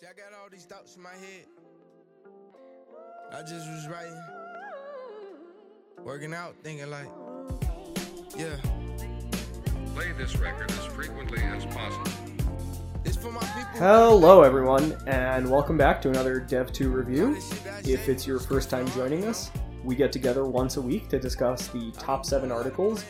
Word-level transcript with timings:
See, 0.00 0.06
I 0.06 0.12
got 0.12 0.38
all 0.38 0.50
these 0.50 0.64
thoughts 0.66 0.96
in 0.96 1.02
my 1.02 1.10
head. 1.10 1.46
I 3.32 3.40
just 3.40 3.66
was 3.66 3.88
writing, 3.88 4.22
working 6.04 6.34
out, 6.34 6.54
thinking 6.62 6.90
like, 6.90 7.08
yeah, 8.36 8.56
Play 9.94 10.12
this 10.12 10.36
record 10.36 10.70
as 10.70 10.84
frequently 10.84 11.40
as 11.40 11.64
possible. 11.64 12.10
it's 13.06 13.16
for 13.16 13.32
my 13.32 13.40
people. 13.40 13.70
Hello, 13.78 14.42
everyone, 14.42 14.94
and 15.06 15.50
welcome 15.50 15.78
back 15.78 16.02
to 16.02 16.10
another 16.10 16.40
Dev.to 16.40 16.90
review. 16.90 17.38
If 17.82 18.10
it's 18.10 18.26
your 18.26 18.38
first 18.38 18.68
time 18.68 18.86
joining 18.90 19.24
us, 19.24 19.50
we 19.82 19.96
get 19.96 20.12
together 20.12 20.44
once 20.44 20.76
a 20.76 20.82
week 20.82 21.08
to 21.08 21.18
discuss 21.18 21.68
the 21.68 21.90
top 21.92 22.26
seven 22.26 22.52
articles 22.52 23.02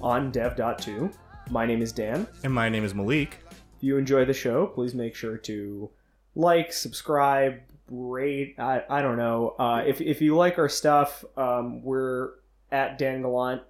on 0.00 0.32
Dev.to. 0.32 1.08
My 1.50 1.66
name 1.66 1.80
is 1.82 1.92
Dan. 1.92 2.26
And 2.42 2.52
my 2.52 2.68
name 2.68 2.84
is 2.84 2.92
Malik. 2.92 3.38
If 3.76 3.84
you 3.84 3.96
enjoy 3.96 4.24
the 4.24 4.34
show, 4.34 4.66
please 4.66 4.92
make 4.92 5.14
sure 5.14 5.36
to 5.36 5.88
like, 6.34 6.72
subscribe, 6.72 7.60
rate. 7.90 8.56
I, 8.58 8.82
I 8.88 9.02
don't 9.02 9.16
know. 9.16 9.54
Uh, 9.58 9.82
if, 9.86 10.00
if 10.00 10.20
you 10.22 10.36
like 10.36 10.58
our 10.58 10.68
stuff, 10.68 11.24
um, 11.36 11.82
we're 11.82 12.30
at 12.70 12.96
Dan 12.98 13.22
Golant 13.22 13.60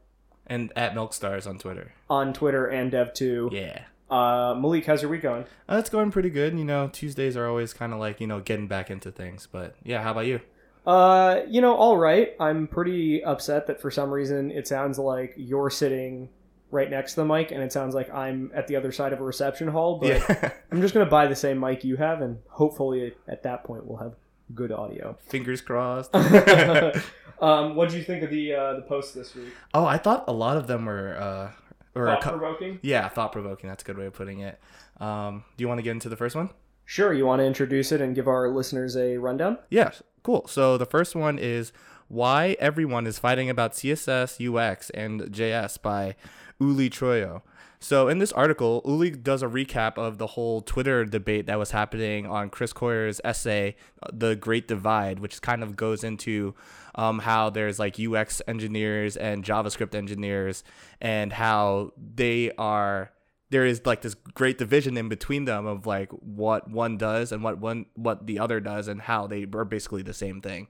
And 0.47 0.73
at 0.77 0.95
Milk 0.95 1.13
Stars 1.13 1.47
on 1.47 1.59
Twitter. 1.59 1.93
on 2.09 2.33
Twitter 2.33 2.67
and 2.67 2.91
Dev.to. 2.91 3.51
Yeah. 3.53 3.83
Uh, 4.11 4.55
Malik, 4.55 4.85
how's 4.85 5.01
your 5.03 5.11
week 5.11 5.23
going? 5.23 5.45
Uh, 5.69 5.77
it's 5.77 5.89
going 5.91 6.11
pretty 6.11 6.29
good. 6.31 6.57
You 6.59 6.65
know, 6.65 6.89
Tuesdays 6.93 7.37
are 7.37 7.49
always 7.49 7.73
kind 7.73 7.93
of 7.93 7.99
like, 7.99 8.21
you 8.21 8.27
know, 8.27 8.41
getting 8.41 8.67
back 8.69 8.91
into 8.91 9.11
things. 9.11 9.49
But 9.51 9.75
yeah, 9.83 10.03
how 10.03 10.11
about 10.13 10.27
you? 10.27 10.41
Uh, 10.87 11.41
you 11.49 11.61
know, 11.61 11.75
all 11.75 11.97
right. 11.97 12.37
I'm 12.39 12.67
pretty 12.67 13.25
upset 13.25 13.67
that 13.69 13.81
for 13.81 13.91
some 13.91 14.11
reason 14.11 14.51
it 14.51 14.69
sounds 14.69 14.99
like 14.99 15.33
you're 15.37 15.71
sitting 15.71 16.29
right 16.73 16.91
next 16.91 17.15
to 17.15 17.21
the 17.21 17.27
mic, 17.27 17.53
and 17.53 17.63
it 17.63 17.73
sounds 17.73 17.95
like 17.95 18.13
I'm 18.13 18.51
at 18.55 18.67
the 18.67 18.75
other 18.75 18.91
side 18.91 19.13
of 19.13 19.21
a 19.21 19.25
reception 19.25 19.69
hall. 19.69 19.99
But 20.01 20.09
yeah. 20.09 20.51
I'm 20.73 20.81
just 20.81 20.93
gonna 20.95 21.07
buy 21.07 21.29
the 21.29 21.37
same 21.37 21.61
mic 21.61 21.85
you 21.85 21.97
have, 21.97 22.21
and 22.21 22.39
hopefully 22.49 23.15
at 23.29 23.45
that 23.45 23.63
point 23.63 23.87
we'll 23.87 23.99
have 23.99 24.15
good 24.55 24.73
audio. 24.73 25.17
Fingers 25.29 25.61
crossed. 25.61 26.13
um, 27.41 27.77
what 27.77 27.91
do 27.91 27.97
you 27.97 28.03
think 28.03 28.23
of 28.25 28.31
the 28.31 28.55
uh, 28.55 28.75
the 28.75 28.83
post 28.83 29.15
this 29.15 29.35
week? 29.35 29.53
oh, 29.75 29.85
I 29.85 29.99
thought 29.99 30.25
a 30.27 30.33
lot 30.33 30.57
of 30.57 30.67
them 30.67 30.87
were, 30.87 31.17
uh, 31.17 31.51
or 31.95 32.07
Thought 32.07 32.23
provoking. 32.23 32.81
yeah, 32.83 33.09
thought 33.09 33.33
provoking. 33.33 33.69
That's 33.69 33.83
a 33.83 33.87
good 33.87 33.99
way 33.99 34.07
of 34.07 34.15
putting 34.15 34.41
it. 34.41 34.59
Um, 34.99 35.45
do 35.57 35.63
you 35.63 35.69
want 35.69 35.79
to 35.79 35.83
get 35.83 35.91
into 35.93 36.09
the 36.09 36.17
first 36.17 36.35
one? 36.35 36.51
Sure. 36.85 37.13
You 37.13 37.27
want 37.27 37.41
to 37.41 37.45
introduce 37.47 37.93
it 37.93 38.01
and 38.01 38.15
give 38.15 38.27
our 38.29 38.49
listeners 38.49 38.97
a 38.97 39.17
rundown? 39.17 39.59
Yeah, 39.71 39.93
cool. 40.23 40.47
So 40.49 40.77
the 40.77 40.85
first 40.87 41.15
one 41.15 41.39
is 41.39 41.73
why 42.13 42.55
everyone 42.61 43.07
is 43.07 43.19
fighting 43.19 43.49
about 43.49 43.73
CSS, 43.73 44.37
UX, 44.39 44.91
and 44.91 45.23
JS 45.23 45.81
by 45.81 46.15
Uli 46.61 46.91
Troyo. 46.91 47.41
So 47.81 48.07
in 48.07 48.19
this 48.19 48.33
article, 48.33 48.83
Uli 48.85 49.13
does 49.13 49.43
a 49.43 49.49
recap 49.49 49.97
of 49.97 50.19
the 50.19 50.27
whole 50.27 50.61
Twitter 50.61 51.07
debate 51.07 51.47
that 51.47 51.59
was 51.59 51.71
happening 51.71 52.27
on 52.27 52.51
Chris 52.51 52.75
Coyier's 52.75 53.19
essay, 53.25 53.77
"The 54.13 54.37
Great 54.37 54.69
Divide," 54.69 55.21
which 55.21 55.41
kind 55.41 55.63
of 55.63 55.75
goes 55.75 56.05
into 56.05 56.55
um, 56.95 57.21
how 57.21 57.49
there's 57.49 57.79
like 57.79 57.99
UX 57.99 58.43
engineers 58.47 59.17
and 59.17 59.43
JavaScript 59.43 59.95
engineers, 59.95 60.65
and 61.01 61.33
how 61.33 61.93
they 61.97 62.53
are 62.59 63.11
there 63.49 63.65
is 63.65 63.87
like 63.87 64.03
this 64.03 64.15
great 64.15 64.59
division 64.59 64.99
in 64.99 65.09
between 65.09 65.47
them 65.47 65.65
of 65.65 65.87
like 65.87 66.11
what 66.11 66.71
one 66.71 66.99
does 66.99 67.33
and 67.33 67.43
what 67.43 67.59
one 67.59 67.87
what 67.95 68.27
the 68.27 68.39
other 68.39 68.61
does 68.61 68.87
and 68.87 69.01
how 69.01 69.27
they 69.27 69.47
are 69.55 69.65
basically 69.65 70.03
the 70.03 70.15
same 70.15 70.43
thing 70.43 70.69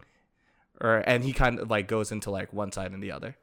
or 0.83 0.97
and 1.06 1.25
he 1.25 1.33
kind 1.33 1.58
of 1.58 1.70
like 1.70 1.86
goes 1.88 2.12
into 2.12 2.30
like 2.30 2.52
one 2.52 2.70
side 2.72 2.92
and 2.92 3.02
the 3.02 3.12
other 3.12 3.36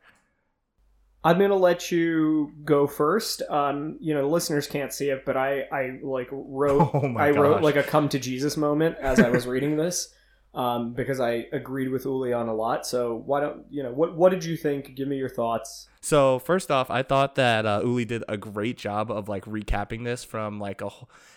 I'm 1.24 1.38
gonna 1.38 1.56
let 1.56 1.92
you 1.92 2.54
go 2.64 2.88
first. 2.88 3.42
Um, 3.50 3.98
you 4.00 4.14
know, 4.14 4.30
listeners 4.30 4.68
can't 4.68 4.94
see 4.94 5.10
it, 5.10 5.26
but 5.26 5.36
I, 5.36 5.64
I 5.64 6.00
like 6.02 6.30
wrote, 6.32 6.92
Oh 6.94 7.14
I 7.18 7.32
wrote 7.32 7.62
like 7.62 7.76
a 7.76 7.84
come 7.84 8.08
to 8.10 8.20
Jesus 8.20 8.56
moment 8.56 8.96
as 9.02 9.20
I 9.20 9.30
was 9.30 9.46
reading 9.54 9.76
this, 9.76 10.14
um, 10.54 10.94
because 10.94 11.20
I 11.20 11.48
agreed 11.52 11.90
with 11.90 12.06
Uli 12.06 12.32
on 12.32 12.48
a 12.48 12.54
lot. 12.54 12.88
So 12.88 13.22
why 13.26 13.42
don't 13.42 13.66
you 13.70 13.84
know 13.84 13.92
what? 13.92 14.16
What 14.16 14.30
did 14.30 14.46
you 14.46 14.56
think? 14.56 14.96
Give 14.96 15.10
me 15.10 15.18
your 15.18 15.28
thoughts. 15.28 15.90
so 16.02 16.40
first 16.40 16.72
off 16.72 16.90
i 16.90 17.04
thought 17.04 17.36
that 17.36 17.66
uh, 17.66 17.82
uli 17.84 18.06
did 18.06 18.24
a 18.30 18.38
great 18.38 18.78
job 18.78 19.12
of 19.12 19.28
like 19.28 19.44
recapping 19.44 20.06
this 20.06 20.24
from 20.24 20.58
like 20.58 20.82
a 20.82 20.90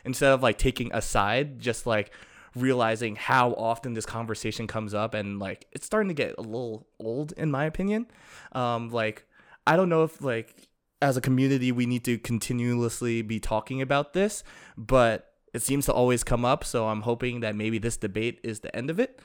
instead 0.04 0.30
of 0.30 0.40
like 0.40 0.56
taking 0.56 0.88
a 0.94 1.02
side 1.02 1.58
just 1.58 1.84
like 1.84 2.12
realizing 2.54 3.16
how 3.16 3.52
often 3.52 3.94
this 3.94 4.06
conversation 4.06 4.66
comes 4.66 4.94
up 4.94 5.14
and 5.14 5.38
like 5.38 5.66
it's 5.72 5.86
starting 5.86 6.08
to 6.08 6.14
get 6.14 6.34
a 6.38 6.42
little 6.42 6.86
old 6.98 7.32
in 7.32 7.50
my 7.50 7.64
opinion 7.64 8.06
um 8.52 8.90
like 8.90 9.26
i 9.66 9.76
don't 9.76 9.88
know 9.88 10.02
if 10.02 10.20
like 10.22 10.68
as 11.00 11.16
a 11.16 11.20
community 11.20 11.72
we 11.72 11.86
need 11.86 12.04
to 12.04 12.18
continuously 12.18 13.22
be 13.22 13.40
talking 13.40 13.80
about 13.80 14.12
this 14.12 14.44
but 14.76 15.32
it 15.54 15.62
seems 15.62 15.86
to 15.86 15.92
always 15.92 16.22
come 16.22 16.44
up 16.44 16.62
so 16.62 16.88
i'm 16.88 17.02
hoping 17.02 17.40
that 17.40 17.56
maybe 17.56 17.78
this 17.78 17.96
debate 17.96 18.38
is 18.42 18.60
the 18.60 18.74
end 18.76 18.90
of 18.90 19.00
it 19.00 19.20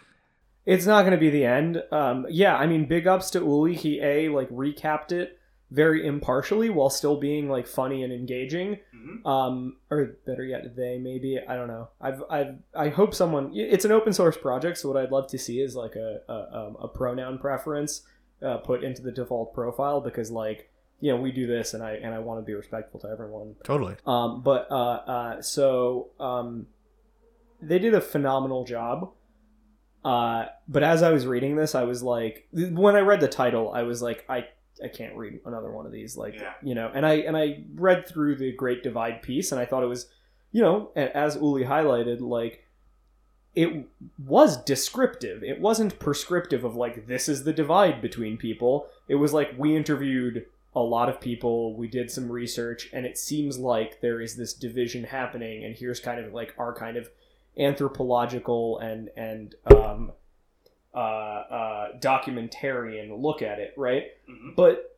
It's 0.65 0.85
not 0.85 1.03
gonna 1.03 1.17
be 1.17 1.29
the 1.29 1.45
end. 1.45 1.81
Um, 1.93 2.25
yeah, 2.29 2.57
I 2.57 2.67
mean, 2.67 2.87
big 2.89 3.07
ups 3.07 3.29
to 3.31 3.39
Uli. 3.39 3.73
He 3.73 4.01
a 4.01 4.27
like 4.27 4.49
recapped 4.49 5.13
it 5.13 5.39
very 5.69 6.05
impartially 6.05 6.69
while 6.69 6.89
still 6.89 7.17
being 7.19 7.49
like 7.49 7.67
funny 7.67 8.03
and 8.03 8.13
engaging. 8.13 8.79
Um, 9.25 9.77
or 9.89 10.17
better 10.25 10.43
yet, 10.43 10.75
they 10.75 10.97
maybe 10.97 11.39
I 11.45 11.55
don't 11.55 11.67
know. 11.67 11.89
I've 11.99 12.23
I've 12.29 12.55
I 12.75 12.89
hope 12.89 13.13
someone. 13.13 13.51
It's 13.53 13.85
an 13.85 13.91
open 13.91 14.13
source 14.13 14.37
project, 14.37 14.77
so 14.77 14.89
what 14.89 14.97
I'd 14.97 15.11
love 15.11 15.27
to 15.27 15.37
see 15.37 15.61
is 15.61 15.75
like 15.75 15.95
a 15.95 16.19
a, 16.29 16.57
um, 16.57 16.77
a 16.79 16.87
pronoun 16.87 17.37
preference 17.37 18.03
uh, 18.41 18.57
put 18.57 18.83
into 18.83 19.01
the 19.01 19.11
default 19.11 19.53
profile 19.53 20.01
because 20.01 20.31
like 20.31 20.69
you 20.99 21.11
know 21.11 21.19
we 21.19 21.31
do 21.31 21.47
this 21.47 21.73
and 21.73 21.83
I 21.83 21.93
and 21.93 22.13
I 22.13 22.19
want 22.19 22.39
to 22.39 22.45
be 22.45 22.53
respectful 22.53 22.99
to 23.01 23.07
everyone. 23.09 23.55
totally 23.63 23.95
Um, 24.05 24.41
but 24.41 24.67
uh, 24.71 24.75
uh, 24.75 25.41
so 25.41 26.09
um, 26.19 26.67
they 27.61 27.79
did 27.79 27.93
a 27.93 28.01
phenomenal 28.01 28.63
job. 28.65 29.11
Uh, 30.05 30.45
but 30.69 30.83
as 30.83 31.03
I 31.03 31.11
was 31.11 31.25
reading 31.25 31.57
this, 31.57 31.75
I 31.75 31.83
was 31.83 32.01
like, 32.01 32.47
when 32.53 32.95
I 32.95 32.99
read 32.99 33.19
the 33.19 33.27
title, 33.27 33.73
I 33.73 33.83
was 33.83 34.01
like, 34.01 34.23
I 34.29 34.47
I 34.83 34.87
can't 34.87 35.15
read 35.15 35.39
another 35.45 35.71
one 35.71 35.85
of 35.85 35.91
these, 35.91 36.17
like 36.17 36.35
Yeah. 36.35 36.53
you 36.61 36.75
know. 36.75 36.91
And 36.93 37.05
I 37.05 37.15
and 37.15 37.35
I 37.37 37.63
read 37.75 38.07
through 38.07 38.35
the 38.35 38.51
Great 38.51 38.83
Divide 38.83 39.21
piece, 39.21 39.51
and 39.51 39.59
I 39.59 39.65
thought 39.65 39.83
it 39.83 39.87
was, 39.87 40.07
you 40.51 40.61
know, 40.61 40.91
as 40.95 41.35
Uli 41.35 41.63
highlighted, 41.63 42.21
like 42.21 42.63
it 43.55 43.87
was 44.23 44.57
descriptive. 44.63 45.43
It 45.43 45.59
wasn't 45.59 45.97
prescriptive 45.99 46.63
of 46.63 46.75
like 46.75 47.07
this 47.07 47.27
is 47.27 47.43
the 47.43 47.53
divide 47.53 48.01
between 48.01 48.37
people. 48.37 48.87
It 49.07 49.15
was 49.15 49.33
like 49.33 49.55
we 49.57 49.75
interviewed 49.75 50.45
a 50.75 50.81
lot 50.81 51.09
of 51.09 51.19
people, 51.19 51.75
we 51.75 51.87
did 51.87 52.11
some 52.11 52.31
research, 52.31 52.87
and 52.93 53.03
it 53.03 53.17
seems 53.17 53.57
like 53.57 53.99
there 54.01 54.21
is 54.21 54.35
this 54.35 54.53
division 54.53 55.05
happening. 55.05 55.63
And 55.63 55.75
here's 55.75 55.99
kind 55.99 56.23
of 56.23 56.33
like 56.33 56.53
our 56.59 56.71
kind 56.71 56.97
of 56.97 57.09
anthropological 57.57 58.77
and 58.79 59.09
and 59.17 59.55
um, 59.65 60.11
uh, 60.93 60.97
uh, 60.97 61.87
documentarian 61.99 63.21
look 63.21 63.41
at 63.41 63.59
it, 63.59 63.73
right? 63.77 64.05
But 64.55 64.97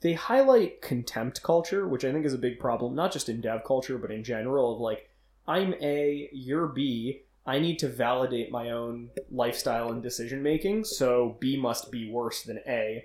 they 0.00 0.14
highlight 0.14 0.82
contempt 0.82 1.42
culture, 1.42 1.86
which 1.86 2.04
I 2.04 2.12
think 2.12 2.26
is 2.26 2.34
a 2.34 2.38
big 2.38 2.58
problem, 2.58 2.94
not 2.94 3.12
just 3.12 3.28
in 3.28 3.40
dev 3.40 3.64
culture, 3.64 3.98
but 3.98 4.10
in 4.10 4.24
general. 4.24 4.74
Of 4.74 4.80
like, 4.80 5.08
I'm 5.46 5.74
A, 5.80 6.28
you're 6.32 6.66
B. 6.66 7.22
I 7.44 7.58
need 7.58 7.78
to 7.80 7.88
validate 7.88 8.52
my 8.52 8.70
own 8.70 9.10
lifestyle 9.30 9.90
and 9.90 10.02
decision 10.02 10.42
making, 10.42 10.84
so 10.84 11.36
B 11.40 11.56
must 11.56 11.90
be 11.90 12.10
worse 12.10 12.42
than 12.42 12.60
A. 12.66 13.04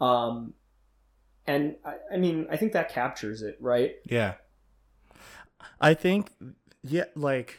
Um, 0.00 0.54
and 1.46 1.76
I, 1.84 1.94
I 2.14 2.16
mean, 2.16 2.46
I 2.50 2.56
think 2.56 2.72
that 2.72 2.90
captures 2.90 3.42
it, 3.42 3.58
right? 3.60 3.96
Yeah. 4.04 4.34
I 5.80 5.94
think, 5.94 6.30
yeah, 6.82 7.04
like 7.14 7.58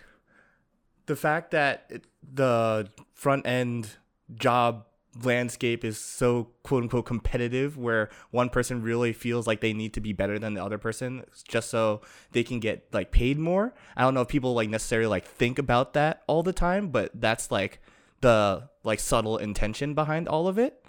the 1.05 1.15
fact 1.15 1.51
that 1.51 1.85
it, 1.89 2.05
the 2.23 2.89
front 3.15 3.47
end 3.47 3.97
job 4.35 4.85
landscape 5.23 5.85
is 5.85 5.97
so 5.97 6.49
quote 6.63 6.83
unquote 6.83 7.05
competitive 7.05 7.77
where 7.77 8.09
one 8.31 8.49
person 8.49 8.81
really 8.81 9.13
feels 9.13 9.47
like 9.47 9.61
they 9.61 9.73
need 9.73 9.93
to 9.93 10.01
be 10.01 10.11
better 10.11 10.37
than 10.37 10.53
the 10.53 10.63
other 10.63 10.77
person 10.77 11.23
just 11.47 11.69
so 11.69 12.01
they 12.33 12.43
can 12.43 12.59
get 12.59 12.87
like 12.91 13.11
paid 13.11 13.39
more. 13.39 13.73
I 13.95 14.01
don't 14.01 14.13
know 14.13 14.21
if 14.21 14.27
people 14.27 14.53
like 14.53 14.69
necessarily 14.69 15.07
like 15.07 15.25
think 15.25 15.57
about 15.57 15.93
that 15.93 16.23
all 16.27 16.43
the 16.43 16.53
time, 16.53 16.89
but 16.89 17.11
that's 17.15 17.49
like 17.49 17.81
the 18.21 18.69
like 18.83 18.99
subtle 18.99 19.37
intention 19.37 19.93
behind 19.93 20.27
all 20.27 20.47
of 20.47 20.59
it. 20.59 20.84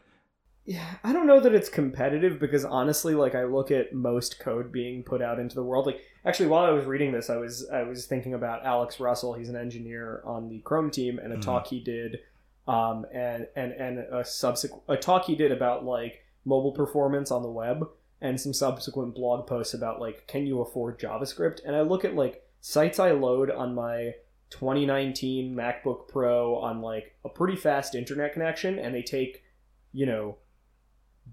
Yeah, 0.69 0.97
I 1.05 1.13
don't 1.13 1.29
know 1.29 1.39
that 1.39 1.55
it's 1.55 1.69
competitive 1.69 2.41
because 2.41 2.65
honestly, 2.65 3.15
like 3.15 3.37
I 3.37 3.45
look 3.45 3.71
at 3.71 3.95
most 3.95 4.41
code 4.41 4.73
being 4.73 5.05
put 5.05 5.23
out 5.23 5.39
into 5.39 5.55
the 5.55 5.63
world. 5.63 5.87
Like 5.87 6.01
actually, 6.25 6.49
while 6.49 6.65
I 6.65 6.71
was 6.71 6.87
reading 6.87 7.13
this, 7.13 7.31
I 7.31 7.37
was 7.37 7.69
I 7.71 7.85
was 7.85 8.07
thinking 8.07 8.35
about 8.35 8.67
Alex 8.67 8.99
Russell. 8.99 9.35
He's 9.35 9.49
an 9.49 9.55
engineer 9.57 10.23
on 10.25 10.49
the 10.49 10.59
Chrome 10.61 10.91
team, 10.91 11.21
and 11.21 11.33
a 11.33 11.37
Mhm. 11.37 11.43
talk 11.43 11.69
he 11.69 11.79
did, 11.79 12.19
um, 12.67 13.07
and 13.13 13.47
and 13.55 13.73
and 13.75 13.99
a 14.01 14.25
subsequent 14.25 14.83
a 14.89 14.97
talk 14.97 15.27
he 15.27 15.37
did 15.37 15.53
about 15.53 15.85
like 15.85 16.25
mobile 16.45 16.73
performance 16.73 17.31
on 17.31 17.43
the 17.45 17.51
web, 17.51 17.89
and 18.21 18.41
some 18.41 18.53
subsequent 18.53 19.15
blog 19.15 19.47
posts 19.47 19.73
about 19.73 20.01
like 20.01 20.27
can 20.27 20.49
you 20.49 20.61
afford 20.61 20.99
JavaScript? 20.99 21.61
And 21.65 21.77
I 21.77 21.83
look 21.83 22.05
at 22.05 22.17
like 22.17 22.43
sites 22.61 22.99
I 22.99 23.13
load 23.13 23.53
on 23.53 23.73
my 23.73 24.15
2019 24.51 25.55
MacBook 25.55 26.09
Pro 26.09 26.57
on 26.57 26.81
like 26.83 27.15
a 27.25 27.29
pretty 27.29 27.55
fast 27.57 27.95
internet 27.95 28.33
connection, 28.33 28.81
and 28.81 28.93
they 28.93 29.03
take 29.03 29.45
you 29.93 30.07
know 30.07 30.39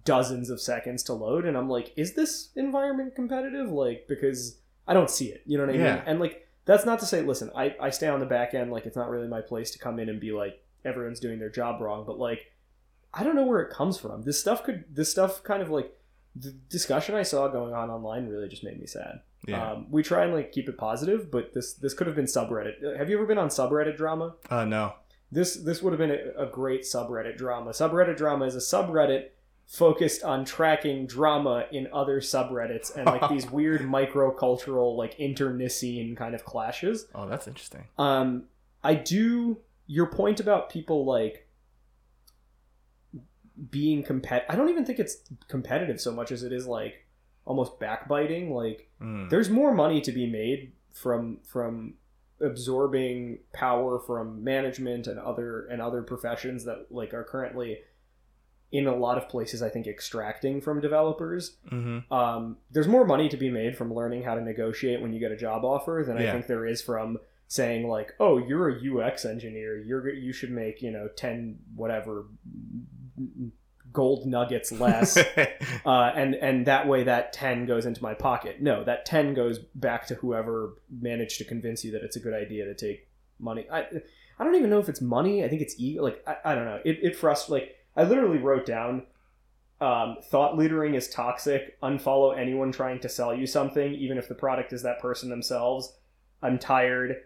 dozens 0.05 0.49
of 0.49 0.59
seconds 0.59 1.03
to 1.03 1.13
load 1.13 1.45
and 1.45 1.55
i'm 1.57 1.69
like 1.69 1.93
is 1.95 2.13
this 2.15 2.49
environment 2.55 3.13
competitive 3.15 3.69
like 3.71 4.05
because 4.07 4.57
i 4.87 4.93
don't 4.93 5.09
see 5.09 5.27
it 5.27 5.41
you 5.45 5.57
know 5.57 5.65
what 5.65 5.73
i 5.75 5.77
Yeah. 5.77 5.95
mean 5.95 6.03
and 6.07 6.19
like 6.19 6.39
that's 6.65 6.85
not 6.85 6.99
to 6.99 7.05
say, 7.05 7.21
listen, 7.21 7.51
I, 7.53 7.75
I 7.77 7.89
stay 7.89 8.07
on 8.07 8.21
the 8.21 8.25
back 8.25 8.53
end, 8.53 8.71
like 8.71 8.85
it's 8.85 8.95
not 8.95 9.09
really 9.09 9.27
my 9.27 9.41
place 9.41 9.71
to 9.71 9.79
come 9.79 9.99
in 9.99 10.07
and 10.07 10.17
be 10.17 10.31
like 10.31 10.63
everyone's 10.85 11.19
doing 11.19 11.37
their 11.37 11.49
job 11.49 11.81
wrong, 11.81 12.05
but 12.07 12.17
like 12.17 12.53
I 13.13 13.25
don't 13.25 13.35
know 13.35 13.45
where 13.45 13.59
it 13.59 13.69
comes 13.69 13.97
from. 13.99 14.21
This 14.21 14.39
stuff 14.39 14.63
could 14.63 14.85
this 14.89 15.11
stuff 15.11 15.43
kind 15.43 15.61
of 15.61 15.69
like 15.69 15.93
the 16.37 16.51
discussion 16.69 17.15
I 17.15 17.23
saw 17.23 17.49
going 17.49 17.73
on 17.73 17.89
online 17.89 18.29
really 18.29 18.47
just 18.47 18.63
made 18.63 18.79
me 18.79 18.87
sad. 18.87 19.19
Yeah. 19.45 19.71
Um, 19.73 19.87
we 19.91 20.03
try 20.03 20.23
and 20.23 20.33
like 20.33 20.53
keep 20.53 20.69
it 20.69 20.77
positive, 20.77 21.29
but 21.29 21.53
this 21.53 21.73
this 21.73 21.93
could 21.93 22.07
have 22.07 22.15
been 22.15 22.27
subreddit. 22.27 22.97
Have 22.97 23.09
you 23.09 23.17
ever 23.17 23.25
been 23.25 23.37
on 23.37 23.49
subreddit 23.49 23.97
drama? 23.97 24.35
uh, 24.49 24.63
no. 24.63 24.93
This 25.33 25.55
this 25.57 25.81
would 25.83 25.91
have 25.91 25.99
been 25.99 26.11
a, 26.11 26.43
a 26.43 26.45
great 26.45 26.83
subreddit 26.83 27.35
drama. 27.35 27.71
Subreddit 27.71 28.15
drama 28.15 28.45
is 28.45 28.55
a 28.55 28.59
subreddit 28.59 29.31
focused 29.73 30.23
on 30.23 30.45
tracking 30.45 31.07
drama 31.07 31.65
in 31.71 31.87
other 31.91 32.19
subreddits 32.21 32.95
and 32.95 33.07
like 33.07 33.27
these 33.27 33.49
weird 33.57 33.81
microcultural 33.81 34.95
like 34.95 35.19
internecine 35.19 36.15
kind 36.15 36.35
of 36.35 36.45
clashes. 36.45 37.07
Oh, 37.15 37.27
that's 37.27 37.47
interesting. 37.47 37.85
Um, 37.97 38.43
I 38.83 38.93
do 38.93 39.57
your 39.87 40.05
point 40.05 40.39
about 40.39 40.69
people 40.69 41.05
like 41.05 41.47
being 43.71 44.03
compet. 44.03 44.43
I 44.49 44.55
don't 44.55 44.69
even 44.69 44.85
think 44.85 44.99
it's 44.99 45.17
competitive 45.47 45.99
so 45.99 46.11
much 46.11 46.31
as 46.31 46.43
it 46.43 46.51
is 46.53 46.67
like 46.67 47.05
almost 47.45 47.79
backbiting. 47.79 48.53
Like 48.53 48.89
Mm. 49.01 49.29
there's 49.29 49.49
more 49.49 49.73
money 49.73 50.01
to 50.01 50.11
be 50.11 50.27
made 50.27 50.73
from 50.91 51.39
from 51.43 51.95
absorbing 52.39 53.39
power 53.53 53.99
from 53.99 54.43
management 54.43 55.07
and 55.07 55.19
other 55.19 55.65
and 55.65 55.81
other 55.81 56.01
professions 56.03 56.63
that 56.65 56.85
like 56.91 57.13
are 57.13 57.23
currently 57.23 57.79
in 58.73 58.87
a 58.87 58.95
lot 58.95 59.19
of 59.19 59.29
places 59.29 59.61
I 59.61 59.69
think 59.69 59.85
extracting 59.85 60.59
from 60.59 60.81
developers. 60.81 61.57
Mm-hmm. 61.71 62.11
Um, 62.11 62.57
there's 62.71 62.87
more 62.87 63.05
money 63.05 63.29
to 63.29 63.37
be 63.37 63.51
made 63.51 63.77
from 63.77 63.93
learning 63.93 64.23
how 64.23 64.33
to 64.33 64.41
negotiate 64.41 64.99
when 64.99 65.13
you 65.13 65.19
get 65.19 65.31
a 65.31 65.37
job 65.37 65.63
offer 65.63 66.03
than 66.05 66.17
I 66.17 66.31
think 66.31 66.47
there 66.47 66.65
is 66.65 66.81
from 66.81 67.19
saying 67.47 67.87
like, 67.87 68.13
"Oh, 68.19 68.39
you're 68.39 68.69
a 68.69 69.07
UX 69.07 69.25
engineer. 69.25 69.77
You're 69.77 70.11
you 70.11 70.33
should 70.33 70.49
make 70.49 70.81
you 70.81 70.89
know 70.89 71.07
ten 71.15 71.59
whatever 71.75 72.25
gold 73.91 74.25
nuggets 74.25 74.71
less." 74.71 75.17
uh, 75.85 76.11
and 76.15 76.33
and 76.33 76.65
that 76.65 76.87
way 76.87 77.03
that 77.03 77.31
10 77.31 77.67
goes 77.67 77.85
into 77.85 78.01
my 78.01 78.15
pocket 78.15 78.61
no 78.61 78.83
that 78.83 79.05
10 79.05 79.33
goes 79.35 79.59
back 79.75 80.07
to 80.07 80.15
whoever 80.15 80.73
managed 80.89 81.37
to 81.37 81.45
convince 81.45 81.83
you 81.83 81.91
that 81.91 82.01
it's 82.01 82.15
a 82.15 82.19
good 82.19 82.33
idea 82.33 82.65
to 82.65 82.73
take 82.73 83.07
money 83.39 83.65
i 83.71 83.85
i 84.39 84.43
don't 84.43 84.55
even 84.55 84.69
know 84.69 84.79
if 84.79 84.87
it's 84.87 85.01
money 85.01 85.43
i 85.43 85.49
think 85.49 85.61
it's 85.61 85.75
ego 85.77 86.01
like 86.01 86.23
i, 86.27 86.35
I 86.45 86.55
don't 86.55 86.65
know 86.65 86.79
it, 86.85 86.99
it 87.01 87.15
frustrates 87.15 87.49
like 87.49 87.75
i 87.95 88.03
literally 88.03 88.37
wrote 88.37 88.65
down 88.65 89.03
um, 89.81 90.17
thought 90.23 90.57
leadering 90.57 90.93
is 90.95 91.09
toxic 91.09 91.79
unfollow 91.81 92.37
anyone 92.37 92.71
trying 92.71 92.99
to 93.01 93.09
sell 93.09 93.35
you 93.35 93.45
something 93.45 93.93
even 93.93 94.17
if 94.17 94.27
the 94.29 94.35
product 94.35 94.71
is 94.71 94.81
that 94.83 94.99
person 94.99 95.29
themselves 95.29 95.97
i'm 96.41 96.57
tired 96.57 97.17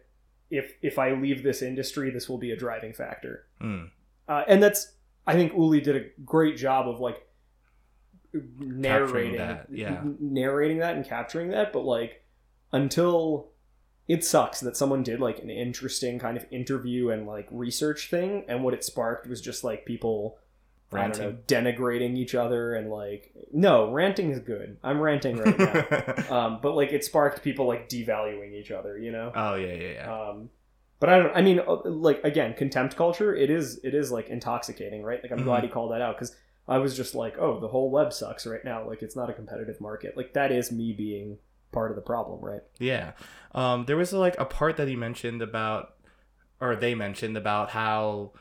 if 0.50 0.74
if 0.81 0.98
i 0.98 1.12
leave 1.12 1.44
this 1.44 1.62
industry 1.62 2.10
this 2.10 2.28
will 2.28 2.38
be 2.40 2.52
a 2.52 2.58
driving 2.58 2.94
factor 2.94 3.46
Mm. 3.62 3.90
uh, 4.28 4.44
and 4.48 4.62
that's 4.64 4.94
I 5.30 5.34
think 5.34 5.52
Uli 5.54 5.81
did 5.81 5.98
a 5.98 6.06
great 6.24 6.56
job 6.56 6.88
of 6.88 7.02
like 7.02 7.28
narrating 8.60 9.38
that, 9.38 9.68
yeah. 9.69 10.02
narrating 10.19 10.78
that 10.80 10.96
and 10.96 11.06
capturing 11.06 11.50
that 11.50 11.74
but 11.74 11.84
like 11.86 12.24
until 12.72 13.50
it 14.08 14.24
sucks 14.24 14.60
that 14.62 14.78
someone 14.78 15.04
did 15.04 15.19
like 15.19 15.40
an 15.40 15.50
interesting 15.50 16.18
kind 16.19 16.38
of 16.38 16.46
interview 16.52 17.10
and 17.10 17.25
like 17.28 17.48
research 17.52 18.10
thing 18.10 18.46
and 18.48 18.64
what 18.64 18.74
it 18.74 18.84
sparked 18.84 19.28
was 19.28 19.42
just 19.42 19.64
like 19.64 19.86
people 19.86 20.38
I 20.92 21.07
don't 21.07 21.19
know 21.19 21.38
denigrating 21.48 22.16
each 22.16 22.34
other 22.34 22.74
and 22.75 22.89
like 22.89 23.34
no 23.51 23.92
ranting 23.92 24.31
is 24.31 24.39
good 24.39 24.78
I'm 24.84 25.01
ranting 25.01 25.38
right 25.38 25.60
now 25.60 26.30
um, 26.30 26.60
but 26.62 26.75
like 26.75 26.94
it 26.94 27.04
sparked 27.04 27.44
people 27.44 27.68
like 27.68 27.89
devaluing 27.89 28.54
each 28.54 28.72
other 28.72 28.98
you 28.98 29.12
know 29.12 29.31
oh 29.36 29.56
yeah, 29.56 29.74
yeah, 29.74 29.92
yeah. 29.92 30.30
um, 30.30 30.50
but 31.00 31.10
I 31.10 31.19
don't. 31.19 31.36
I 31.36 31.42
mean, 31.42 31.60
uh, 31.60 31.78
like 31.86 32.24
again, 32.24 32.56
contempt 32.56 32.95
culture. 32.95 33.36
It 33.36 33.50
is. 33.50 33.80
It 33.84 33.94
is 33.94 34.12
like 34.12 34.30
intoxicating, 34.30 35.04
right? 35.04 35.22
Like 35.22 35.31
I'm 35.31 35.44
glad 35.44 35.63
he 35.63 35.69
called 35.69 35.92
that 35.92 36.01
out 36.01 36.16
because 36.16 36.36
I 36.68 36.80
was 36.80 36.98
just 36.98 37.13
like, 37.13 37.38
oh, 37.38 37.60
the 37.60 37.68
whole 37.68 37.92
web 37.92 38.12
sucks 38.12 38.48
right 38.48 38.63
now. 38.66 38.88
Like 38.88 39.04
it's 39.04 39.16
not 39.16 39.30
a 39.30 39.33
competitive 39.33 39.80
market. 39.80 40.18
Like 40.18 40.33
that 40.33 40.51
is 40.51 40.72
me 40.72 40.94
being 40.94 41.38
part 41.72 41.92
of 41.92 41.95
the 41.95 42.01
problem, 42.01 42.42
right? 42.42 42.62
Yeah. 42.80 43.12
Um, 43.54 43.86
there 43.86 43.98
was 43.98 44.12
like 44.12 44.40
a 44.40 44.45
part 44.45 44.78
that 44.78 44.88
he 44.88 44.95
mentioned 44.95 45.42
about, 45.42 45.95
or 46.60 46.75
they 46.75 46.95
mentioned 46.95 47.38
about 47.38 47.69
how 47.69 48.31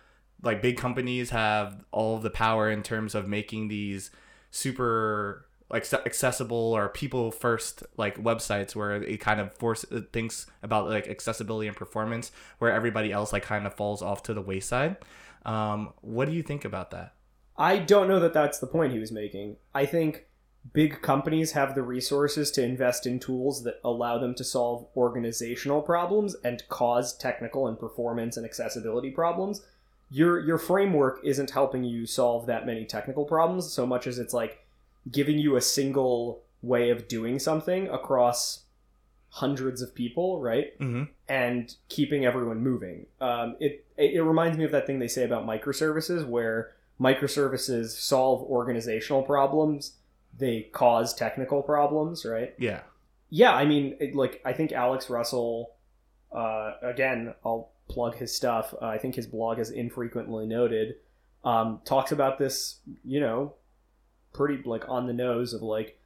like 0.43 0.63
big 0.63 0.77
companies 0.77 1.31
have 1.31 1.85
all 1.91 2.19
the 2.19 2.31
power 2.31 2.71
in 2.71 2.83
terms 2.83 3.15
of 3.15 3.29
making 3.29 3.69
these 3.69 4.11
super 4.51 5.47
like 5.69 5.93
accessible 5.93 6.57
or 6.77 6.89
people 6.89 7.33
first 7.33 7.83
like 7.97 8.23
websites 8.23 8.77
where 8.77 9.03
it 9.03 9.19
kind 9.19 9.41
of 9.41 9.53
force 9.53 9.85
it 9.91 10.13
thinks 10.13 10.47
about 10.63 10.89
like 10.89 11.09
accessibility 11.09 11.67
and 11.67 11.77
performance 11.77 12.31
where 12.59 12.71
everybody 12.71 13.11
else 13.11 13.33
like 13.33 13.43
kind 13.43 13.67
of 13.67 13.75
falls 13.75 14.03
off 14.03 14.23
to 14.23 14.35
the 14.35 14.43
wayside. 14.43 14.97
Um, 15.45 15.93
what 16.01 16.29
do 16.29 16.35
you 16.35 16.43
think 16.43 16.65
about 16.65 16.91
that? 16.93 17.15
I 17.57 17.79
don't 17.79 18.09
know 18.09 18.21
that 18.21 18.35
that's 18.35 18.59
the 18.59 18.67
point 18.67 18.93
he 18.93 18.99
was 18.99 19.11
making. 19.11 19.57
I 19.75 19.87
think 19.87 20.27
big 20.73 21.01
companies 21.03 21.53
have 21.53 21.75
the 21.75 21.83
resources 21.83 22.51
to 22.53 22.63
invest 22.63 23.07
in 23.07 23.19
tools 23.19 23.65
that 23.65 23.81
allow 23.85 24.19
them 24.19 24.35
to 24.35 24.45
solve 24.45 24.87
organizational 24.97 25.83
problems 25.83 26.37
and 26.45 26.63
cause 26.69 27.17
technical 27.17 27.67
and 27.67 27.79
performance 27.79 28.37
and 28.37 28.45
accessibility 28.45 29.11
problems. 29.11 29.65
Your 30.11 30.39
your 30.39 30.59
framework 30.59 31.21
isn't 31.25 31.51
helping 31.51 31.85
you 31.85 32.07
solve 32.07 32.47
that 32.47 32.67
many 32.67 32.85
technical 32.85 33.25
problems 33.25 33.73
so 33.73 33.87
much 33.87 34.07
as 34.07 34.19
it's 34.19 34.33
like 34.33 34.65
giving 35.11 35.39
you 35.39 35.57
a 35.57 35.61
single 35.61 36.43
way 36.63 36.91
of 36.91 37.09
doing 37.09 37.39
something 37.39 37.89
across 37.89 38.65
hundreds 39.31 39.83
of 39.83 39.95
people, 39.95 40.41
right? 40.41 40.79
Mm-hmm. 40.79 41.05
and 41.29 41.75
keeping 41.89 42.25
everyone 42.25 42.63
moving. 42.63 43.07
Um, 43.21 43.57
it 43.61 43.85
it 43.97 44.23
reminds 44.23 44.57
me 44.57 44.65
of 44.65 44.71
that 44.73 44.87
thing 44.87 44.99
they 44.99 45.09
say 45.09 45.25
about 45.25 45.47
microservices, 45.47 46.27
where 46.27 46.73
microservices 47.01 47.91
solve 47.91 48.43
organizational 48.43 49.23
problems, 49.23 49.97
they 50.39 50.63
cause 50.73 51.15
technical 51.15 51.63
problems, 51.63 52.25
right? 52.25 52.55
Yeah. 52.59 52.81
Yeah, 53.29 53.53
I 53.53 53.65
mean, 53.65 53.97
it, 54.01 54.15
like 54.15 54.41
I 54.45 54.53
think 54.53 54.73
Alex 54.73 55.11
Russell, 55.11 55.73
uh, 56.33 56.75
again, 56.83 57.35
I'll 57.45 57.71
plug 57.89 58.17
his 58.17 58.35
stuff. 58.35 58.75
Uh, 58.81 58.87
I 58.87 58.99
think 58.99 59.15
his 59.15 59.27
blog 59.27 59.59
is 59.59 59.71
infrequently 59.71 60.47
noted. 60.47 60.97
Um, 61.45 61.81
talks 61.85 62.13
about 62.13 62.39
this, 62.39 62.81
you 63.05 63.21
know, 63.21 63.55
pretty 64.33 64.63
like 64.65 64.89
on 64.89 65.07
the 65.07 65.13
nose 65.13 65.53
of 65.53 65.63
like 65.63 65.99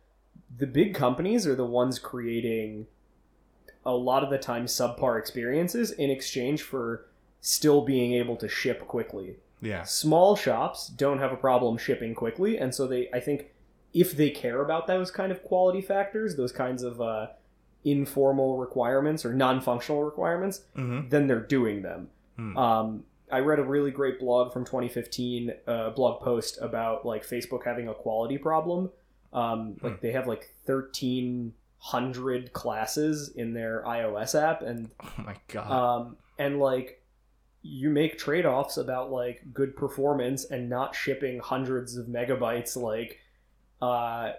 the 0.59 0.67
big 0.67 0.95
companies 0.95 1.47
are 1.47 1.55
the 1.55 1.65
ones 1.65 1.99
creating 1.99 2.87
a 3.85 3.93
lot 3.93 4.23
of 4.23 4.31
the 4.31 4.39
time 4.39 4.67
subpar 4.67 5.19
experiences 5.19 5.91
in 5.93 6.11
exchange 6.11 6.63
for 6.63 7.07
still 7.41 7.83
being 7.83 8.13
able 8.13 8.37
to 8.37 8.49
ship 8.49 8.87
quickly. 8.87 9.37
Yeah. 9.63 9.85
Small 9.85 10.37
shops 10.37 10.89
don't 10.89 11.19
have 11.19 11.33
a 11.33 11.37
problem 11.37 11.79
shipping 11.79 12.15
quickly, 12.15 12.59
and 12.59 12.75
so 12.75 12.87
they, 12.87 13.09
I 13.13 13.21
think, 13.21 13.53
if 13.93 14.17
they 14.17 14.31
care 14.31 14.63
about 14.63 14.87
those 14.87 15.11
kind 15.11 15.33
of 15.33 15.43
quality 15.43 15.81
factors, 15.81 16.37
those 16.37 16.53
kinds 16.53 16.83
of 16.83 17.01
uh, 17.01 17.29
informal 17.85 18.59
requirements 18.59 19.25
or 19.25 19.33
non-functional 19.33 20.03
requirements, 20.05 20.63
Mm-hmm. 20.77 21.09
then 21.09 21.27
they're 21.27 21.41
doing 21.41 21.83
them. 21.83 22.09
Hmm. 22.37 22.57
Um, 22.57 23.05
I 23.33 23.39
read 23.41 23.59
a 23.61 23.65
really 23.65 23.91
great 23.91 24.19
blog 24.19 24.53
from 24.53 24.65
2015, 24.65 25.53
uh, 25.67 25.91
blog 25.91 26.21
post 26.21 26.59
about 26.61 27.07
like 27.07 27.25
Facebook 27.25 27.65
having 27.65 27.89
a 27.89 27.95
quality 27.95 28.39
problem. 28.39 28.91
Um, 29.33 29.77
like 29.83 30.01
they 30.01 30.11
have 30.13 30.27
like 30.27 30.53
1,300 30.67 32.53
classes 32.53 33.29
in 33.31 33.53
their 33.55 33.83
iOS 33.87 34.41
app, 34.41 34.63
and 34.63 34.91
Oh 35.03 35.13
my 35.19 35.37
god. 35.49 35.71
um, 35.71 36.17
and 36.39 36.59
like 36.59 37.03
you 37.63 37.91
make 37.91 38.19
trade-offs 38.19 38.77
about 38.79 39.11
like 39.13 39.43
good 39.53 39.77
performance 39.77 40.45
and 40.47 40.69
not 40.69 40.95
shipping 40.95 41.39
hundreds 41.41 41.97
of 41.97 42.07
megabytes 42.07 42.75
like 42.77 43.19
uh, 43.83 44.33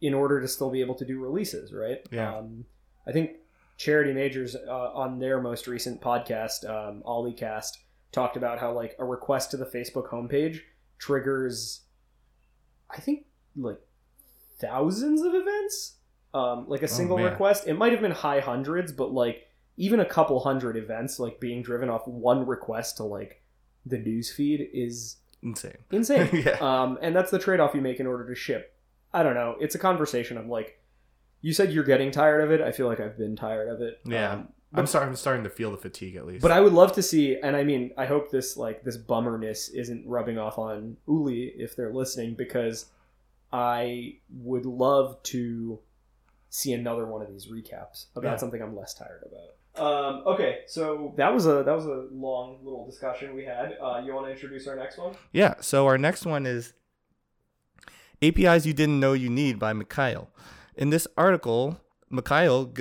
in 0.00 0.14
order 0.14 0.40
to 0.40 0.48
still 0.48 0.70
be 0.70 0.80
able 0.80 0.94
to 0.94 1.04
do 1.04 1.20
releases 1.20 1.72
right 1.72 1.98
Yeah. 2.10 2.36
um, 2.38 2.64
i 3.06 3.12
think 3.12 3.32
charity 3.76 4.12
majors 4.12 4.54
uh, 4.54 4.92
on 4.92 5.18
their 5.18 5.40
most 5.40 5.66
recent 5.66 6.00
podcast 6.00 6.68
um, 6.68 7.02
o11ycast 7.06 7.78
talked 8.12 8.36
about 8.36 8.58
how 8.58 8.72
like 8.72 8.94
a 8.98 9.04
request 9.04 9.50
to 9.50 9.56
the 9.56 9.66
facebook 9.66 10.08
homepage 10.08 10.60
triggers 10.98 11.82
i 12.90 13.00
think 13.00 13.24
like 13.56 13.80
thousands 14.60 15.22
of 15.22 15.34
events 15.34 15.96
um, 16.34 16.66
like 16.66 16.82
a 16.82 16.88
single 16.88 17.18
man. 17.18 17.26
request 17.26 17.66
it 17.66 17.74
might 17.74 17.92
have 17.92 18.00
been 18.00 18.12
high 18.12 18.40
hundreds 18.40 18.92
but 18.92 19.12
like 19.12 19.48
even 19.76 20.00
a 20.00 20.04
couple 20.04 20.38
hundred 20.40 20.76
events 20.76 21.18
like 21.18 21.40
being 21.40 21.62
driven 21.62 21.90
off 21.90 22.06
one 22.06 22.46
request 22.46 22.96
to 22.98 23.04
like 23.04 23.42
the 23.84 23.98
news 23.98 24.30
feed 24.30 24.68
is 24.72 25.16
Insane. 25.42 25.76
insane 25.90 26.28
yeah. 26.32 26.56
um, 26.60 26.98
and 27.02 27.16
that's 27.16 27.30
the 27.30 27.38
trade-off 27.38 27.74
you 27.74 27.80
make 27.80 27.98
in 28.00 28.06
order 28.06 28.26
to 28.28 28.34
ship 28.34 28.76
i 29.12 29.22
don't 29.22 29.34
know 29.34 29.56
it's 29.60 29.74
a 29.74 29.78
conversation 29.78 30.38
of 30.38 30.46
like 30.46 30.78
you 31.42 31.52
said 31.52 31.72
you're 31.72 31.84
getting 31.84 32.10
tired 32.10 32.42
of 32.42 32.50
it 32.50 32.60
i 32.60 32.72
feel 32.72 32.86
like 32.86 33.00
i've 33.00 33.18
been 33.18 33.36
tired 33.36 33.68
of 33.68 33.80
it 33.82 34.00
Yeah. 34.04 34.32
um, 34.32 34.48
I'm 34.74 34.86
sorry. 34.86 35.06
I'm 35.06 35.16
starting 35.16 35.44
to 35.44 35.50
feel 35.50 35.70
the 35.70 35.76
fatigue 35.76 36.16
at 36.16 36.24
least. 36.26 36.40
but 36.42 36.50
i 36.50 36.60
would 36.60 36.72
love 36.72 36.92
to 36.94 37.02
see 37.02 37.36
and 37.42 37.54
i 37.56 37.62
mean 37.64 37.90
i 37.98 38.06
hope 38.06 38.30
this 38.30 38.56
like 38.56 38.82
this 38.84 38.96
bummerness 38.96 39.68
isn't 39.68 40.06
rubbing 40.06 40.38
off 40.38 40.56
on 40.58 40.96
uli 41.06 41.52
if 41.58 41.76
they're 41.76 41.92
listening 41.92 42.34
because 42.34 42.86
i 43.52 44.14
would 44.30 44.64
love 44.64 45.22
to 45.24 45.78
see 46.48 46.72
another 46.72 47.04
one 47.06 47.20
of 47.22 47.28
these 47.28 47.48
recaps 47.48 48.06
about 48.16 48.30
Yeah. 48.30 48.36
something 48.36 48.62
i'm 48.62 48.74
less 48.76 48.94
tired 48.94 49.22
about 49.26 49.50
Um, 49.74 50.22
okay, 50.26 50.60
so 50.66 51.14
that 51.16 51.32
was 51.32 51.46
a 51.46 51.62
that 51.64 51.74
was 51.74 51.86
a 51.86 52.06
long 52.12 52.58
little 52.62 52.84
discussion 52.84 53.34
we 53.34 53.44
had. 53.46 53.78
Uh, 53.80 54.02
you 54.04 54.12
want 54.14 54.26
to 54.26 54.32
introduce 54.32 54.66
our 54.68 54.76
next 54.76 54.98
one? 54.98 55.14
Yeah, 55.32 55.54
so 55.62 55.86
our 55.86 55.96
next 55.96 56.26
one 56.26 56.44
is 56.44 56.74
APIs 58.20 58.66
You 58.66 58.74
Didn't 58.74 59.00
Know 59.00 59.14
You 59.14 59.30
Need 59.30 59.58
by 59.58 59.72
Mikhail. 59.72 60.28
In 60.76 60.90
this 60.90 61.06
article, 61.16 61.80
Mikhail 62.10 62.72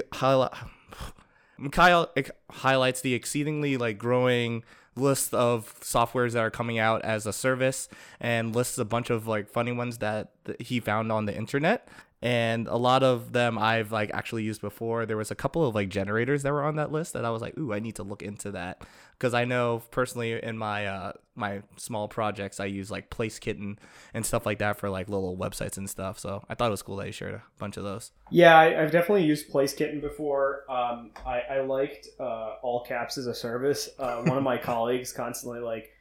Mikhail 1.57 2.09
ex- 2.15 2.31
highlights 2.49 3.01
the 3.01 3.13
exceedingly 3.13 3.77
like 3.77 3.97
growing 3.97 4.63
list 4.95 5.33
of 5.33 5.79
softwares 5.81 6.33
that 6.33 6.39
are 6.39 6.51
coming 6.51 6.79
out 6.79 7.01
as 7.03 7.25
a 7.25 7.33
service 7.33 7.87
and 8.19 8.55
lists 8.55 8.77
a 8.77 8.85
bunch 8.85 9.09
of 9.09 9.27
like 9.27 9.47
funny 9.47 9.71
ones 9.71 9.99
that, 9.99 10.31
that 10.45 10.61
he 10.61 10.79
found 10.79 11.11
on 11.11 11.25
the 11.25 11.35
internet 11.35 11.87
and 12.21 12.67
a 12.67 12.75
lot 12.75 13.01
of 13.01 13.33
them 13.33 13.57
I've 13.57 13.91
like 13.91 14.11
actually 14.13 14.43
used 14.43 14.61
before. 14.61 15.05
There 15.05 15.17
was 15.17 15.31
a 15.31 15.35
couple 15.35 15.65
of 15.65 15.73
like 15.73 15.89
generators 15.89 16.43
that 16.43 16.51
were 16.51 16.63
on 16.63 16.75
that 16.75 16.91
list 16.91 17.13
that 17.13 17.25
I 17.25 17.31
was 17.31 17.41
like, 17.41 17.57
"Ooh, 17.57 17.73
I 17.73 17.79
need 17.79 17.95
to 17.95 18.03
look 18.03 18.21
into 18.21 18.51
that." 18.51 18.83
Cuz 19.19 19.33
I 19.33 19.45
know 19.45 19.81
personally 19.91 20.41
in 20.41 20.57
my 20.57 20.85
uh 20.85 21.13
my 21.35 21.63
small 21.77 22.07
projects 22.07 22.59
I 22.59 22.65
use 22.65 22.91
like 22.91 23.09
Place 23.09 23.39
Kitten 23.39 23.79
and 24.13 24.25
stuff 24.25 24.45
like 24.45 24.59
that 24.59 24.77
for 24.77 24.89
like 24.89 25.09
little 25.09 25.35
websites 25.35 25.77
and 25.77 25.89
stuff. 25.89 26.19
So, 26.19 26.43
I 26.49 26.55
thought 26.55 26.67
it 26.67 26.71
was 26.71 26.81
cool 26.81 26.97
that 26.97 27.07
he 27.07 27.11
shared 27.11 27.33
a 27.33 27.41
bunch 27.57 27.77
of 27.77 27.83
those. 27.83 28.11
Yeah, 28.29 28.57
I, 28.57 28.81
I've 28.81 28.91
definitely 28.91 29.23
used 29.23 29.49
Place 29.49 29.73
Kitten 29.73 29.99
before. 30.01 30.63
Um, 30.69 31.11
I, 31.25 31.41
I 31.41 31.59
liked 31.61 32.07
uh, 32.19 32.55
all 32.61 32.83
caps 32.83 33.17
as 33.17 33.27
a 33.27 33.33
service. 33.33 33.89
Uh, 33.97 34.21
one 34.23 34.37
of 34.37 34.43
my 34.43 34.57
colleagues 34.71 35.11
constantly 35.11 35.59
like 35.59 35.91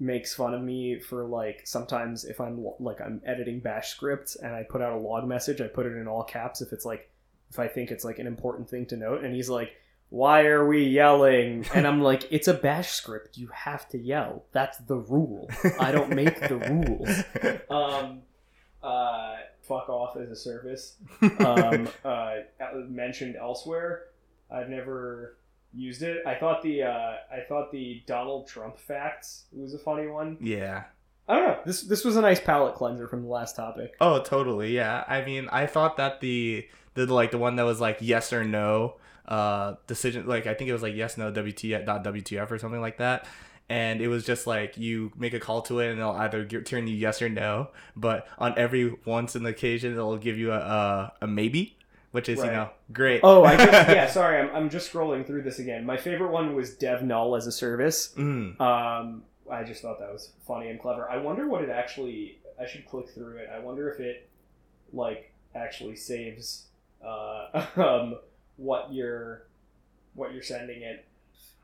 makes 0.00 0.34
fun 0.34 0.54
of 0.54 0.62
me 0.62 0.98
for 0.98 1.24
like 1.24 1.62
sometimes 1.66 2.24
if 2.24 2.40
I'm 2.40 2.64
like 2.78 3.00
I'm 3.00 3.20
editing 3.24 3.60
bash 3.60 3.88
scripts 3.90 4.36
and 4.36 4.54
I 4.54 4.62
put 4.62 4.82
out 4.82 4.92
a 4.92 4.98
log 4.98 5.26
message, 5.26 5.60
I 5.60 5.66
put 5.66 5.86
it 5.86 5.96
in 5.96 6.06
all 6.06 6.22
caps 6.22 6.60
if 6.60 6.72
it's 6.72 6.84
like 6.84 7.10
if 7.50 7.58
I 7.58 7.68
think 7.68 7.90
it's 7.90 8.04
like 8.04 8.18
an 8.18 8.26
important 8.26 8.68
thing 8.68 8.86
to 8.86 8.96
note 8.96 9.24
and 9.24 9.34
he's 9.34 9.48
like 9.48 9.72
why 10.10 10.46
are 10.46 10.66
we 10.66 10.84
yelling? 10.84 11.66
And 11.74 11.86
I'm 11.86 12.00
like, 12.00 12.26
it's 12.30 12.48
a 12.48 12.54
bash 12.54 12.92
script. 12.92 13.36
You 13.36 13.48
have 13.48 13.88
to 13.90 13.98
yell. 13.98 14.44
That's 14.52 14.78
the 14.78 14.96
rule. 14.96 15.50
I 15.78 15.92
don't 15.92 16.14
make 16.14 16.40
the 16.40 16.56
rules. 16.56 17.60
Um, 17.70 18.22
uh, 18.82 19.36
fuck 19.62 19.88
off 19.88 20.16
as 20.16 20.30
a 20.30 20.36
service. 20.36 20.96
Um, 21.40 21.88
uh, 22.04 22.36
mentioned 22.88 23.36
elsewhere. 23.36 24.04
I've 24.50 24.70
never 24.70 25.36
used 25.74 26.02
it. 26.02 26.26
I 26.26 26.34
thought 26.34 26.62
the 26.62 26.82
uh, 26.82 27.12
I 27.30 27.40
thought 27.48 27.70
the 27.72 28.02
Donald 28.06 28.48
Trump 28.48 28.78
facts 28.78 29.44
was 29.52 29.74
a 29.74 29.78
funny 29.78 30.06
one. 30.06 30.38
Yeah. 30.40 30.84
I 31.28 31.36
don't 31.36 31.48
know. 31.48 31.58
This 31.66 31.82
this 31.82 32.04
was 32.04 32.16
a 32.16 32.22
nice 32.22 32.40
palate 32.40 32.74
cleanser 32.74 33.06
from 33.06 33.22
the 33.22 33.28
last 33.28 33.56
topic. 33.56 33.94
Oh, 34.00 34.22
totally. 34.22 34.74
Yeah. 34.74 35.04
I 35.06 35.24
mean, 35.24 35.48
I 35.52 35.66
thought 35.66 35.98
that 35.98 36.20
the 36.20 36.66
the 36.94 37.06
like 37.12 37.30
the 37.30 37.38
one 37.38 37.56
that 37.56 37.64
was 37.64 37.80
like 37.80 37.98
yes 38.00 38.32
or 38.32 38.44
no 38.44 38.96
uh 39.26 39.74
decision 39.86 40.26
like 40.26 40.46
I 40.46 40.54
think 40.54 40.70
it 40.70 40.72
was 40.72 40.80
like 40.80 40.94
yes 40.94 41.18
no 41.18 41.30
WTF 41.30 41.84
dot 41.84 42.02
WTF 42.02 42.50
or 42.50 42.58
something 42.58 42.80
like 42.80 42.96
that. 42.98 43.26
And 43.68 44.00
it 44.00 44.08
was 44.08 44.24
just 44.24 44.46
like 44.46 44.78
you 44.78 45.12
make 45.18 45.34
a 45.34 45.40
call 45.40 45.60
to 45.62 45.80
it 45.80 45.90
and 45.90 46.00
it'll 46.00 46.12
either 46.12 46.44
give, 46.44 46.64
turn 46.64 46.86
you 46.86 46.96
yes 46.96 47.20
or 47.20 47.28
no. 47.28 47.68
But 47.94 48.26
on 48.38 48.54
every 48.56 48.96
once 49.04 49.36
in 49.36 49.42
the 49.42 49.50
occasion, 49.50 49.92
it'll 49.92 50.16
give 50.16 50.38
you 50.38 50.52
a 50.52 50.58
a, 50.58 51.12
a 51.20 51.26
maybe, 51.26 51.76
which 52.12 52.28
is 52.28 52.38
Right. 52.38 52.46
you 52.46 52.52
know 52.52 52.70
great. 52.92 53.20
Oh, 53.22 53.44
I 53.44 53.56
just, 53.56 53.72
yeah. 53.88 54.06
Sorry, 54.06 54.38
I'm, 54.40 54.54
I'm 54.54 54.70
just 54.70 54.92
scrolling 54.92 55.26
through 55.26 55.42
this 55.42 55.58
again. 55.58 55.84
My 55.84 55.96
favorite 55.96 56.30
one 56.30 56.54
was 56.54 56.74
Dev 56.74 57.02
Null 57.02 57.36
as 57.36 57.46
a 57.46 57.52
service. 57.52 58.14
Mm. 58.16 58.60
Um, 58.60 59.22
I 59.50 59.64
just 59.64 59.82
thought 59.82 59.98
that 60.00 60.12
was 60.12 60.30
funny 60.46 60.68
and 60.68 60.80
clever. 60.80 61.08
I 61.10 61.18
wonder 61.18 61.46
what 61.48 61.62
it 61.62 61.70
actually. 61.70 62.38
I 62.60 62.66
should 62.66 62.86
click 62.86 63.08
through 63.10 63.36
it. 63.36 63.48
I 63.54 63.58
wonder 63.60 63.90
if 63.90 64.00
it 64.00 64.28
like 64.92 65.32
actually 65.54 65.96
saves 65.96 66.66
uh, 67.04 67.66
um, 67.76 68.16
what 68.56 68.92
you're 68.92 69.44
what 70.14 70.32
you're 70.32 70.42
sending 70.42 70.82
it. 70.82 71.04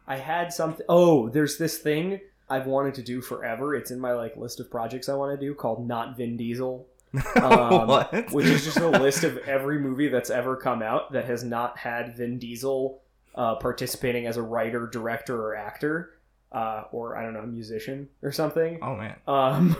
I 0.07 0.17
had 0.17 0.53
something. 0.53 0.85
Oh, 0.89 1.29
there's 1.31 1.57
this 1.59 1.79
thing 1.79 2.21
I've 2.49 2.67
wanted 2.67 2.95
to 2.95 3.03
do 3.03 3.21
forever. 3.21 3.75
It's 3.75 3.91
in 3.91 3.99
my 3.99 4.13
like 4.13 4.37
list 4.37 4.61
of 4.61 4.71
projects 4.71 5.09
I 5.09 5.15
want 5.15 5.39
to 5.39 5.47
do 5.47 5.55
called 5.55 5.87
Not 5.87 6.17
Vin 6.17 6.37
Diesel. 6.37 6.87
Um, 7.37 7.87
what? 7.87 8.33
which 8.33 8.47
is 8.47 8.65
just 8.65 8.79
a 8.79 8.89
list 8.89 9.25
of 9.25 9.39
every 9.39 9.79
movie 9.79 10.09
that's 10.09 10.31
ever 10.31 10.57
come 10.57 10.83
out 10.83 11.13
that 11.13 11.27
has 11.27 11.45
not 11.45 11.79
had 11.79 12.17
Vin 12.17 12.39
Diesel 12.39 13.01
uh, 13.35 13.57
participating 13.57 14.27
as 14.27 14.37
a 14.37 14.43
writer, 14.43 14.87
director, 14.87 15.41
or 15.41 15.57
actor, 15.57 16.15
uh, 16.53 16.85
or 16.93 17.17
I 17.17 17.23
don't 17.23 17.35
know, 17.35 17.43
musician 17.43 18.09
or 18.23 18.33
something. 18.33 18.79
oh 18.83 18.97
man. 18.97 19.17
Um, 19.27 19.77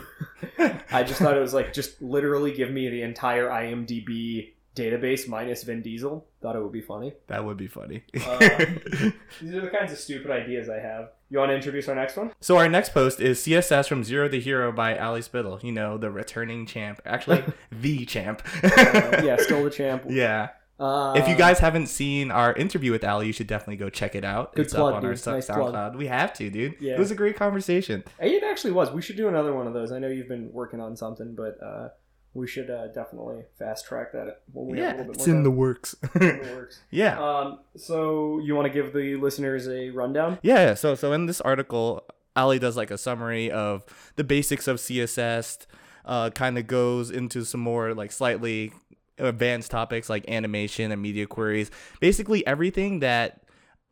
I 0.91 1.03
just 1.03 1.21
thought 1.21 1.37
it 1.37 1.41
was 1.41 1.55
like 1.55 1.73
just 1.73 2.01
literally 2.03 2.53
give 2.53 2.71
me 2.71 2.89
the 2.89 3.03
entire 3.03 3.49
IMDb 3.49 4.53
database 4.77 5.29
minus 5.29 5.63
Vin 5.63 5.83
Diesel. 5.83 6.27
Thought 6.45 6.57
it 6.57 6.63
would 6.63 6.73
be 6.73 6.83
funny. 6.83 7.15
That 7.29 7.43
would 7.43 7.57
be 7.57 7.69
funny. 7.69 8.05
Uh, 8.15 8.39
These 9.41 9.55
are 9.55 9.63
the 9.63 9.71
kinds 9.73 9.93
of 9.93 9.99
stupid 9.99 10.31
ideas 10.31 10.69
I 10.69 10.79
have. 10.79 11.09
You 11.31 11.39
want 11.39 11.49
to 11.53 11.55
introduce 11.55 11.89
our 11.89 11.95
next 11.95 12.19
one? 12.19 12.33
So 12.43 12.59
our 12.59 12.69
next 12.69 12.93
post 12.93 13.19
is 13.19 13.39
CSS 13.41 13.89
from 13.89 14.05
Zero 14.05 14.29
to 14.29 14.39
Hero 14.39 14.71
by 14.71 14.99
Ali 14.99 15.23
Spittel. 15.23 15.63
You 15.65 15.73
know, 15.73 15.97
the 15.97 16.11
returning 16.11 16.67
champ. 16.67 17.01
Actually, 17.07 17.45
the 17.73 18.05
champ. 18.05 18.43
Uh, 18.63 19.23
yeah, 19.25 19.37
still 19.39 19.65
the 19.65 19.71
champ. 19.71 20.05
yeah. 20.11 20.51
Uh, 20.79 21.15
If 21.17 21.29
you 21.29 21.35
guys 21.35 21.61
haven't 21.61 21.87
seen 21.87 22.31
our 22.31 22.53
interview 22.53 22.93
with 22.93 23.05
Ali, 23.05 23.29
you 23.29 23.33
should 23.33 23.47
definitely 23.47 23.77
go 23.77 23.89
check 23.89 24.15
it 24.15 24.23
out. 24.23 24.55
Good 24.55 24.67
it's 24.67 24.75
plug, 24.75 24.93
up 24.93 24.99
on 24.99 25.05
our 25.07 25.13
dude. 25.13 25.21
Sou- 25.21 25.31
Nice 25.31 25.47
plug. 25.47 25.73
SoundCloud. 25.75 25.97
We 25.97 26.09
have 26.09 26.35
to, 26.35 26.51
dude. 26.51 26.75
Yeah. 26.79 26.93
It 26.93 26.99
was 26.99 27.11
a 27.11 27.15
great 27.15 27.37
conversation. 27.37 28.05
It 28.21 28.43
actually 28.43 28.73
was. 28.73 28.91
We 28.91 29.01
should 29.01 29.17
do 29.17 29.29
another 29.29 29.55
one 29.55 29.67
of 29.67 29.73
those. 29.73 29.93
I 29.93 29.99
know 29.99 30.09
you've 30.09 30.29
been 30.29 30.53
working 30.53 30.79
on 30.81 30.95
something, 30.95 31.35
but 31.35 31.57
uh, 31.65 31.89
we 32.35 32.49
should 32.49 32.69
uh, 32.69 32.89
definitely 32.89 33.45
fast 33.59 33.87
track 33.87 34.13
that 34.13 34.41
when 34.53 34.67
we 34.67 34.79
have 34.79 34.95
a 34.95 34.99
little 34.99 35.13
bit 35.13 35.17
it's 35.17 35.27
more 35.27 35.37
in 35.37 35.43
the 35.45 35.51
works. 35.51 35.95
In 36.15 36.21
the 36.21 36.53
works. 36.57 36.81
yeah. 36.91 37.19
Um, 37.19 37.61
so 37.77 38.41
you 38.41 38.55
want 38.57 38.67
to 38.67 38.73
give 38.73 38.93
the 38.93 39.17
listeners 39.17 39.69
a 39.69 39.91
rundown? 39.91 40.39
Yeah, 40.43 40.57
yeah. 40.57 40.75
So 40.75 40.95
so 40.97 41.13
in 41.13 41.27
this 41.27 41.41
article, 41.41 42.05
Ali 42.35 42.59
does 42.59 42.77
like 42.77 42.91
a 42.91 42.99
summary 42.99 43.51
of 43.51 43.85
the 44.17 44.25
basics 44.25 44.67
of 44.67 44.79
CSS, 44.79 45.67
uh, 46.05 46.31
kind 46.31 46.59
of 46.59 46.67
goes 46.67 47.11
into 47.11 47.45
some 47.45 47.61
more 47.61 47.95
like 47.95 48.11
slightly 48.11 48.73
advanced 49.19 49.71
topics 49.71 50.11
like 50.11 50.29
animation 50.29 50.91
and 50.91 51.01
media 51.01 51.27
queries. 51.27 51.71
Basically 52.01 52.45
everything 52.47 52.99
that 53.01 53.43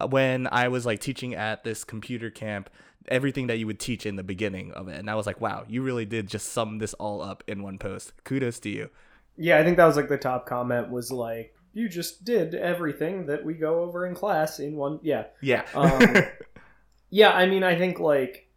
uh, 0.00 0.08
when 0.08 0.48
I 0.50 0.68
was 0.68 0.84
like 0.84 1.00
teaching 1.00 1.34
at 1.34 1.62
this 1.64 1.84
computer 1.84 2.30
camp, 2.30 2.70
everything 3.08 3.46
that 3.48 3.58
you 3.58 3.66
would 3.66 3.80
teach 3.80 4.06
in 4.06 4.16
the 4.16 4.22
beginning 4.22 4.72
of 4.72 4.88
it. 4.88 4.98
And 4.98 5.10
I 5.10 5.14
was 5.14 5.26
like, 5.26 5.40
wow, 5.40 5.64
you 5.68 5.82
really 5.82 6.04
did 6.04 6.28
just 6.28 6.52
sum 6.52 6.78
this 6.78 6.94
all 6.94 7.22
up 7.22 7.42
in 7.46 7.62
one 7.62 7.78
post. 7.78 8.12
Kudos 8.24 8.58
to 8.60 8.70
you. 8.70 8.90
Yeah, 9.36 9.58
I 9.58 9.64
think 9.64 9.76
that 9.76 9.86
was 9.86 9.96
like 9.96 10.08
the 10.08 10.18
top 10.18 10.46
comment 10.46 10.90
was 10.90 11.10
like, 11.10 11.54
"You 11.72 11.88
just 11.88 12.24
did 12.24 12.54
everything 12.54 13.26
that 13.26 13.44
we 13.44 13.54
go 13.54 13.80
over 13.80 14.06
in 14.06 14.14
class 14.14 14.60
in 14.60 14.76
one." 14.76 15.00
Yeah, 15.02 15.26
Yeah. 15.40 15.64
Um, 15.74 16.16
yeah. 17.10 17.30
I 17.30 17.46
mean, 17.46 17.64
I 17.64 17.76
think 17.76 17.98
like 17.98 18.48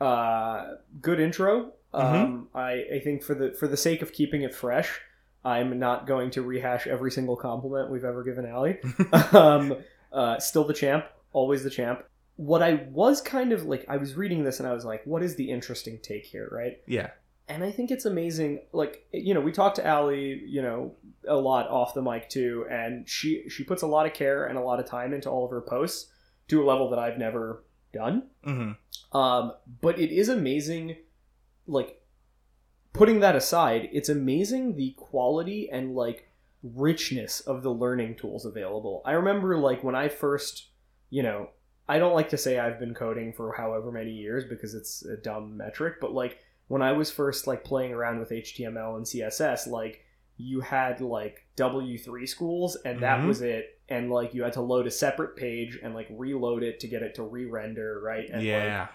uh, 0.00 0.74
good 1.00 1.20
intro. 1.20 1.72
Um, 1.92 2.48
I 2.54 2.84
I 2.94 3.00
think 3.02 3.22
for 3.22 3.34
the 3.34 3.52
for 3.52 3.66
the 3.66 3.76
sake 3.76 4.02
of 4.02 4.12
keeping 4.12 4.42
it 4.42 4.54
fresh, 4.54 5.00
I'm 5.44 5.78
not 5.78 6.06
going 6.06 6.30
to 6.32 6.42
rehash 6.42 6.86
every 6.86 7.10
single 7.10 7.36
compliment 7.36 7.90
we've 7.90 8.04
ever 8.04 8.22
given 8.22 8.46
Allie. 8.46 8.78
um, 9.32 9.76
uh, 10.12 10.38
still 10.38 10.64
the 10.64 10.74
champ, 10.74 11.06
always 11.32 11.64
the 11.64 11.70
champ. 11.70 12.04
What 12.36 12.62
I 12.62 12.86
was 12.90 13.20
kind 13.20 13.52
of 13.52 13.64
like, 13.64 13.84
I 13.88 13.96
was 13.96 14.14
reading 14.14 14.44
this 14.44 14.60
and 14.60 14.68
I 14.68 14.72
was 14.72 14.84
like, 14.84 15.04
what 15.04 15.22
is 15.22 15.36
the 15.36 15.50
interesting 15.50 15.98
take 16.02 16.24
here, 16.24 16.48
right? 16.50 16.80
yeah. 16.86 17.10
And 17.48 17.64
I 17.64 17.72
think 17.72 17.90
it's 17.90 18.04
amazing. 18.04 18.60
Like, 18.72 19.08
you 19.12 19.34
know, 19.34 19.40
we 19.40 19.50
talked 19.50 19.74
to 19.76 19.86
Allie, 19.86 20.40
you 20.46 20.62
know, 20.62 20.94
a 21.26 21.34
lot 21.34 21.68
off 21.68 21.94
the 21.94 22.00
mic 22.00 22.28
too, 22.28 22.64
and 22.70 23.08
she 23.08 23.48
she 23.48 23.64
puts 23.64 23.82
a 23.82 23.88
lot 23.88 24.06
of 24.06 24.12
care 24.12 24.46
and 24.46 24.56
a 24.56 24.62
lot 24.62 24.78
of 24.78 24.86
time 24.86 25.12
into 25.12 25.28
all 25.28 25.46
of 25.46 25.50
her 25.50 25.60
posts 25.60 26.12
to 26.46 26.62
a 26.62 26.64
level 26.64 26.88
that 26.90 27.00
I've 27.00 27.18
never 27.18 27.64
done. 27.92 28.28
Mm-hmm. 28.46 29.16
Um, 29.16 29.52
but 29.80 29.98
it 29.98 30.12
is 30.12 30.28
amazing, 30.28 30.96
like 31.66 32.00
putting 32.92 33.20
that 33.20 33.36
aside, 33.36 33.88
it's 33.92 34.08
amazing 34.08 34.76
the 34.76 34.92
quality 34.96 35.68
and 35.70 35.94
like 35.94 36.28
richness 36.62 37.40
of 37.40 37.62
the 37.62 37.70
learning 37.70 38.16
tools 38.16 38.44
available. 38.44 39.02
I 39.04 39.12
remember 39.12 39.56
like 39.56 39.82
when 39.82 39.94
I 39.94 40.08
first, 40.08 40.68
you 41.08 41.22
know, 41.22 41.48
I 41.90 41.98
don't 41.98 42.14
like 42.14 42.28
to 42.30 42.38
say 42.38 42.58
I've 42.58 42.78
been 42.78 42.94
coding 42.94 43.32
for 43.32 43.52
however 43.52 43.90
many 43.90 44.12
years 44.12 44.44
because 44.44 44.74
it's 44.74 45.04
a 45.04 45.16
dumb 45.16 45.56
metric, 45.56 45.94
but 46.00 46.12
like 46.12 46.38
when 46.68 46.82
I 46.82 46.92
was 46.92 47.10
first 47.10 47.46
like 47.46 47.64
playing 47.64 47.92
around 47.92 48.20
with 48.20 48.30
HTML 48.30 48.96
and 48.96 49.04
CSS, 49.04 49.66
like 49.66 50.04
you 50.36 50.60
had 50.60 51.00
like 51.00 51.44
W3 51.56 52.26
schools 52.28 52.76
and 52.84 53.00
that 53.02 53.20
Mhm. 53.20 53.26
was 53.28 53.42
it. 53.42 53.78
And 53.88 54.10
like 54.10 54.34
you 54.34 54.42
had 54.44 54.52
to 54.54 54.60
load 54.60 54.86
a 54.86 54.90
separate 54.90 55.34
page 55.36 55.78
and 55.82 55.94
like 55.94 56.06
reload 56.10 56.62
it 56.62 56.80
to 56.80 56.86
get 56.88 57.02
it 57.02 57.14
to 57.16 57.22
re-render, 57.24 58.00
right? 58.00 58.26
And, 58.26 58.36
like, 58.36 58.44
yeah. 58.46 58.86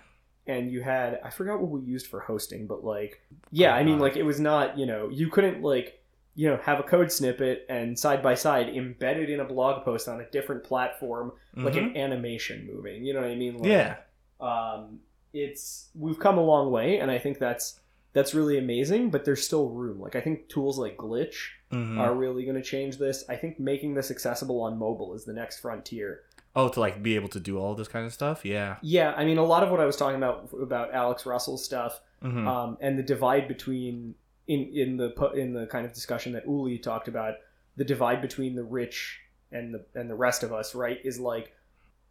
and 0.48 0.72
you 0.72 0.82
had 0.82 1.20
I 1.24 1.30
forgot 1.30 1.60
what 1.60 1.70
we 1.72 1.82
used 1.82 2.08
for 2.08 2.22
hosting, 2.22 2.66
but 2.66 2.84
like 2.84 3.22
yeah, 3.52 3.76
I 3.76 3.84
mean 3.84 3.96
Uh-huh. 3.96 4.04
like 4.04 4.16
it 4.16 4.24
was 4.24 4.40
not, 4.40 4.78
you 4.80 4.86
know, 4.86 5.10
you 5.10 5.30
couldn't 5.30 5.62
like 5.62 6.00
you 6.36 6.50
know, 6.50 6.58
have 6.58 6.80
a 6.80 6.84
code 6.84 7.12
snippet 7.12 7.66
and 7.70 7.98
side 7.98 8.22
by 8.22 8.36
side 8.36 8.68
embedded 8.70 9.30
in 9.30 9.40
a 9.40 9.46
blog 9.46 9.84
post 9.86 10.08
on 10.10 10.20
a 10.22 10.30
different 10.32 10.64
platform, 10.64 11.32
like 11.56 11.74
Mhm. 11.76 11.92
an 11.92 11.98
animation 11.98 12.70
moving. 12.72 13.06
You 13.06 13.14
know 13.14 13.22
what 13.22 13.30
I 13.32 13.36
mean? 13.36 13.58
Like, 13.58 13.70
yeah. 13.70 13.96
Um, 14.40 15.00
it's 15.34 15.90
we've 15.96 16.20
come 16.20 16.38
a 16.38 16.44
long 16.44 16.72
way, 16.72 17.00
and 17.00 17.10
I 17.12 17.18
think 17.18 17.40
that's 17.40 17.80
that's 18.14 18.34
really 18.34 18.58
amazing. 18.58 19.10
But 19.10 19.26
there's 19.26 19.46
still 19.46 19.70
room. 19.70 20.00
Like 20.00 20.16
I 20.16 20.22
think 20.22 20.48
tools 20.50 20.78
like 20.80 20.98
Glitch 20.98 21.36
Mhm. 21.72 22.00
are 22.00 22.14
really 22.14 22.44
going 22.46 22.56
to 22.56 22.62
change 22.64 22.98
this. 22.98 23.26
I 23.28 23.36
think 23.36 23.60
making 23.60 23.94
this 23.96 24.12
accessible 24.12 24.62
on 24.62 24.78
mobile 24.78 25.14
is 25.14 25.26
the 25.26 25.34
next 25.34 25.60
frontier. 25.60 26.22
Oh, 26.58 26.70
to 26.70 26.80
like 26.80 27.04
be 27.04 27.16
able 27.16 27.28
to 27.30 27.40
do 27.40 27.58
all 27.60 27.76
this 27.76 27.90
kind 27.90 28.06
of 28.06 28.14
stuff. 28.14 28.46
Yeah. 28.46 28.78
Yeah, 28.82 29.14
I 29.18 29.26
mean, 29.26 29.38
a 29.38 29.44
lot 29.44 29.64
of 29.64 29.72
what 29.72 29.82
I 29.82 29.86
was 29.86 29.98
talking 29.98 30.16
about 30.16 30.50
about 30.62 30.94
Alex 30.94 31.26
Russell's 31.26 31.64
stuff 31.64 32.00
hmm 32.22 32.48
um, 32.48 32.78
and 32.80 32.98
the 32.98 33.04
divide 33.04 33.48
between 33.50 34.16
in 34.48 34.70
in 34.74 34.98
the 34.98 35.14
in 35.36 35.54
the 35.54 35.66
kind 35.68 35.86
of 35.86 35.94
discussion 35.94 36.34
that 36.34 36.46
Uli 36.46 36.78
talked 36.78 37.08
about, 37.08 37.36
the 37.78 37.84
divide 37.86 38.22
between 38.22 38.56
the 38.56 38.64
rich 38.64 39.20
and 39.52 39.74
the 39.74 39.86
and 39.96 40.10
the 40.10 40.16
rest 40.16 40.44
of 40.44 40.52
us, 40.54 40.76
right, 40.76 41.00
is 41.04 41.20
like, 41.20 41.54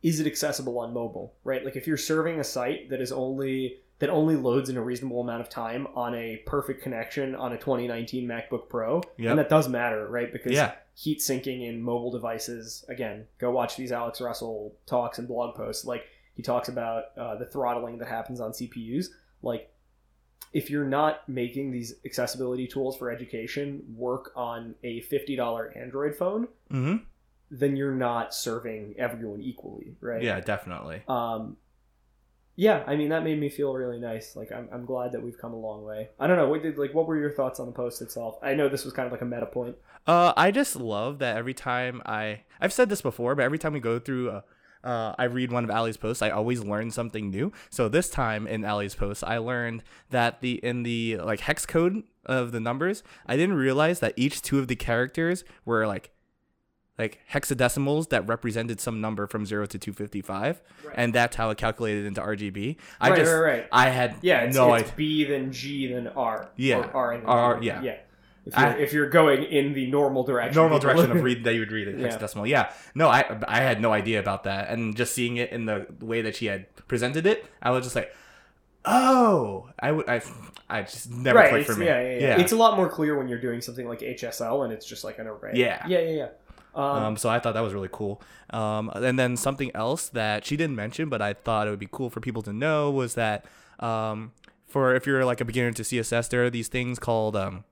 is 0.03 0.21
it 0.21 0.26
accessible 0.26 0.79
on 0.79 0.93
mobile, 0.93 1.35
right? 1.45 1.64
Like 1.64 1.76
if 1.76 1.87
you're 1.87 1.97
serving 1.97 2.41
a 2.41 2.45
site 2.45 2.91
that 2.91 3.00
is 3.00 3.12
only 3.12 3.79
that 4.00 4.11
only 4.11 4.35
loads 4.37 4.69
in 4.69 4.76
a 4.76 4.83
reasonable 4.83 5.21
amount 5.21 5.41
of 5.41 5.49
time 5.49 5.87
on 5.95 6.14
a 6.17 6.38
perfect 6.47 6.83
connection 6.83 7.35
on 7.37 7.53
a 7.53 7.57
2019 7.59 8.26
MacBook 8.29 8.69
Pro, 8.69 9.00
Yep. 9.19 9.31
and 9.31 9.38
that 9.38 9.49
does 9.49 9.69
matter, 9.69 10.07
right? 10.09 10.33
Because 10.33 10.53
Yeah. 10.53 10.73
heat 10.97 11.23
sinking 11.23 11.62
in 11.62 11.81
mobile 11.81 12.11
devices. 12.11 12.85
Again, 12.88 13.26
go 13.38 13.53
watch 13.53 13.76
these 13.76 13.93
Alex 13.93 14.21
Russell 14.21 14.75
talks 14.87 15.19
and 15.21 15.29
blog 15.29 15.55
posts. 15.55 15.85
Like 15.85 16.03
he 16.35 16.43
talks 16.43 16.69
about 16.69 17.05
uh, 17.17 17.37
the 17.37 17.47
throttling 17.47 17.99
that 17.99 18.09
happens 18.09 18.41
on 18.41 18.50
CPUs. 18.53 19.07
Like 19.43 19.71
if 20.54 20.70
you're 20.70 20.87
not 20.87 21.28
making 21.28 21.73
these 21.73 21.96
accessibility 22.06 22.66
tools 22.66 22.96
for 22.96 23.11
education 23.11 23.82
work 23.94 24.32
on 24.34 24.75
a 24.82 25.00
fifty 25.02 25.37
dollar 25.37 25.76
Android 25.76 26.16
phone, 26.16 26.49
hmm 26.70 26.96
then 27.50 27.76
you're 27.76 27.94
not 27.94 28.34
serving 28.34 28.94
everyone 28.99 29.40
equally, 29.40 29.94
right? 30.00 30.23
Yeah, 30.23 30.40
definitely. 30.40 31.02
Um, 31.06 31.56
yeah, 32.56 32.82
I 32.87 32.96
mean 32.96 33.11
that 33.11 33.25
made 33.25 33.38
me 33.38 33.49
feel 33.49 33.75
really 33.75 33.99
nice. 33.99 34.37
Like 34.37 34.52
I'm, 34.52 34.68
I'm 34.73 34.87
glad 34.87 35.12
that 35.12 35.23
we've 35.23 35.37
come 35.37 35.52
a 35.52 35.58
long 35.58 35.84
way. 35.84 36.11
I 36.18 36.26
don't 36.26 36.37
know. 36.37 36.49
What 36.49 36.62
did 36.62 36.78
like? 36.78 36.94
What 36.94 37.06
were 37.06 37.18
your 37.18 37.30
thoughts 37.32 37.61
on 37.61 37.66
the 37.66 37.73
post 37.73 38.00
itself? 38.00 38.38
I 38.42 38.54
know 38.54 38.68
this 38.68 38.84
was 38.84 38.94
kind 38.94 39.06
of 39.06 39.12
like 39.12 39.23
a 39.23 39.26
meta 39.26 39.46
point. 39.46 39.76
Uh, 40.06 40.32
I 40.37 40.50
just 40.50 40.76
love 40.76 41.18
that 41.18 41.37
every 41.37 41.54
time 41.54 42.00
I 42.06 42.42
I've 42.61 42.73
said 42.73 42.88
this 42.88 43.02
before, 43.02 43.34
but 43.34 43.44
every 43.44 43.58
time 43.58 43.73
we 43.73 43.80
go 43.80 43.99
through 43.99 44.30
uh, 44.30 44.40
uh, 44.85 45.14
I 45.19 45.25
read 45.25 45.50
one 45.50 45.64
of 45.64 45.71
Ali's 45.71 45.97
posts, 45.97 46.23
I 46.23 46.31
always 46.31 46.61
learn 46.62 46.91
something 46.91 47.31
new. 47.31 47.53
So 47.71 47.88
this 47.88 48.11
time 48.11 48.47
in 48.47 48.64
Ali's 48.64 48.95
post, 48.95 49.25
I 49.25 49.38
learned 49.38 49.83
that 50.11 50.41
the 50.41 50.55
in 50.64 50.83
the 50.83 51.17
like 51.19 51.41
hex 51.41 51.67
code 51.67 52.05
of 52.26 52.53
the 52.53 52.61
numbers, 52.61 53.03
I 53.26 53.37
didn't 53.37 53.57
realize 53.57 54.00
that 54.00 54.12
each 54.17 54.43
two 54.43 54.59
of 54.59 54.69
the 54.69 54.76
characters 54.76 55.45
were 55.64 55.87
like 55.87 56.11
like 56.99 57.19
hexadecimals 57.33 58.11
that 58.11 58.26
represented 58.29 58.81
some 58.81 59.00
number 59.00 59.26
from 59.26 59.45
0 59.45 59.67
to 59.67 59.79
255 59.81 60.62
and 60.95 61.12
that's 61.12 61.35
how 61.35 61.50
it 61.50 61.59
calculated 61.59 62.07
into 62.07 62.21
RGB. 62.21 62.76
I 63.00 63.11
Right, 63.11 63.19
just 63.19 63.33
right, 63.33 63.41
right. 63.41 63.69
I 63.73 63.88
had 63.91 64.17
Yeah, 64.23 64.43
it's, 64.43 64.55
no 64.57 64.73
it's 64.75 64.85
idea. 64.85 64.95
B 64.97 65.25
then 65.25 65.50
G 65.50 65.93
then 65.93 66.07
R. 66.09 66.50
Yeah. 66.57 66.76
or 66.76 66.95
R 66.95 67.12
and 67.12 67.26
R, 67.26 67.59
G. 67.59 67.67
yeah. 67.67 67.83
yeah. 67.83 67.97
If 68.47 68.55
you're, 68.57 68.67
I- 68.67 68.77
if 68.79 68.93
you're 68.93 69.09
going 69.09 69.43
in 69.45 69.73
the 69.73 69.87
normal 69.91 70.23
direction, 70.23 70.55
normal 70.57 70.79
direction 70.79 71.11
of 71.11 71.23
read 71.23 71.45
that 71.45 71.55
you 71.55 71.61
would 71.61 71.73
read 71.73 71.89
it 71.89 71.99
Yeah. 71.99 72.09
hexadecimal. 72.09 72.49
Yeah. 72.49 72.73
No, 72.95 73.09
I 73.09 73.25
I 73.49 73.61
had 73.61 73.81
no 73.81 73.93
idea 73.93 74.21
about 74.21 74.45
that, 74.45 74.69
and 74.71 74.95
just 74.97 75.15
seeing 75.15 75.37
it 75.39 75.51
in 75.51 75.65
the 75.67 75.87
way 76.01 76.21
that 76.23 76.37
she 76.37 76.47
had 76.47 76.67
presented 76.89 77.25
it, 77.27 77.47
I 77.63 77.71
was 77.71 77.85
just 77.85 77.97
like, 77.97 78.15
oh, 78.85 79.69
I 79.79 79.93
would 79.93 80.09
I 80.09 80.21
I 80.69 80.83
just 80.83 81.11
never 81.11 81.39
right? 81.39 81.51
clicked 81.51 81.67
for 81.71 81.77
me. 81.77 81.87
Yeah, 81.87 82.01
yeah, 82.03 82.19
yeah, 82.19 82.41
It's 82.41 82.53
a 82.53 82.57
lot 82.57 82.77
more 82.77 82.89
clear 82.89 83.17
when 83.17 83.29
you're 83.29 83.41
doing 83.41 83.61
something 83.61 83.87
like 83.89 84.01
HSL 84.01 84.65
and 84.65 84.73
it's 84.73 84.87
just 84.87 85.05
like 85.05 85.19
an 85.19 85.27
array. 85.27 85.53
Yeah. 85.55 85.87
yeah, 85.87 86.01
yeah, 86.01 86.11
yeah. 86.11 86.29
Um, 86.75 86.85
um, 86.85 87.17
so 87.17 87.29
I 87.29 87.39
thought 87.39 87.55
that 87.55 87.61
was 87.61 87.73
really 87.73 87.91
cool. 87.93 88.21
Um, 88.51 88.91
and 88.95 89.17
then 89.19 89.37
something 89.37 89.71
else 89.77 90.09
that 90.09 90.45
she 90.45 90.57
didn't 90.57 90.75
mention, 90.75 91.09
but 91.09 91.23
I 91.23 91.33
thought 91.35 91.67
it 91.69 91.71
would 91.71 91.79
be 91.79 91.89
cool 91.91 92.11
for 92.11 92.21
people 92.21 92.43
to 92.43 92.53
know 92.53 92.91
was 92.91 93.15
that 93.15 93.45
um, 93.79 94.33
for 94.67 94.95
if 94.97 95.07
you're 95.07 95.25
like 95.25 95.41
a 95.41 95.45
beginner 95.45 95.71
to 95.73 95.83
CSS, 95.83 96.29
there 96.31 96.45
are 96.45 96.51
these 96.51 96.67
things 96.69 96.99
called 96.99 97.37
um, 97.37 97.63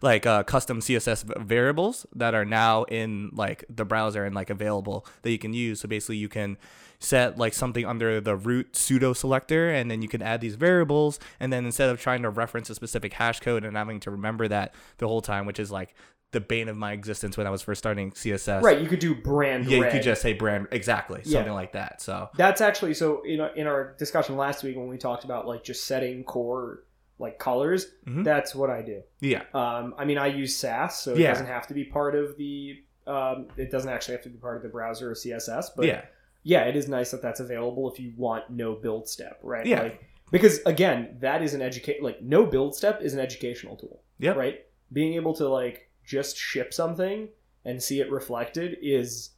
like 0.00 0.26
uh, 0.26 0.42
custom 0.42 0.80
CSS 0.80 1.24
variables 1.44 2.06
that 2.14 2.34
are 2.34 2.44
now 2.44 2.84
in 2.84 3.30
like 3.32 3.64
the 3.68 3.84
browser 3.84 4.24
and 4.24 4.34
like 4.34 4.50
available 4.50 5.06
that 5.22 5.30
you 5.30 5.38
can 5.38 5.52
use. 5.54 5.80
So 5.80 5.88
basically, 5.88 6.16
you 6.16 6.28
can 6.28 6.56
set 6.98 7.36
like 7.38 7.52
something 7.54 7.84
under 7.84 8.20
the 8.20 8.36
root 8.36 8.76
pseudo 8.76 9.12
selector, 9.12 9.70
and 9.70 9.90
then 9.90 10.02
you 10.02 10.08
can 10.08 10.22
add 10.22 10.40
these 10.40 10.54
variables. 10.54 11.18
And 11.40 11.52
then 11.52 11.64
instead 11.64 11.88
of 11.90 12.00
trying 12.00 12.22
to 12.22 12.30
reference 12.30 12.70
a 12.70 12.74
specific 12.74 13.12
hash 13.14 13.40
code 13.40 13.64
and 13.64 13.76
having 13.76 14.00
to 14.00 14.10
remember 14.10 14.46
that 14.48 14.74
the 14.98 15.08
whole 15.08 15.22
time, 15.22 15.46
which 15.46 15.58
is 15.58 15.70
like 15.72 15.94
the 16.32 16.40
bane 16.40 16.68
of 16.68 16.76
my 16.76 16.92
existence 16.92 17.36
when 17.36 17.46
I 17.46 17.50
was 17.50 17.60
first 17.60 17.78
starting 17.78 18.10
CSS. 18.12 18.62
right. 18.62 18.80
You 18.80 18.88
could 18.88 19.00
do 19.00 19.14
brand. 19.14 19.66
Yeah, 19.66 19.78
you 19.78 19.90
could 19.90 20.02
just 20.02 20.22
say 20.22 20.32
brand 20.32 20.68
exactly 20.70 21.20
Yeah. 21.24 21.38
something 21.38 21.52
like 21.52 21.72
that. 21.72 22.00
So 22.00 22.30
That's 22.36 22.60
actually 22.62 22.94
so. 22.94 23.22
In 23.26 23.40
our, 23.40 23.48
in 23.54 23.66
our 23.66 23.94
discussion 23.98 24.36
last 24.36 24.62
week 24.62 24.76
when 24.76 24.88
we 24.88 24.96
talked 24.96 25.24
about 25.24 25.46
like 25.46 25.62
just 25.62 25.84
setting 25.84 26.24
core 26.24 26.84
like 27.22 27.38
colors, 27.38 27.92
Mhm. 28.06 28.24
that's 28.24 28.54
what 28.54 28.68
I 28.68 28.82
do. 28.82 29.02
yeah, 29.20 29.44
Um, 29.54 29.94
I 29.96 30.04
mean, 30.04 30.18
I 30.18 30.26
use 30.26 30.54
Sass, 30.56 31.00
so 31.02 31.12
it 31.12 31.20
Yeah. 31.20 31.28
doesn't 31.32 31.46
have 31.46 31.66
to 31.68 31.74
be 31.74 31.84
part 31.84 32.14
of 32.14 32.36
the. 32.36 32.82
Um, 33.06 33.48
it 33.56 33.70
doesn't 33.70 33.90
actually 33.90 34.14
have 34.14 34.22
to 34.24 34.28
be 34.28 34.38
part 34.38 34.56
of 34.58 34.62
the 34.62 34.68
browser 34.68 35.10
or 35.10 35.14
CSS, 35.14 35.70
but 35.76 35.86
yeah, 35.86 36.04
yeah, 36.42 36.64
it 36.64 36.76
is 36.76 36.88
nice 36.88 37.10
that 37.12 37.22
that's 37.22 37.40
available 37.40 37.90
if 37.90 37.98
you 37.98 38.12
want 38.16 38.50
no 38.50 38.74
build 38.74 39.08
step, 39.08 39.38
right? 39.42 39.64
Yeah. 39.66 39.82
Like, 39.82 40.04
because 40.30 40.60
again, 40.66 41.16
that 41.20 41.42
is 41.42 41.54
an 41.54 41.62
educate 41.62 42.02
like 42.02 42.20
no 42.22 42.46
build 42.46 42.74
step 42.76 43.00
is 43.02 43.12
an 43.14 43.20
educational 43.20 43.76
tool, 43.76 44.02
Yeah. 44.18 44.32
right? 44.32 44.64
Being 44.92 45.14
able 45.14 45.34
to 45.34 45.48
like 45.48 45.90
just 46.04 46.36
ship 46.36 46.72
something 46.74 47.28
and 47.64 47.82
see 47.82 48.00
it 48.00 48.10
reflected 48.10 48.76
is 48.82 49.30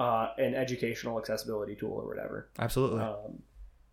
uh, 0.00 0.30
an 0.38 0.54
educational 0.56 1.18
accessibility 1.18 1.76
tool 1.76 1.92
or 1.92 2.06
whatever. 2.08 2.48
absolutely. 2.58 3.00
Um, 3.00 3.42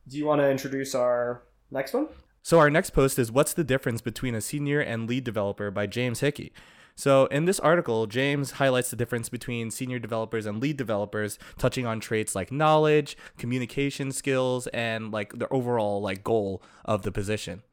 do 0.08 0.18
you 0.18 0.26
want 0.26 0.42
to 0.42 0.50
introduce 0.50 0.96
our 0.96 1.44
next 1.70 1.94
one? 1.94 2.08
So 2.44 2.60
our 2.60 2.70
next 2.70 2.92
post 2.92 3.20
is 3.20 3.32
what's 3.32 3.54
the 3.54 3.64
difference 3.64 4.02
between 4.02 4.34
a 4.36 4.42
senior 4.42 4.80
and 4.80 5.08
lead 5.08 5.24
developer 5.24 5.70
by 5.72 5.86
James 5.88 6.22
Hickey. 6.22 6.52
So 6.96 7.26
in 7.28 7.46
this 7.46 7.60
article, 7.60 8.06
James 8.08 8.52
highlights 8.52 8.90
the 8.90 8.96
difference 8.96 9.30
between 9.30 9.72
senior 9.72 9.98
developers 10.00 10.46
and 10.46 10.60
lead 10.62 10.78
developers, 10.78 11.40
touching 11.58 11.86
on 11.86 12.00
traits 12.00 12.36
like 12.36 12.52
knowledge, 12.52 13.16
communication 13.38 14.12
skills, 14.12 14.68
and 14.68 15.12
like 15.12 15.38
the 15.40 15.48
overall 15.50 16.02
like 16.02 16.24
goal 16.24 16.62
of 16.84 17.04
the 17.04 17.12
position. 17.12 17.64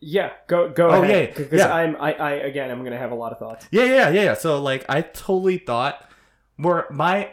Yeah, 0.00 0.32
go 0.48 0.68
go 0.70 0.88
Oh, 0.90 1.02
ahead. 1.02 1.28
yeah, 1.30 1.38
because 1.44 1.58
yeah. 1.60 1.72
I'm 1.72 1.94
I, 1.96 2.12
I 2.14 2.30
again 2.32 2.70
I'm 2.70 2.82
gonna 2.82 2.98
have 2.98 3.12
a 3.12 3.16
lot 3.16 3.30
of 3.32 3.38
thoughts. 3.38 3.68
Yeah, 3.70 3.84
yeah, 3.84 4.08
yeah, 4.08 4.22
yeah. 4.22 4.34
So 4.34 4.60
like 4.60 4.84
I 4.88 5.02
totally 5.02 5.58
thought 5.58 6.10
more 6.56 6.86
my 6.90 7.30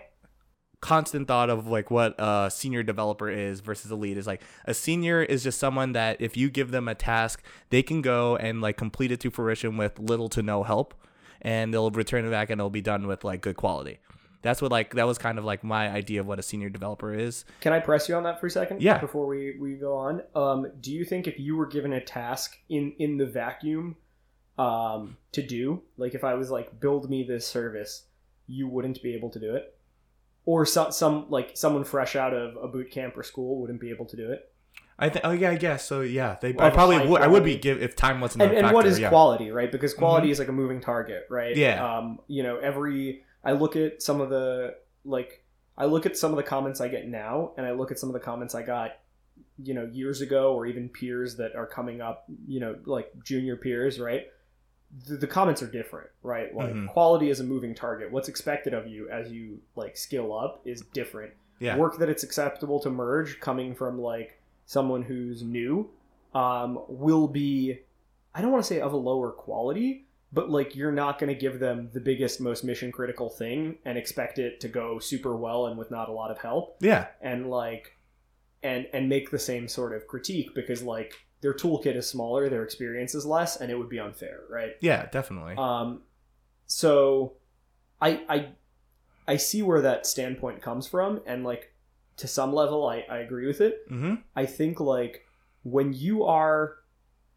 constant 0.82 1.28
thought 1.28 1.50
of 1.50 1.68
like 1.68 1.92
what 1.92 2.15
a 2.18 2.50
senior 2.52 2.84
developer 2.84 3.30
is 3.30 3.60
versus 3.60 3.92
a 3.92 3.96
lead 3.96 4.18
is 4.18 4.26
like 4.26 4.42
a 4.65 4.74
senior 4.74 5.22
is 5.22 5.44
just 5.44 5.60
someone 5.60 5.92
that 5.92 6.22
if 6.22 6.38
you 6.38 6.50
give 6.50 6.72
them 6.72 6.88
a 6.88 6.96
task, 6.96 7.44
they 7.70 7.84
can 7.84 8.02
go 8.02 8.36
and 8.38 8.62
like 8.62 8.78
complete 8.78 9.12
it 9.12 9.20
to 9.20 9.30
fruition 9.30 9.78
with 9.78 10.00
little 10.00 10.30
to 10.30 10.42
no 10.42 10.63
help 10.63 10.94
and 11.42 11.74
they'll 11.74 11.92
return 11.92 12.26
it 12.26 12.30
back 12.30 12.50
and 12.50 12.60
it'll 12.60 12.70
be 12.70 12.82
done 12.82 13.08
with 13.08 13.24
like 13.24 13.42
good 13.42 13.58
quality. 13.58 14.00
That's 14.42 14.62
what 14.62 14.72
like 14.72 14.94
that 14.96 15.06
was 15.06 15.18
kind 15.18 15.38
of 15.38 15.44
like 15.44 15.63
my 15.63 15.89
idea 15.89 16.22
of 16.22 16.28
what 16.28 16.39
a 16.39 16.44
senior 16.44 16.70
developer 16.70 17.13
is. 17.13 17.44
Can 17.60 17.74
I 17.74 17.80
press 17.80 18.08
you 18.08 18.15
on 18.15 18.24
that 18.24 18.39
for 18.39 18.48
a 18.48 18.52
second? 18.52 18.82
Yeah. 18.82 18.98
Before 19.00 19.28
we, 19.28 19.58
we 19.60 19.74
go 19.74 19.98
on, 19.98 20.22
um, 20.34 20.72
do 20.80 20.94
you 20.94 21.04
think 21.04 21.28
if 21.28 21.38
you 21.38 21.58
were 21.58 21.65
given 21.65 21.92
a 21.92 22.02
task 22.02 22.58
in 22.70 22.94
in 23.00 23.18
the 23.18 23.26
vacuum, 23.26 23.98
um, 24.58 25.18
to 25.32 25.42
do, 25.42 25.82
like 25.98 26.15
if 26.15 26.24
I 26.24 26.36
was 26.36 26.52
like 26.52 26.80
build 26.80 27.10
me 27.10 27.24
this 27.24 27.48
service, 27.48 28.06
you 28.48 28.68
wouldn't 28.68 29.02
be 29.02 29.13
able 29.13 29.30
to 29.32 29.39
do 29.39 29.56
it, 29.56 29.78
or 30.49 30.65
some 30.65 30.91
some 30.91 31.29
like 31.29 31.55
someone 31.55 31.83
fresh 31.83 32.15
out 32.15 32.33
of 32.33 32.55
a 32.55 32.67
boot 32.67 32.89
camp 32.89 33.15
or 33.15 33.21
school 33.21 33.62
wouldn't 33.62 33.79
be 33.79 33.91
able 33.91 34.05
to 34.07 34.17
do 34.17 34.31
it? 34.31 34.51
I 34.97 35.09
think 35.09 35.23
oh 35.23 35.29
yeah, 35.29 35.51
I 35.51 35.57
guess. 35.57 35.85
So 35.85 36.01
yeah, 36.01 36.38
they 36.41 36.53
Well, 36.53 36.65
I 36.65 36.71
probably 36.71 37.07
would 37.07 37.21
I 37.21 37.27
would 37.27 37.43
be 37.43 37.55
give 37.55 37.79
if 37.83 37.95
time 37.95 38.19
wasn't 38.19 38.41
And, 38.41 38.51
and 38.53 38.62
factor, 38.62 38.73
what 38.73 38.88
is 38.88 38.97
yeah. 38.97 39.05
Mm-hmm. 39.05 39.13
quality, 39.13 39.51
right? 39.51 39.71
Because 39.71 39.93
quality 39.93 40.31
is 40.31 40.39
like 40.39 40.47
a 40.47 40.51
moving 40.51 40.81
target, 40.81 41.27
right? 41.29 41.55
Yeah. 41.55 41.97
Um, 41.97 42.19
you 42.27 42.41
know, 42.41 42.57
every 42.57 43.23
I 43.43 43.51
look 43.51 43.75
at 43.75 44.01
some 44.01 44.21
of 44.21 44.31
the 44.31 44.73
like 45.05 45.43
I 45.77 45.85
look 45.85 46.07
at 46.07 46.17
some 46.17 46.31
of 46.31 46.38
the 46.38 46.43
comments 46.43 46.81
I 46.81 46.88
get 46.88 47.07
now, 47.07 47.51
and 47.55 47.67
I 47.67 47.71
look 47.71 47.91
at 47.91 47.99
some 47.99 48.09
of 48.09 48.13
the 48.13 48.19
comments 48.19 48.55
I 48.55 48.63
got, 48.63 48.93
you 49.62 49.75
know, 49.75 49.85
years 49.85 50.21
ago, 50.21 50.55
or 50.55 50.65
even 50.65 50.89
peers 50.89 51.35
that 51.38 51.55
are 51.55 51.67
coming 51.67 52.01
up, 52.01 52.25
you 52.47 52.59
know, 52.59 52.75
like 52.85 53.12
junior 53.23 53.55
peers, 53.55 53.99
right? 53.99 54.25
The, 55.08 55.17
the 55.17 55.28
comments 55.28 55.62
are 55.62 55.67
different, 55.67 56.10
right? 56.23 56.54
Like 56.56 56.73
Mhm. 56.73 56.88
quality 56.88 57.30
is 57.30 57.39
a 57.39 57.43
moving 57.43 57.75
target. 57.75 58.12
What's 58.12 58.28
expected 58.30 58.73
of 58.73 58.88
you 58.88 59.10
as 59.10 59.32
you 59.32 59.60
like 59.75 59.95
skill 59.97 60.38
up 60.38 60.62
is 60.65 60.82
different. 60.93 61.34
Yeah. 61.60 61.78
Work 61.78 61.97
that 61.99 62.10
it's 62.10 62.23
acceptable 62.23 62.80
to 62.80 62.89
merge 62.89 63.39
coming 63.39 63.75
from 63.75 63.99
like 64.02 64.39
someone 64.65 65.04
who's 65.04 65.43
new 65.43 65.89
um, 66.34 66.80
will 66.88 67.28
be 67.28 67.80
I 68.34 68.41
don't 68.41 68.52
want 68.52 68.63
to 68.63 68.67
say 68.67 68.80
of 68.80 68.93
a 68.93 68.97
lower 68.97 69.32
quality, 69.32 70.06
but 70.32 70.49
like 70.49 70.75
you're 70.75 70.91
not 70.91 71.17
going 71.19 71.34
to 71.34 71.39
give 71.39 71.60
them 71.60 71.89
the 71.93 71.99
biggest, 71.99 72.39
most 72.39 72.63
mission 72.63 72.91
critical 72.91 73.30
thing 73.30 73.78
and 73.86 73.97
expect 73.97 74.38
it 74.39 74.60
to 74.62 74.67
go 74.67 74.99
super 74.99 75.36
well 75.36 75.65
and 75.67 75.78
with 75.78 75.89
not 75.91 76.08
a 76.10 76.12
lot 76.12 76.30
of 76.32 76.38
help 76.39 76.78
Yeah. 76.80 77.08
and 77.21 77.49
like 77.49 77.95
and 78.63 78.88
and 78.93 79.08
make 79.10 79.32
the 79.32 79.39
same 79.39 79.67
sort 79.67 79.93
of 79.93 80.06
critique 80.08 80.54
because 80.54 80.84
like 80.84 81.13
their 81.41 81.54
toolkit 81.54 81.95
is 81.95 82.08
smaller, 82.08 82.49
their 82.49 82.63
experience 82.63 83.15
is 83.15 83.25
less, 83.25 83.58
and 83.58 83.71
it 83.71 83.78
would 83.78 83.89
be 83.89 83.99
unfair, 83.99 84.41
right? 84.49 84.73
Yeah, 84.82 85.08
definitely. 85.08 85.56
Um, 85.58 86.02
so 86.65 87.34
I 88.02 88.21
I 88.30 88.47
I 89.28 89.38
see 89.38 89.62
where 89.62 89.82
that 89.82 90.06
standpoint 90.06 90.62
comes 90.62 90.88
from, 90.88 91.21
and 91.25 91.43
like 91.43 91.73
to 92.17 92.28
some 92.28 92.54
level, 92.54 92.88
I 92.88 93.06
I 93.10 93.19
agree 93.19 93.47
with 93.47 93.62
it. 93.62 93.89
mm-hmm. 93.89 94.15
I 94.36 94.45
think 94.45 94.80
like 94.80 95.25
when 95.63 95.93
you 95.93 96.25
are 96.25 96.78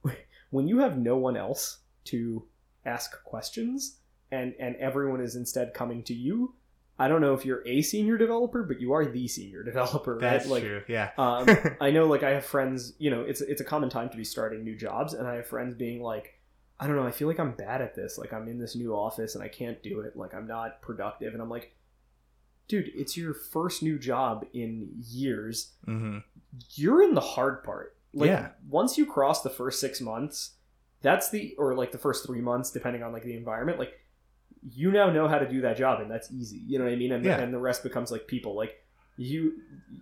when 0.51 0.69
you 0.69 0.79
have 0.79 0.99
no 0.99 1.17
one 1.17 1.37
else 1.37 1.79
to 2.05 2.45
ask 2.85 3.23
questions 3.25 3.99
and 4.33 4.55
and 4.59 4.75
everyone 4.77 5.21
is 5.21 5.37
instead 5.37 5.75
coming 5.75 6.03
to 6.05 6.15
you, 6.15 6.55
I 7.05 7.09
don't 7.09 7.21
know 7.21 7.35
if 7.35 7.45
you're 7.45 7.67
a 7.67 7.83
senior 7.83 8.17
developer, 8.17 8.63
but 8.63 8.81
you 8.81 8.93
are 8.93 9.05
the 9.05 9.27
senior 9.29 9.63
developer, 9.71 10.19
That's 10.21 10.45
right? 10.47 10.53
Like, 10.53 10.63
true. 10.63 10.83
Yeah. 10.89 11.11
um, 11.19 11.49
I 11.81 11.91
know, 11.91 12.07
like, 12.07 12.23
I 12.23 12.31
have 12.31 12.45
friends. 12.45 12.95
You 12.99 13.11
know, 13.11 13.23
it's 13.23 13.41
it's 13.41 13.61
a 13.61 13.65
common 13.65 13.89
time 13.91 14.09
to 14.11 14.17
be 14.17 14.25
starting 14.25 14.63
new 14.65 14.77
jobs, 14.77 15.15
and 15.15 15.27
I 15.27 15.35
have 15.37 15.47
friends 15.47 15.75
being 15.75 16.03
like, 16.03 16.39
I 16.81 16.87
don't 16.87 16.97
know, 16.97 17.07
I 17.07 17.11
feel 17.13 17.29
like 17.29 17.39
I'm 17.41 17.53
bad 17.53 17.81
at 17.83 17.95
this. 17.95 18.19
Like, 18.19 18.33
I'm 18.33 18.49
in 18.49 18.59
this 18.59 18.75
new 18.75 18.95
office 18.95 19.35
and 19.37 19.45
I 19.45 19.49
can't 19.49 19.81
do 19.83 20.01
it. 20.01 20.17
Like, 20.17 20.35
I'm 20.35 20.47
not 20.47 20.81
productive, 20.83 21.33
and 21.35 21.43
I'm 21.43 21.51
like, 21.51 21.75
dude, 22.69 22.91
it's 22.95 23.17
your 23.17 23.35
first 23.35 23.83
new 23.83 23.99
job 23.99 24.47
in 24.53 24.89
years. 25.09 25.73
hmm 25.85 26.19
You're 26.75 27.03
in 27.03 27.15
the 27.15 27.21
hard 27.21 27.65
part. 27.65 27.97
Like, 28.15 28.29
Yeah. 28.29 28.49
once 28.69 28.99
you 28.99 29.07
cross 29.07 29.43
the 29.43 29.51
first 29.51 29.81
six 29.81 30.01
months, 30.01 30.53
that's 31.01 31.31
the 31.31 31.55
or 31.59 31.75
like 31.75 31.91
the 31.93 31.99
first 31.99 32.27
three 32.27 32.41
months, 32.41 32.71
depending 32.71 33.03
on 33.03 33.13
like 33.13 33.25
the 33.25 33.37
environment. 33.37 33.79
Like, 33.79 33.95
you 34.71 34.91
now 34.93 35.11
know 35.11 35.27
how 35.29 35.39
to 35.39 35.49
do 35.49 35.61
that 35.63 35.77
job, 35.77 36.01
and 36.01 36.11
that's 36.11 36.31
easy. 36.33 36.61
You 36.67 36.79
know 36.79 36.85
what 36.85 36.93
I 36.93 36.97
mean? 36.97 37.13
And 37.13 37.25
Yeah. 37.25 37.41
and 37.41 37.53
the 37.53 37.59
rest 37.59 37.83
becomes 37.83 38.11
like 38.13 38.27
people. 38.27 38.55
Like, 38.55 38.83
you 39.17 39.55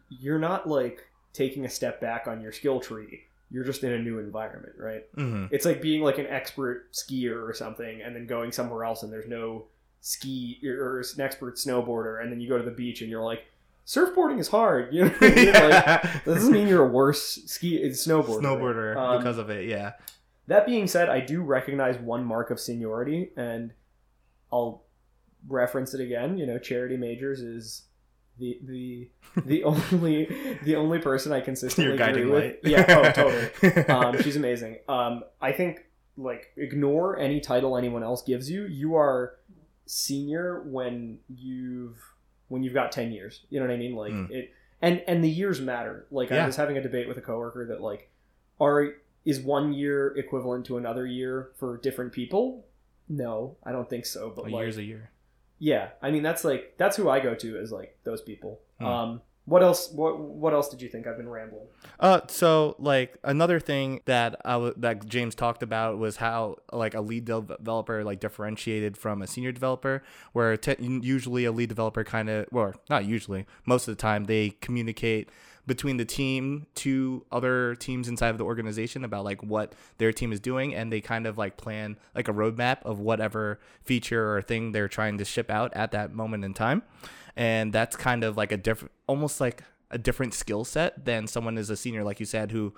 you're 0.08 0.38
not 0.38 0.68
like 0.68 1.06
taking 1.32 1.64
a 1.64 1.68
step 1.68 2.00
back 2.00 2.26
on 2.26 2.40
your 2.40 2.52
skill 2.52 2.80
tree. 2.80 3.22
You're 3.50 3.64
just 3.64 3.82
in 3.82 3.92
a 3.92 3.98
new 3.98 4.18
environment, 4.18 4.74
right? 4.78 5.04
hmm 5.14 5.46
It's 5.50 5.64
like 5.64 5.80
being 5.82 6.02
like 6.02 6.18
an 6.18 6.26
expert 6.26 6.92
skier 6.92 7.42
or 7.48 7.52
something, 7.54 8.02
and 8.02 8.14
then 8.14 8.26
going 8.26 8.52
somewhere 8.52 8.84
else, 8.84 9.02
and 9.02 9.12
there's 9.12 9.28
no 9.28 9.66
ski 10.02 10.60
or 10.64 10.98
an 11.00 11.20
expert 11.20 11.56
snowboarder, 11.56 12.22
and 12.22 12.30
then 12.32 12.40
you 12.40 12.48
go 12.48 12.56
to 12.58 12.64
the 12.64 12.70
beach, 12.70 13.00
and 13.02 13.10
you're 13.10 13.24
like, 13.24 13.44
surfboarding 13.86 14.38
is 14.38 14.48
hard. 14.48 14.92
You 14.94 15.04
know, 15.06 15.10
what 15.10 15.32
I 15.32 15.34
mean? 15.34 15.46
like, 15.52 15.84
that 15.84 16.22
doesn't 16.24 16.52
mean 16.52 16.68
you're 16.68 16.84
a 16.84 16.88
worse 16.88 17.40
ski 17.46 17.80
snowboarder. 17.90 18.40
Snowboarder 18.42 18.96
Um, 18.96 19.18
because 19.18 19.38
of 19.38 19.50
it. 19.50 19.66
Yeah. 19.68 19.92
That 20.46 20.64
being 20.66 20.86
said, 20.86 21.08
I 21.08 21.20
do 21.20 21.42
recognize 21.42 21.96
one 21.98 22.24
mark 22.24 22.50
of 22.50 22.58
seniority, 22.60 23.30
and 23.36 23.72
I'll 24.52 24.84
reference 25.48 25.94
it 25.94 26.00
again. 26.00 26.38
You 26.38 26.46
know, 26.46 26.58
Charity 26.58 26.96
Majors 26.96 27.40
is 27.40 27.82
the 28.38 28.58
the 28.64 29.08
the 29.44 29.64
only 29.92 30.28
the 30.64 30.76
only 30.76 30.98
person 30.98 31.32
I 31.32 31.40
consistently 31.40 31.88
Your 31.90 31.96
guiding 31.98 32.22
agree 32.24 32.30
with. 32.32 32.44
light. 32.44 32.58
Yeah, 32.64 32.84
oh, 32.88 33.10
totally. 33.12 33.84
Um, 33.88 34.22
she's 34.22 34.36
amazing. 34.36 34.78
Um, 34.88 35.24
I 35.40 35.52
think 35.52 35.84
like 36.16 36.52
ignore 36.56 37.18
any 37.18 37.40
title 37.40 37.76
anyone 37.76 38.02
else 38.02 38.22
gives 38.22 38.50
you. 38.50 38.64
You 38.66 38.96
are 38.96 39.36
senior 39.86 40.62
when 40.62 41.18
you've 41.28 41.98
when 42.48 42.62
you've 42.62 42.74
got 42.74 42.92
ten 42.92 43.12
years. 43.12 43.42
You 43.50 43.60
know 43.60 43.66
what 43.66 43.74
I 43.74 43.78
mean? 43.78 43.94
Like 43.94 44.12
Mm. 44.12 44.30
it, 44.30 44.52
and 44.82 45.02
and 45.06 45.22
the 45.24 45.28
years 45.30 45.60
matter. 45.60 46.06
Like 46.10 46.32
I 46.32 46.46
was 46.46 46.56
having 46.56 46.76
a 46.76 46.82
debate 46.82 47.08
with 47.08 47.16
a 47.18 47.20
coworker 47.22 47.66
that 47.66 47.80
like 47.80 48.10
are 48.60 48.94
is 49.24 49.40
one 49.40 49.72
year 49.74 50.16
equivalent 50.16 50.64
to 50.66 50.76
another 50.78 51.06
year 51.06 51.50
for 51.56 51.76
different 51.76 52.12
people? 52.12 52.64
No, 53.10 53.56
I 53.64 53.72
don't 53.72 53.90
think 53.90 54.06
so. 54.06 54.32
But 54.34 54.42
a 54.46 54.50
like, 54.50 54.62
year's 54.62 54.78
a 54.78 54.84
year. 54.84 55.10
yeah, 55.58 55.88
I 56.00 56.10
mean 56.12 56.22
that's 56.22 56.44
like 56.44 56.74
that's 56.78 56.96
who 56.96 57.10
I 57.10 57.20
go 57.20 57.34
to 57.34 57.60
is 57.60 57.72
like 57.72 57.98
those 58.04 58.22
people. 58.22 58.60
Hmm. 58.78 58.86
Um, 58.86 59.20
what 59.46 59.64
else? 59.64 59.90
What 59.90 60.20
what 60.20 60.52
else 60.52 60.68
did 60.68 60.80
you 60.80 60.88
think? 60.88 61.08
I've 61.08 61.16
been 61.16 61.28
rambling. 61.28 61.66
Uh, 61.98 62.20
so 62.28 62.76
like 62.78 63.18
another 63.24 63.58
thing 63.58 64.00
that 64.04 64.40
I 64.44 64.52
w- 64.52 64.74
that 64.76 65.06
James 65.06 65.34
talked 65.34 65.64
about 65.64 65.98
was 65.98 66.16
how 66.16 66.58
like 66.72 66.94
a 66.94 67.00
lead 67.00 67.24
developer 67.24 68.04
like 68.04 68.20
differentiated 68.20 68.96
from 68.96 69.22
a 69.22 69.26
senior 69.26 69.50
developer, 69.50 70.04
where 70.32 70.56
te- 70.56 70.76
usually 71.02 71.46
a 71.46 71.52
lead 71.52 71.68
developer 71.68 72.04
kind 72.04 72.30
of, 72.30 72.46
well, 72.52 72.74
not 72.88 73.06
usually, 73.06 73.44
most 73.66 73.88
of 73.88 73.96
the 73.96 74.00
time 74.00 74.24
they 74.24 74.50
communicate 74.60 75.30
between 75.70 75.98
the 75.98 76.04
team 76.04 76.66
to 76.74 77.24
other 77.30 77.76
teams 77.76 78.08
inside 78.08 78.30
of 78.30 78.38
the 78.38 78.44
organization 78.44 79.04
about 79.04 79.24
like 79.24 79.40
what 79.40 79.72
their 79.98 80.12
team 80.12 80.32
is 80.32 80.40
doing, 80.40 80.74
and 80.74 80.92
they 80.92 81.00
kind 81.00 81.28
of 81.28 81.38
like 81.38 81.56
plan 81.56 81.96
like 82.12 82.26
a 82.26 82.32
roadmap 82.32 82.78
of 82.82 82.98
whatever 82.98 83.60
feature 83.84 84.34
or 84.34 84.42
thing 84.42 84.72
they're 84.72 84.88
trying 84.88 85.16
to 85.16 85.24
ship 85.24 85.48
out 85.48 85.72
at 85.76 85.92
that 85.92 86.12
moment 86.12 86.44
in 86.44 86.52
time, 86.52 86.82
and 87.36 87.72
that's 87.72 87.94
kind 87.94 88.24
of 88.24 88.36
like 88.36 88.50
a 88.50 88.56
different, 88.56 88.90
almost 89.06 89.40
like 89.40 89.62
a 89.92 89.96
different 89.96 90.34
skill 90.34 90.64
set 90.64 91.04
than 91.04 91.28
someone 91.28 91.56
is 91.56 91.70
a 91.70 91.76
senior, 91.76 92.02
like 92.02 92.18
you 92.18 92.26
said, 92.26 92.50
who 92.50 92.74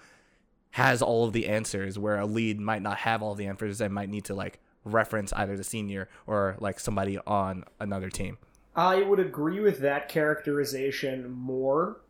has 0.72 1.00
all 1.00 1.24
of 1.24 1.32
the 1.32 1.48
answers, 1.48 1.98
where 1.98 2.18
a 2.18 2.26
lead 2.26 2.60
might 2.60 2.82
not 2.82 2.98
have 2.98 3.22
all 3.22 3.34
the 3.34 3.46
answers 3.46 3.80
and 3.80 3.94
might 3.94 4.10
need 4.10 4.26
to 4.26 4.34
like 4.34 4.60
reference 4.84 5.32
either 5.32 5.56
the 5.56 5.64
senior 5.64 6.10
or 6.26 6.56
like 6.60 6.78
somebody 6.78 7.16
on 7.26 7.64
another 7.80 8.10
team. 8.10 8.36
I 8.76 9.00
would 9.00 9.18
agree 9.18 9.60
with 9.60 9.78
that 9.78 10.10
characterization 10.10 11.30
more 11.30 12.02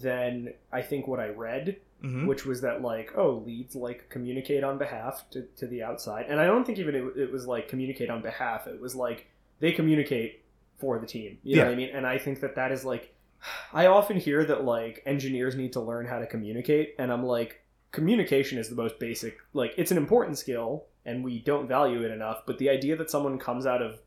than 0.00 0.52
I 0.72 0.82
think 0.82 1.06
what 1.06 1.20
I 1.20 1.28
read, 1.28 1.76
Mm-hmm. 2.04 2.26
which 2.26 2.44
was 2.44 2.60
that 2.60 2.82
like, 2.82 3.14
oh, 3.16 3.42
leads 3.46 3.74
like 3.74 4.10
communicate 4.10 4.62
on 4.62 4.76
behalf 4.76 5.24
to, 5.30 5.46
to 5.56 5.66
the 5.66 5.82
outside, 5.82 6.26
and 6.28 6.38
I 6.38 6.44
don't 6.44 6.62
think 6.66 6.78
even 6.78 6.94
it, 6.94 7.04
it 7.16 7.32
was 7.32 7.46
like 7.46 7.68
communicate 7.68 8.10
on 8.10 8.20
behalf. 8.20 8.66
It 8.66 8.78
was 8.78 8.94
like 8.94 9.26
they 9.60 9.72
communicate 9.72 10.44
for 10.78 10.98
the 10.98 11.06
team. 11.06 11.38
You 11.42 11.56
know 11.56 11.62
Yeah. 11.62 11.68
what 11.68 11.72
I 11.72 11.76
mean? 11.76 11.88
And 11.94 12.06
I 12.06 12.18
think 12.18 12.40
that 12.40 12.54
that 12.56 12.70
is 12.70 12.84
like, 12.84 13.14
I 13.72 13.86
often 13.86 14.18
hear 14.18 14.44
that 14.44 14.62
like 14.64 15.02
engineers 15.06 15.56
need 15.56 15.72
to 15.72 15.80
learn 15.80 16.04
how 16.04 16.18
to 16.18 16.26
communicate, 16.26 16.94
and 16.98 17.10
I'm 17.10 17.24
like, 17.24 17.62
communication 17.92 18.58
is 18.58 18.68
the 18.68 18.76
most 18.76 18.98
basic. 18.98 19.38
Like, 19.54 19.72
it's 19.78 19.90
an 19.90 19.96
important 19.96 20.36
skill, 20.36 20.84
and 21.06 21.24
we 21.24 21.38
don't 21.38 21.66
value 21.66 22.02
it 22.02 22.10
enough. 22.10 22.42
But 22.46 22.58
the 22.58 22.68
idea 22.68 22.96
that 22.96 23.10
someone 23.10 23.38
comes 23.38 23.64
out 23.64 23.80
of 23.80 23.98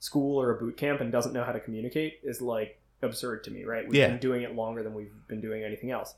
school 0.00 0.40
or 0.42 0.50
a 0.50 0.58
boot 0.58 0.76
camp 0.76 1.00
and 1.00 1.12
doesn't 1.12 1.32
know 1.32 1.44
how 1.44 1.52
to 1.52 1.60
communicate 1.60 2.18
is 2.24 2.42
like 2.42 2.80
absurd 3.02 3.44
to 3.44 3.50
me, 3.50 3.64
right? 3.64 3.86
We've 3.86 3.96
Yeah. 3.96 4.08
been 4.08 4.18
doing 4.18 4.42
it 4.42 4.54
longer 4.54 4.82
than 4.82 4.94
we've 4.94 5.12
been 5.28 5.40
doing 5.40 5.62
anything 5.64 5.90
else. 5.90 6.14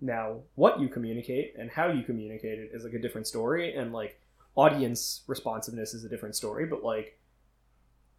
Now, 0.00 0.40
what 0.56 0.80
you 0.80 0.88
communicate 0.88 1.54
and 1.58 1.70
how 1.70 1.88
you 1.92 2.02
communicate 2.02 2.58
it 2.58 2.70
is 2.72 2.84
like 2.84 2.92
a 2.94 2.98
different 2.98 3.26
story, 3.26 3.74
and 3.74 3.92
like 3.92 4.18
audience 4.56 5.22
responsiveness 5.28 5.94
is 5.94 6.04
a 6.04 6.08
different 6.08 6.34
story. 6.36 6.66
But 6.66 6.82
like, 6.82 7.18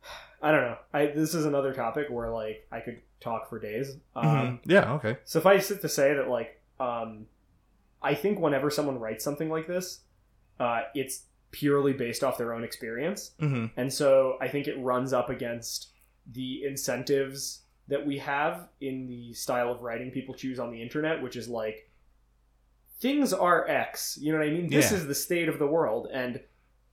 I 0.41 0.52
don't 0.52 0.62
know. 0.62 0.78
I 0.93 1.08
this 1.08 1.34
is 1.34 1.46
another 1.46 1.74
topic 1.74 2.08
where 2.10 2.30
like 2.30 2.67
I 2.72 2.80
could 2.80 3.02
talk 3.19 3.50
for 3.50 3.60
days. 3.60 3.98
Um, 4.15 4.26
Mhm. 4.26 4.60
yeah. 4.65 4.93
Okay. 4.93 5.17
Suffice 5.26 5.72
it 5.72 5.82
to 5.82 5.89
say 5.89 6.13
that 6.13 6.28
like 6.30 6.60
um, 6.80 7.28
I 8.02 8.15
think 8.15 8.39
whenever 8.39 8.69
someone 8.69 9.00
writes 9.00 9.24
something 9.24 9.50
like 9.50 9.67
this, 9.67 10.02
uh, 10.60 10.82
it's 10.96 11.26
purely 11.52 11.93
based 11.93 12.24
off 12.24 12.38
their 12.38 12.54
own 12.54 12.63
experience. 12.63 13.32
Mm-hmm. 13.39 13.80
And 13.80 13.93
so 13.93 14.38
I 14.41 14.48
think 14.48 14.67
it 14.67 14.78
runs 14.80 15.13
up 15.13 15.30
against 15.30 15.89
the 16.32 16.63
incentives 16.65 17.62
that 17.88 18.06
we 18.06 18.17
have 18.19 18.69
in 18.82 19.08
the 19.08 19.34
style 19.34 19.72
of 19.72 19.82
writing 19.82 20.10
people 20.12 20.34
choose 20.34 20.60
on 20.60 20.72
the 20.72 20.82
internet, 20.82 21.22
which 21.22 21.36
is 21.36 21.48
like 21.50 21.89
things 23.00 23.34
are 23.34 23.67
X. 23.67 24.17
You 24.22 24.32
know 24.32 24.39
what 24.39 24.48
I 24.48 24.52
mean? 24.52 24.69
This 24.69 24.91
Yeah. 24.91 24.98
is 24.98 25.08
the 25.08 25.15
state 25.15 25.50
of 25.50 25.60
the 25.60 25.67
world. 25.67 26.08
And 26.13 26.39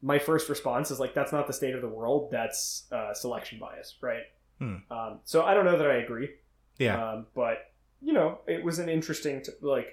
my 0.03 0.19
first 0.19 0.49
response 0.49 0.91
is 0.91 0.99
like, 0.99 1.15
that's 1.15 1.33
not 1.33 1.47
the 1.47 1.53
state 1.53 1.75
of 1.75 1.83
the 1.83 1.89
world. 1.89 2.31
That's 2.31 2.87
uh, 2.91 3.15
selection 3.15 3.59
bias, 3.59 3.97
right? 4.01 4.23
Hmm. 4.59 4.77
Um, 4.91 5.21
so 5.25 5.45
I 5.45 5.55
don't 5.55 5.65
know 5.65 5.79
that 5.79 5.91
I 5.91 5.97
agree. 5.97 6.31
Yeah. 6.79 7.13
Um, 7.13 7.27
but 7.35 7.73
you 8.03 8.13
know, 8.13 8.39
it 8.47 8.65
was 8.65 8.79
an 8.79 8.89
interesting, 8.89 9.43
t- 9.43 9.53
like, 9.61 9.87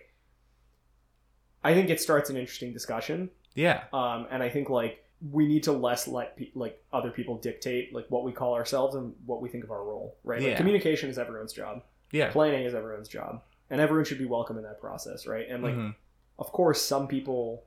I 1.63 1.73
think 1.73 1.89
it 1.89 1.99
starts 1.99 2.29
an 2.29 2.37
interesting 2.37 2.71
discussion 2.71 3.29
yeah. 3.53 3.83
um, 3.91 4.27
and 4.31 4.41
I 4.41 4.49
think 4.49 4.69
like 4.69 5.03
we 5.31 5.47
need 5.47 5.63
to 5.63 5.71
less 5.71 6.07
let 6.07 6.37
pe- 6.37 6.51
like 6.53 6.83
other 6.93 7.09
people 7.11 7.37
dictate 7.37 7.93
like 7.93 8.05
what 8.09 8.23
we 8.23 8.31
call 8.31 8.53
ourselves 8.53 8.95
and 8.95 9.15
what 9.25 9.41
we 9.41 9.49
think 9.49 9.63
of 9.63 9.71
our 9.71 9.83
role, 9.83 10.15
right? 10.23 10.39
Like 10.41 10.49
Yeah. 10.51 10.57
communication 10.57 11.09
is 11.09 11.17
everyone's 11.17 11.53
job, 11.53 11.83
Yeah. 12.11 12.31
planning 12.31 12.65
is 12.65 12.75
everyone's 12.75 13.07
job, 13.09 13.41
and 13.69 13.81
everyone 13.81 14.05
should 14.05 14.19
be 14.19 14.25
welcome 14.25 14.57
in 14.57 14.63
that 14.63 14.79
process, 14.79 15.25
right? 15.25 15.47
And 15.49 15.63
like, 15.63 15.73
Mhm. 15.75 15.95
of 16.37 16.51
course, 16.51 16.81
some 16.81 17.07
people 17.07 17.63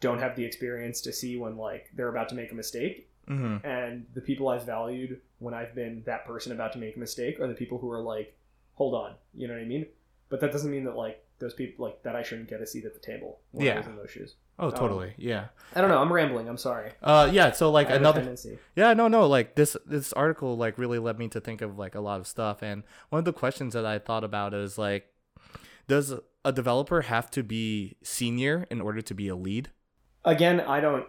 don't 0.00 0.18
have 0.18 0.36
the 0.36 0.44
experience 0.44 1.00
to 1.02 1.12
see 1.12 1.36
when 1.36 1.56
like 1.56 1.90
they're 1.94 2.08
about 2.08 2.28
to 2.30 2.34
make 2.34 2.50
a 2.52 2.54
mistake, 2.54 3.08
Mhm. 3.28 3.64
and 3.64 4.06
the 4.14 4.20
people 4.20 4.48
I've 4.48 4.64
valued 4.64 5.20
when 5.38 5.54
I've 5.54 5.74
been 5.74 6.02
that 6.04 6.24
person 6.26 6.52
about 6.52 6.72
to 6.74 6.78
make 6.78 6.96
a 6.96 6.98
mistake 6.98 7.40
are 7.40 7.46
the 7.46 7.54
people 7.54 7.78
who 7.78 7.90
are 7.90 8.00
like, 8.00 8.34
hold 8.74 8.94
on, 8.94 9.14
you 9.34 9.46
know 9.48 9.54
what 9.54 9.62
I 9.62 9.66
mean? 9.66 9.86
But 10.28 10.40
that 10.40 10.52
doesn't 10.52 10.70
mean 10.70 10.84
that 10.84 10.96
like 10.96 11.24
those 11.38 11.54
people 11.54 11.84
like 11.84 12.02
that 12.02 12.16
I 12.16 12.22
shouldn't 12.22 12.48
get 12.48 12.60
a 12.60 12.66
seat 12.66 12.84
at 12.84 12.94
the 12.94 13.00
table 13.00 13.40
when 13.52 13.66
I 13.66 13.70
Yeah. 13.70 13.78
was 13.78 13.86
in 13.86 13.96
those 13.96 14.10
shoes. 14.10 14.34
Oh, 14.58 14.70
totally. 14.70 15.14
Yeah. 15.18 15.46
I 15.74 15.80
don't 15.80 15.90
know. 15.90 15.98
I'm 15.98 16.12
rambling. 16.12 16.48
I'm 16.48 16.56
sorry. 16.56 16.92
Uh, 17.02 17.28
yeah. 17.30 17.52
So 17.52 17.70
like 17.70 17.88
I 17.88 17.92
have 17.92 17.96
a 17.96 18.00
another. 18.00 18.20
tendency. 18.20 18.58
Yeah, 18.74 18.94
no, 18.94 19.08
no. 19.08 19.26
Like 19.26 19.54
this, 19.54 19.76
this 19.84 20.12
article 20.14 20.56
like 20.56 20.78
really 20.78 20.98
led 20.98 21.18
me 21.18 21.28
to 21.28 21.40
think 21.40 21.60
of 21.60 21.78
like 21.78 21.94
a 21.94 22.00
lot 22.00 22.20
of 22.20 22.26
stuff. 22.26 22.62
And 22.62 22.82
one 23.10 23.18
of 23.18 23.24
the 23.24 23.32
questions 23.32 23.74
that 23.74 23.84
I 23.84 23.98
thought 23.98 24.24
about 24.24 24.54
is 24.54 24.78
like, 24.78 25.12
does 25.88 26.14
a 26.44 26.52
developer 26.52 27.02
have 27.02 27.30
to 27.32 27.42
be 27.42 27.96
senior 28.02 28.66
in 28.70 28.80
order 28.80 29.02
to 29.02 29.14
be 29.14 29.28
a 29.28 29.36
lead? 29.36 29.70
Again, 30.24 30.60
I 30.60 30.80
don't 30.80 31.06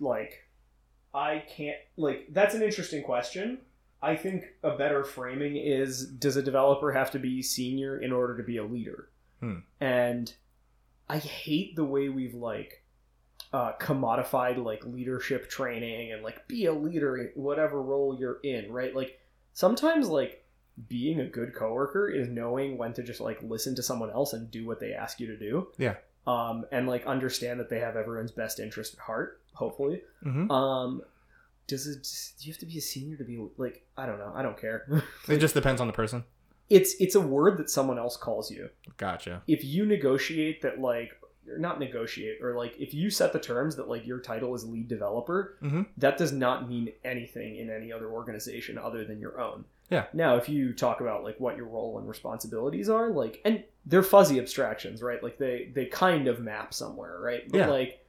like. 0.00 0.48
I 1.14 1.44
can't 1.48 1.78
like. 1.96 2.28
That's 2.30 2.54
an 2.54 2.62
interesting 2.62 3.02
question. 3.02 3.58
I 4.02 4.16
think 4.16 4.44
a 4.62 4.76
better 4.76 5.04
framing 5.04 5.56
is: 5.56 6.06
Does 6.06 6.36
a 6.36 6.42
developer 6.42 6.92
have 6.92 7.10
to 7.12 7.18
be 7.18 7.42
senior 7.42 7.98
in 8.00 8.12
order 8.12 8.36
to 8.36 8.42
be 8.42 8.58
a 8.58 8.64
leader? 8.64 9.10
Hmm. 9.40 9.60
And 9.80 10.32
I 11.08 11.18
hate 11.18 11.74
the 11.76 11.84
way 11.84 12.08
we've 12.08 12.34
like 12.34 12.79
uh, 13.52 13.72
commodified 13.80 14.62
like 14.62 14.84
leadership 14.86 15.50
training 15.50 16.12
and 16.12 16.22
like 16.22 16.46
be 16.46 16.66
a 16.66 16.72
leader 16.72 17.16
in 17.16 17.30
whatever 17.34 17.82
role 17.82 18.16
you're 18.18 18.38
in, 18.42 18.70
right? 18.72 18.94
Like 18.94 19.18
sometimes 19.52 20.08
like 20.08 20.44
being 20.88 21.20
a 21.20 21.26
good 21.26 21.54
coworker 21.54 22.08
is 22.08 22.28
knowing 22.28 22.78
when 22.78 22.92
to 22.94 23.02
just 23.02 23.20
like 23.20 23.42
listen 23.42 23.74
to 23.74 23.82
someone 23.82 24.10
else 24.10 24.32
and 24.32 24.50
do 24.50 24.66
what 24.66 24.80
they 24.80 24.92
ask 24.92 25.20
you 25.20 25.26
to 25.26 25.36
do. 25.36 25.68
Yeah. 25.78 25.96
Um, 26.26 26.64
and 26.70 26.86
like 26.86 27.06
understand 27.06 27.58
that 27.60 27.68
they 27.68 27.80
have 27.80 27.96
everyone's 27.96 28.30
best 28.30 28.60
interest 28.60 28.94
at 28.94 29.00
heart, 29.00 29.40
hopefully. 29.54 30.02
Mm-hmm. 30.24 30.50
Um, 30.50 31.02
does 31.66 31.86
it? 31.86 32.06
Do 32.40 32.46
you 32.46 32.52
have 32.52 32.60
to 32.60 32.66
be 32.66 32.78
a 32.78 32.80
senior 32.80 33.16
to 33.16 33.24
be 33.24 33.44
like? 33.56 33.84
I 33.96 34.06
don't 34.06 34.18
know. 34.18 34.32
I 34.34 34.42
don't 34.42 34.60
care. 34.60 35.02
It 35.28 35.38
just 35.38 35.54
depends 35.54 35.80
on 35.80 35.86
the 35.86 35.92
person. 35.92 36.24
it's 36.70 36.94
it's 37.00 37.14
a 37.16 37.20
word 37.20 37.58
that 37.58 37.68
someone 37.68 37.98
else 37.98 38.16
calls 38.16 38.50
you. 38.50 38.70
Gotcha. 38.96 39.42
If 39.46 39.64
you 39.64 39.84
negotiate 39.84 40.62
that, 40.62 40.80
like, 40.80 41.10
not 41.58 41.80
negotiate, 41.80 42.42
or 42.42 42.54
like, 42.56 42.74
if 42.78 42.92
you 42.94 43.10
set 43.10 43.32
the 43.32 43.40
terms 43.40 43.76
that 43.76 43.88
like 43.88 44.06
your 44.06 44.20
title 44.20 44.54
is 44.54 44.64
lead 44.64 44.88
developer, 44.88 45.56
Mhm. 45.62 45.86
that 45.98 46.16
does 46.16 46.32
not 46.32 46.68
mean 46.68 46.92
anything 47.04 47.56
in 47.56 47.70
any 47.70 47.92
other 47.92 48.08
organization 48.10 48.78
other 48.78 49.04
than 49.04 49.18
your 49.20 49.40
own. 49.40 49.64
Yeah. 49.90 50.06
Now, 50.12 50.36
if 50.36 50.48
you 50.48 50.72
talk 50.72 51.00
about 51.00 51.24
like 51.24 51.40
what 51.40 51.56
your 51.56 51.66
role 51.66 51.98
and 51.98 52.08
responsibilities 52.08 52.88
are, 52.88 53.10
like, 53.10 53.40
and 53.44 53.64
they're 53.86 54.02
fuzzy 54.04 54.38
abstractions, 54.38 55.02
right? 55.02 55.22
Like 55.22 55.38
they 55.38 55.70
they 55.74 55.86
kind 55.86 56.28
of 56.28 56.38
map 56.40 56.72
somewhere, 56.72 57.18
right? 57.20 57.42
But 57.50 57.58
Yeah. 57.58 57.68
like, 57.68 58.04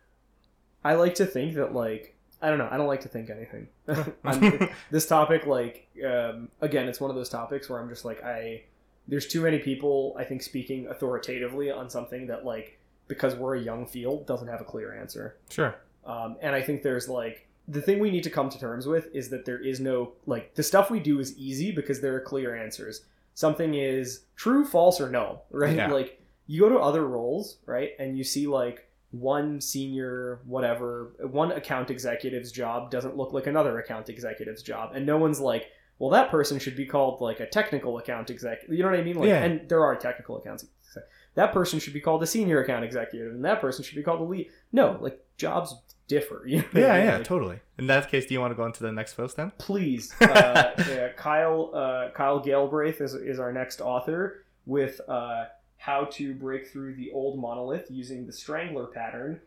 I 0.83 0.93
like 0.95 1.15
to 1.15 1.25
think 1.25 1.55
that 1.55 1.73
like 1.73 2.15
I 2.43 2.49
don't 2.49 2.57
know. 2.57 2.67
I 2.71 2.77
don't 2.77 2.87
like 2.87 3.01
to 3.01 3.09
think 3.09 3.29
anything. 3.29 3.67
This 4.91 5.05
topic, 5.07 5.45
like, 5.45 5.87
um, 6.03 6.49
again, 6.59 6.87
it's 6.87 6.99
one 6.99 7.11
of 7.11 7.15
those 7.15 7.29
topics 7.29 7.69
where 7.69 7.79
I'm 7.79 7.89
just 7.89 8.03
like, 8.05 8.23
I 8.23 8.63
there's 9.07 9.27
too 9.27 9.41
many 9.41 9.57
people 9.59 10.15
I 10.17 10.23
think 10.23 10.41
speaking 10.43 10.87
authoritatively 10.87 11.71
on 11.71 11.89
something 11.89 12.27
that 12.27 12.45
like 12.45 12.77
because 13.15 13.35
we're 13.35 13.55
a 13.57 13.61
young 13.61 13.85
field 13.85 14.25
doesn't 14.25 14.47
have 14.47 14.61
a 14.61 14.63
clear 14.63 14.89
answer. 14.99 15.37
Sure. 15.49 15.75
Um, 16.05 16.37
and 16.41 16.55
I 16.55 16.61
think 16.61 16.81
there's 16.81 17.07
like 17.07 17.47
the 17.67 17.81
thing 17.81 17.99
we 17.99 18.09
need 18.09 18.23
to 18.23 18.29
come 18.29 18.49
to 18.49 18.59
terms 18.59 18.87
with 18.87 19.13
is 19.13 19.29
that 19.29 19.45
there 19.45 19.59
is 19.59 19.79
no 19.79 20.13
like 20.25 20.55
the 20.55 20.63
stuff 20.63 20.89
we 20.89 20.99
do 20.99 21.19
is 21.19 21.37
easy 21.37 21.71
because 21.71 22.01
there 22.01 22.15
are 22.15 22.21
clear 22.21 22.55
answers. 22.55 23.03
Something 23.33 23.75
is 23.75 24.21
true, 24.35 24.65
false, 24.65 24.99
or 24.99 25.09
no, 25.09 25.41
right? 25.51 25.75
Yeah. 25.75 25.91
Like 25.91 26.19
you 26.47 26.61
go 26.61 26.69
to 26.69 26.77
other 26.79 27.05
roles, 27.07 27.57
right, 27.65 27.91
and 27.99 28.17
you 28.17 28.23
see 28.23 28.47
like 28.47 28.87
one 29.11 29.59
senior 29.59 30.39
whatever 30.45 31.11
one 31.19 31.51
account 31.51 31.89
executive's 31.91 32.49
job 32.51 32.89
doesn't 32.89 33.17
look 33.17 33.33
like 33.33 33.45
another 33.45 33.77
account 33.77 34.07
executive's 34.07 34.63
job 34.63 34.91
and 34.95 35.05
no 35.05 35.17
one's 35.17 35.41
like 35.41 35.65
well 35.99 36.09
that 36.09 36.31
person 36.31 36.57
should 36.57 36.77
be 36.77 36.85
called 36.85 37.19
like 37.19 37.41
a 37.41 37.45
technical 37.45 37.97
account 37.97 38.29
exec 38.31 38.59
you 38.69 38.81
know 38.81 38.89
what 38.89 38.97
i 38.97 39.03
mean 39.03 39.17
like 39.17 39.27
Yeah. 39.27 39.43
and 39.43 39.67
there 39.67 39.83
are 39.83 39.97
technical 39.97 40.37
accounts 40.37 40.63
exec- 40.87 41.09
that 41.35 41.53
person 41.53 41.79
should 41.79 41.93
be 41.93 42.01
called 42.01 42.21
a 42.23 42.27
senior 42.27 42.61
account 42.61 42.83
executive 42.83 43.31
and 43.33 43.43
that 43.45 43.61
person 43.61 43.83
should 43.83 43.95
be 43.95 44.03
called 44.03 44.19
a 44.21 44.23
lead 44.23 44.49
no 44.71 44.97
like 45.01 45.19
jobs 45.37 45.75
differ 46.07 46.43
you 46.47 46.57
know 46.57 46.63
what 46.71 46.75
I 46.75 46.79
Yeah, 46.87 46.93
mean? 46.97 47.05
yeah, 47.05 47.15
Like, 47.17 47.23
totally. 47.23 47.59
In 47.77 47.87
that 47.87 48.09
case, 48.11 48.25
do 48.25 48.33
you 48.33 48.41
want 48.41 48.51
to 48.51 48.55
go 48.55 48.65
into 48.65 48.83
the 48.83 48.91
next 48.91 49.13
post 49.15 49.37
then? 49.37 49.51
please 49.57 50.13
uh, 50.21 50.71
yeah, 50.89 51.09
kyle 51.15 51.71
uh, 51.73 52.09
kyle 52.13 52.39
galbraith 52.39 52.99
is, 53.01 53.13
is 53.13 53.39
our 53.39 53.51
next 53.53 53.81
author 53.81 54.43
with 54.65 54.99
uh, 55.07 55.45
how 55.77 56.05
to 56.05 56.33
break 56.35 56.67
through 56.67 56.95
the 56.95 57.11
old 57.11 57.39
monolith 57.39 57.87
using 57.89 58.27
the 58.27 58.33
strangler 58.33 58.85
pattern 58.87 59.39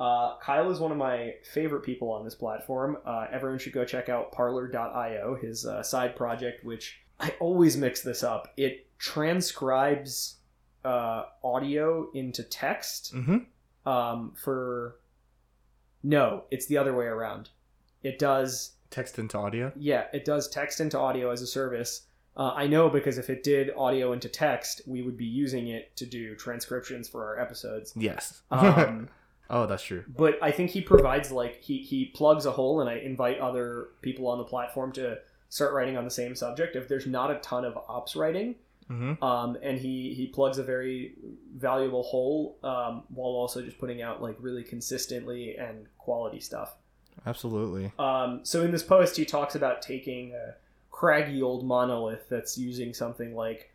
uh, 0.00 0.36
kyle 0.38 0.70
is 0.70 0.78
one 0.80 0.90
of 0.92 0.96
my 0.98 1.34
favorite 1.52 1.82
people 1.82 2.10
on 2.10 2.24
this 2.24 2.34
platform 2.34 2.96
uh, 3.04 3.26
everyone 3.30 3.58
should 3.58 3.72
go 3.74 3.84
check 3.84 4.08
out 4.08 4.32
parler.io 4.32 5.36
his 5.42 5.66
uh, 5.66 5.82
side 5.82 6.16
project 6.16 6.64
which 6.64 7.00
i 7.20 7.32
always 7.40 7.76
mix 7.76 8.00
this 8.00 8.22
up 8.22 8.52
it 8.56 8.86
transcribes 8.98 10.36
uh, 10.84 11.24
audio 11.44 12.10
into 12.12 12.42
text 12.42 13.14
Mm-hmm. 13.14 13.88
um, 13.88 14.32
for 14.42 14.96
no 16.02 16.44
it's 16.50 16.66
the 16.66 16.76
other 16.78 16.94
way 16.94 17.06
around 17.06 17.50
it 18.02 18.18
does 18.18 18.72
Text 18.90 19.18
into 19.18 19.38
audio. 19.38 19.72
yeah, 19.74 20.04
it 20.12 20.24
does 20.26 20.48
text 20.50 20.78
into 20.78 20.98
audio 20.98 21.30
as 21.30 21.40
a 21.40 21.46
service. 21.46 22.02
Uh, 22.36 22.52
I 22.54 22.66
know 22.66 22.90
because 22.90 23.16
if 23.16 23.30
it 23.30 23.42
did 23.42 23.70
audio 23.74 24.12
into 24.12 24.28
text, 24.28 24.82
we 24.86 25.00
would 25.00 25.16
be 25.16 25.24
using 25.24 25.68
it 25.68 25.96
to 25.96 26.04
do 26.04 26.34
transcriptions 26.34 27.08
for 27.08 27.24
our 27.24 27.40
episodes. 27.40 27.94
Yes. 27.96 28.42
Um, 28.50 29.08
oh, 29.50 29.64
that's 29.66 29.82
true. 29.82 30.04
but 30.14 30.34
I 30.42 30.50
think 30.50 30.70
he 30.72 30.82
provides 30.82 31.30
like 31.30 31.62
he 31.62 31.78
he 31.78 32.06
plugs 32.06 32.44
a 32.44 32.50
hole, 32.50 32.82
and 32.82 32.90
I 32.90 32.96
invite 32.96 33.38
other 33.38 33.88
people 34.02 34.26
on 34.28 34.36
the 34.36 34.44
platform 34.44 34.92
to 34.92 35.16
start 35.48 35.72
writing 35.72 35.96
on 35.96 36.04
the 36.04 36.10
same 36.10 36.34
subject. 36.34 36.76
If 36.76 36.86
there's 36.88 37.06
not 37.06 37.30
a 37.30 37.36
ton 37.36 37.64
of 37.64 37.78
ops 37.88 38.14
writing, 38.14 38.56
Mm-hmm. 38.92 39.24
um, 39.24 39.56
and 39.62 39.78
he 39.78 40.12
he 40.12 40.26
plugs 40.26 40.58
a 40.58 40.62
very 40.62 41.14
valuable 41.56 42.02
hole 42.02 42.58
um, 42.62 43.04
while 43.08 43.30
also 43.30 43.62
just 43.62 43.78
putting 43.78 44.02
out 44.02 44.20
like 44.20 44.36
really 44.38 44.62
consistently 44.62 45.56
and 45.56 45.86
quality 45.96 46.40
stuff. 46.40 46.74
Absolutely. 47.26 47.92
Um, 47.98 48.40
so 48.42 48.62
in 48.62 48.70
this 48.70 48.82
post, 48.82 49.16
he 49.16 49.24
talks 49.24 49.54
about 49.54 49.80
taking 49.82 50.34
a 50.34 50.54
craggy 50.90 51.42
old 51.42 51.64
monolith 51.64 52.28
that's 52.28 52.58
using 52.58 52.94
something 52.94 53.34
like, 53.34 53.72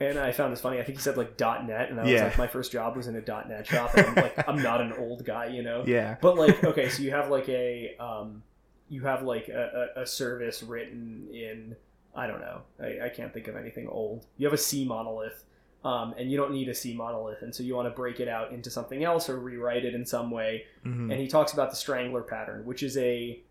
and 0.00 0.18
I 0.18 0.32
found 0.32 0.52
this 0.52 0.60
funny. 0.60 0.78
I 0.78 0.84
think 0.84 0.98
he 0.98 1.02
said 1.02 1.16
like 1.16 1.38
.NET, 1.38 1.90
and 1.90 2.00
I 2.00 2.04
was 2.04 2.20
like, 2.20 2.38
my 2.38 2.46
first 2.46 2.70
job 2.70 2.96
was 2.96 3.06
in 3.06 3.16
a 3.16 3.20
.NET 3.20 3.66
shop, 3.66 3.94
and 3.94 4.06
I'm 4.06 4.14
like, 4.14 4.48
I'm 4.48 4.62
not 4.62 4.80
an 4.80 4.92
old 4.92 5.24
guy, 5.24 5.46
you 5.46 5.62
know. 5.62 5.84
Yeah. 5.86 6.16
But 6.20 6.36
like, 6.36 6.62
okay, 6.64 6.88
so 6.88 7.02
you 7.02 7.10
have 7.10 7.30
like 7.30 7.48
a, 7.48 7.96
um, 7.98 8.42
you 8.88 9.02
have 9.02 9.22
like 9.22 9.48
a, 9.48 9.90
a, 9.96 10.02
a 10.02 10.06
service 10.06 10.62
written 10.62 11.28
in, 11.32 11.76
I 12.18 12.26
don't 12.26 12.40
know, 12.40 12.60
I, 12.80 13.06
I 13.06 13.08
can't 13.08 13.32
think 13.32 13.46
of 13.48 13.56
anything 13.56 13.86
old. 13.88 14.26
You 14.38 14.46
have 14.46 14.54
a 14.54 14.58
C 14.58 14.84
monolith, 14.84 15.44
um, 15.84 16.14
and 16.18 16.30
you 16.30 16.36
don't 16.36 16.52
need 16.52 16.68
a 16.68 16.74
C 16.74 16.92
monolith, 16.94 17.42
and 17.42 17.54
so 17.54 17.62
you 17.62 17.74
want 17.76 17.86
to 17.86 17.94
break 18.02 18.18
it 18.20 18.28
out 18.28 18.50
into 18.52 18.70
something 18.70 19.04
else 19.04 19.28
or 19.30 19.38
rewrite 19.38 19.84
it 19.84 19.94
in 19.94 20.04
some 20.04 20.30
way 20.30 20.64
Mm-hmm. 20.84 21.10
and 21.10 21.20
he 21.20 21.28
talks 21.28 21.52
about 21.52 21.70
the 21.70 21.76
strangler 21.76 22.22
pattern, 22.22 22.64
which 22.64 22.82
is 22.82 22.96
a 22.96 23.42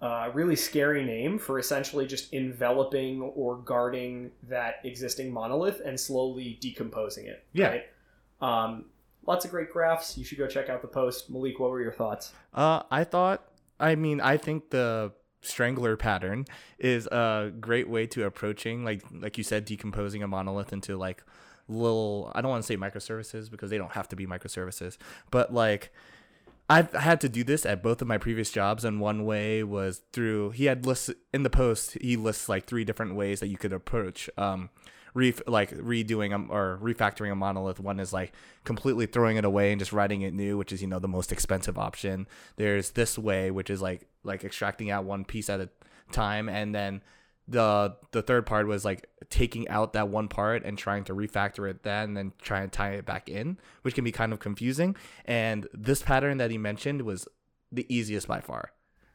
uh, 0.00 0.30
really 0.34 0.56
scary 0.56 1.04
name 1.04 1.38
for 1.38 1.58
essentially 1.58 2.06
just 2.06 2.32
enveloping 2.32 3.22
or 3.22 3.56
guarding 3.58 4.30
that 4.48 4.74
existing 4.84 5.32
monolith 5.32 5.80
and 5.84 5.98
slowly 5.98 6.58
decomposing 6.60 7.26
it. 7.26 7.44
Yeah. 7.52 7.68
Right? 7.68 7.84
Um, 8.40 8.86
lots 9.26 9.44
of 9.44 9.52
great 9.52 9.70
graphs. 9.70 10.18
You 10.18 10.24
should 10.24 10.38
go 10.38 10.48
check 10.48 10.68
out 10.68 10.82
the 10.82 10.88
post. 10.88 11.30
Malik, 11.30 11.58
what 11.60 11.70
were 11.70 11.80
your 11.80 11.92
thoughts? 11.92 12.32
Uh, 12.52 12.82
I 12.90 13.04
thought. 13.04 13.48
I 13.78 13.94
mean, 13.94 14.20
I 14.20 14.36
think 14.36 14.70
the 14.70 15.12
strangler 15.42 15.96
pattern 15.96 16.46
is 16.78 17.06
a 17.08 17.52
great 17.60 17.88
way 17.88 18.06
to 18.08 18.24
approaching, 18.24 18.84
like 18.84 19.02
like 19.12 19.36
you 19.36 19.44
said, 19.44 19.64
decomposing 19.64 20.22
a 20.22 20.28
monolith 20.28 20.72
into 20.72 20.96
like 20.96 21.22
little. 21.68 22.32
I 22.34 22.40
don't 22.40 22.50
want 22.50 22.62
to 22.62 22.66
say 22.66 22.76
microservices 22.76 23.50
because 23.50 23.70
they 23.70 23.78
don't 23.78 23.92
have 23.92 24.08
to 24.08 24.16
be 24.16 24.26
microservices, 24.26 24.96
but 25.30 25.52
like. 25.52 25.92
I've 26.70 26.92
had 26.92 27.20
to 27.20 27.28
do 27.28 27.44
this 27.44 27.66
at 27.66 27.82
both 27.82 28.00
of 28.00 28.08
my 28.08 28.16
previous 28.16 28.50
jobs, 28.50 28.82
and 28.82 28.98
one 28.98 29.26
way 29.26 29.62
was 29.62 30.00
through. 30.12 30.50
He 30.50 30.66
had 30.66 30.86
lists 30.86 31.10
in 31.34 31.42
the 31.42 31.50
post. 31.50 31.98
He 32.00 32.16
lists 32.16 32.48
like 32.48 32.64
three 32.64 32.84
different 32.84 33.14
ways 33.14 33.40
that 33.40 33.48
you 33.48 33.58
could 33.58 33.74
approach, 33.74 34.30
um, 34.38 34.70
re 35.14 35.34
like 35.46 35.70
redoing 35.70 36.32
a, 36.32 36.52
or 36.52 36.78
refactoring 36.82 37.32
a 37.32 37.34
monolith. 37.34 37.80
One 37.80 38.00
is 38.00 38.12
like 38.12 38.32
completely 38.64 39.06
throwing 39.06 39.36
it 39.36 39.44
away 39.44 39.72
and 39.72 39.78
just 39.78 39.92
writing 39.92 40.22
it 40.22 40.34
new, 40.34 40.56
which 40.58 40.72
is 40.72 40.82
you 40.82 40.88
know 40.88 40.98
the 40.98 41.08
most 41.08 41.32
expensive 41.32 41.78
option. 41.78 42.26
There's 42.56 42.90
this 42.90 43.18
way, 43.18 43.50
which 43.50 43.70
is 43.70 43.82
like 43.82 44.06
like 44.24 44.44
extracting 44.44 44.90
out 44.90 45.04
one 45.04 45.24
piece 45.24 45.48
at 45.50 45.60
a 45.60 45.68
time, 46.12 46.48
and 46.48 46.74
then 46.74 47.02
the 47.48 47.96
the 48.12 48.22
third 48.22 48.46
part 48.46 48.66
was 48.66 48.84
like 48.84 49.08
taking 49.28 49.68
out 49.68 49.94
that 49.94 50.08
one 50.08 50.28
part 50.28 50.64
and 50.64 50.78
trying 50.78 51.02
to 51.04 51.12
refactor 51.12 51.68
it 51.68 51.82
then 51.82 52.10
and 52.10 52.16
then 52.16 52.32
try 52.40 52.60
and 52.60 52.72
tie 52.72 52.90
it 52.92 53.04
back 53.04 53.28
in 53.28 53.58
which 53.82 53.96
can 53.96 54.04
be 54.04 54.12
kind 54.12 54.32
of 54.32 54.38
confusing 54.38 54.94
and 55.24 55.66
this 55.74 56.02
pattern 56.02 56.38
that 56.38 56.52
he 56.52 56.56
mentioned 56.56 57.02
was 57.02 57.26
the 57.72 57.84
easiest 57.92 58.28
by 58.28 58.40
far 58.40 58.70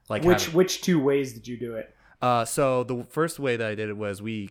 like 0.09 0.23
which 0.23 0.41
having- 0.45 0.57
which 0.57 0.81
two 0.81 0.99
ways 0.99 1.33
did 1.33 1.47
you 1.47 1.57
do 1.57 1.75
it? 1.75 1.95
uh 2.21 2.43
so 2.43 2.83
the 2.83 3.01
first 3.05 3.39
way 3.39 3.55
that 3.55 3.65
i 3.67 3.75
did 3.75 3.87
it 3.87 3.95
was 3.95 4.21
we 4.21 4.49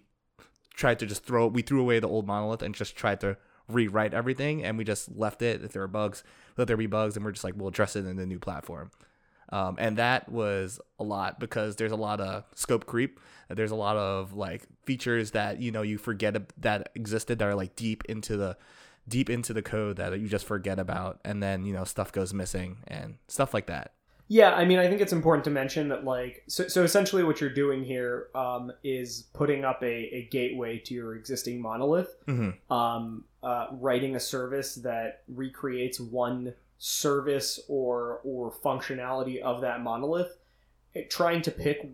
tried 0.77 0.99
to 1.01 1.07
just 1.07 1.25
throw 1.25 1.49
we 1.49 1.63
threw 1.63 1.81
away 1.81 1.99
the 1.99 2.09
old 2.09 2.27
monolith 2.27 2.63
and 2.63 2.75
just 2.75 2.95
tried 2.95 3.21
to 3.21 3.37
rewrite 3.69 4.15
everything 4.15 4.63
and 4.63 4.79
we 4.79 4.85
just 4.85 5.17
left 5.17 5.43
it 5.43 5.65
if 5.65 5.73
there 5.73 5.83
were 5.83 5.89
bugs 5.89 6.23
let 6.57 6.69
there 6.69 6.77
be 6.77 6.87
bugs 6.87 7.17
and 7.17 7.25
we're 7.25 7.33
just 7.33 7.45
like 7.45 7.55
we'll 7.57 7.69
address 7.69 7.97
it 7.97 8.07
in 8.07 8.17
the 8.17 8.27
new 8.27 8.39
platform. 8.39 8.91
Um, 9.51 9.77
and 9.79 9.97
that 9.99 10.29
was 10.29 10.81
a 10.99 11.05
lot 11.05 11.39
because 11.39 11.77
there's 11.77 11.93
a 11.93 11.97
lot 11.97 12.21
of 12.21 12.45
scope 12.55 12.85
creep. 12.87 13.21
There's 13.49 13.71
a 13.71 13.77
lot 13.77 13.97
of 13.97 14.35
like 14.35 14.67
features 14.85 15.33
that 15.33 15.61
you 15.61 15.71
know 15.71 15.83
you 15.83 15.99
forget 15.99 16.37
that 16.61 16.91
existed 16.95 17.39
that 17.39 17.45
are 17.47 17.55
like 17.55 17.77
deep 17.77 18.05
into 18.07 18.37
the 18.37 18.57
deep 19.09 19.31
into 19.31 19.53
the 19.53 19.63
code 19.63 19.99
that 19.99 20.19
you 20.19 20.27
just 20.27 20.45
forget 20.45 20.81
about 20.81 21.21
and 21.25 21.41
then 21.41 21.65
you 21.65 21.73
know 21.73 21.85
stuff 21.85 22.11
goes 22.11 22.35
missing 22.35 22.79
and 22.89 23.19
stuff 23.29 23.55
like 23.55 23.67
that 23.67 23.93
Yeah, 24.29 24.53
I 24.55 24.65
mean, 24.65 24.79
I 24.79 24.89
think 24.89 25.01
it's 25.01 25.13
important 25.13 25.45
to 25.45 25.51
mention 25.51 25.89
that, 25.91 26.05
like, 26.05 26.43
so, 26.49 26.67
so 26.67 26.83
essentially 26.83 27.23
what 27.23 27.41
you're 27.41 27.51
doing 27.51 27.85
here 27.85 28.29
um, 28.35 28.73
is 28.83 29.25
putting 29.33 29.65
up 29.65 29.83
a, 29.83 29.87
a 29.87 30.29
gateway 30.33 30.79
to 30.79 30.95
your 30.95 31.15
existing 31.15 31.61
monolith, 31.61 32.17
hmm 32.27 32.51
um, 32.71 33.25
uh, 33.43 33.69
writing 33.73 34.17
a 34.17 34.21
service 34.21 34.75
that 34.77 35.23
recreates 35.29 36.01
one 36.01 36.53
service 36.79 37.61
or 37.69 38.21
or 38.25 38.51
functionality 38.51 39.41
of 39.41 39.61
that 39.61 39.81
monolith, 39.83 40.37
it- 40.95 41.09
trying 41.11 41.41
to 41.43 41.51
pick 41.53 41.89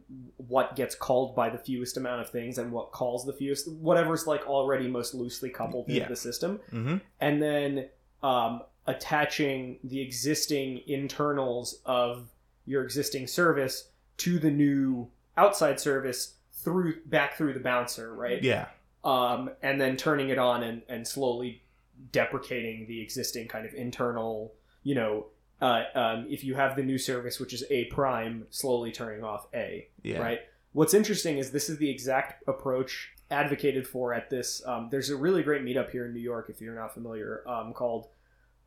what 0.49 0.75
gets 0.75 0.95
called 0.95 1.37
by 1.37 1.51
the 1.51 1.59
fewest 1.59 1.97
amount 1.99 2.21
of 2.23 2.31
things 2.31 2.57
and 2.59 2.73
what 2.73 2.91
calls 2.93 3.27
the 3.27 3.33
fewest, 3.33 3.71
whatever's 3.73 4.27
like 4.27 4.47
already 4.47 4.89
most 4.89 5.13
loosely 5.15 5.51
coupled 5.51 5.87
into 5.89 6.01
the 6.09 6.17
system. 6.17 6.61
Hmm 6.71 6.97
and 7.21 7.43
then 7.43 7.89
um, 8.23 8.63
attaching 8.87 9.79
the 9.85 10.01
existing 10.01 10.83
internals 10.87 11.81
of 11.85 12.29
your 12.67 12.85
existing 12.85 13.27
service 13.27 13.89
to 14.19 14.39
the 14.39 14.51
new 14.51 15.09
outside 15.37 15.81
service 15.81 16.35
through 16.53 17.01
back 17.07 17.37
through 17.37 17.53
the 17.53 17.61
bouncer, 17.61 18.15
right? 18.15 18.43
yeah 18.43 18.67
Um, 19.05 19.51
and 19.63 19.81
then 19.81 19.97
turning 19.97 20.29
it 20.29 20.39
on 20.39 20.63
and, 20.63 20.83
and 20.89 21.07
slowly 21.07 21.63
deprecating 22.11 22.87
the 22.87 23.01
existing 23.01 23.49
kind 23.49 23.67
of 23.67 23.75
internal, 23.75 24.53
you 24.83 24.95
know, 24.95 25.27
uh, 25.61 25.85
um, 25.95 26.27
if 26.29 26.43
you 26.43 26.55
have 26.55 26.75
the 26.75 26.83
new 26.83 26.99
service, 26.99 27.39
which 27.39 27.53
is 27.53 27.65
A 27.71 27.85
prime, 27.87 28.47
slowly 28.51 28.91
turning 28.91 29.23
off 29.23 29.47
A. 29.55 29.89
Yeah. 30.03 30.19
Right. 30.19 30.41
What's 30.73 30.95
interesting 30.95 31.39
is 31.39 31.51
this 31.51 31.69
is 31.69 31.79
the 31.79 31.89
exact 31.89 32.43
approach 32.49 33.13
advocated 33.31 33.87
for 33.87 34.13
at 34.13 34.29
this. 34.31 34.63
Um, 34.67 34.89
there's 34.91 35.11
a 35.11 35.17
really 35.17 35.43
great 35.43 35.63
meetup 35.63 35.91
here 35.91 36.07
in 36.07 36.13
New 36.13 36.21
York, 36.21 36.49
if 36.49 36.61
you're 36.61 36.75
not 36.75 36.93
familiar, 36.95 37.43
um, 37.49 37.73
called 37.73 38.09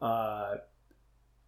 uh, 0.06 0.58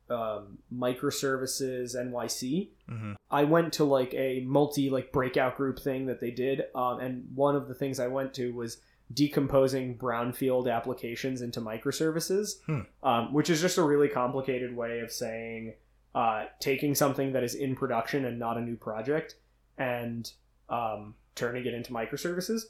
um, 0.09 0.57
Microservices 0.73 1.95
NYC. 1.95 2.69
hmm 2.89 3.13
I 3.29 3.43
went 3.43 3.73
to 3.73 3.83
like 3.83 4.13
a 4.13 4.39
multi 4.45 4.89
like 4.89 5.11
breakout 5.11 5.57
group 5.57 5.79
thing 5.79 6.05
that 6.05 6.21
they 6.21 6.31
did, 6.31 6.63
um, 6.73 6.99
and 6.99 7.25
one 7.35 7.55
of 7.57 7.67
the 7.67 7.73
things 7.73 7.99
I 7.99 8.07
went 8.07 8.33
to 8.35 8.53
was 8.53 8.77
decomposing 9.13 9.97
brownfield 9.97 10.71
applications 10.73 11.41
into 11.41 11.59
microservices, 11.61 12.61
Hmm. 12.65 12.81
um, 13.03 13.33
which 13.33 13.49
is 13.49 13.59
just 13.61 13.77
a 13.77 13.83
really 13.83 14.07
complicated 14.09 14.75
way 14.75 14.99
of 14.99 15.11
saying 15.11 15.73
uh, 16.15 16.45
taking 16.59 16.95
something 16.95 17.33
that 17.33 17.43
is 17.43 17.53
in 17.55 17.75
production 17.75 18.25
and 18.25 18.39
not 18.39 18.57
a 18.57 18.61
new 18.61 18.75
project 18.75 19.35
and 19.77 20.31
um, 20.69 21.13
turning 21.35 21.65
it 21.65 21.73
into 21.73 21.91
microservices. 21.93 22.61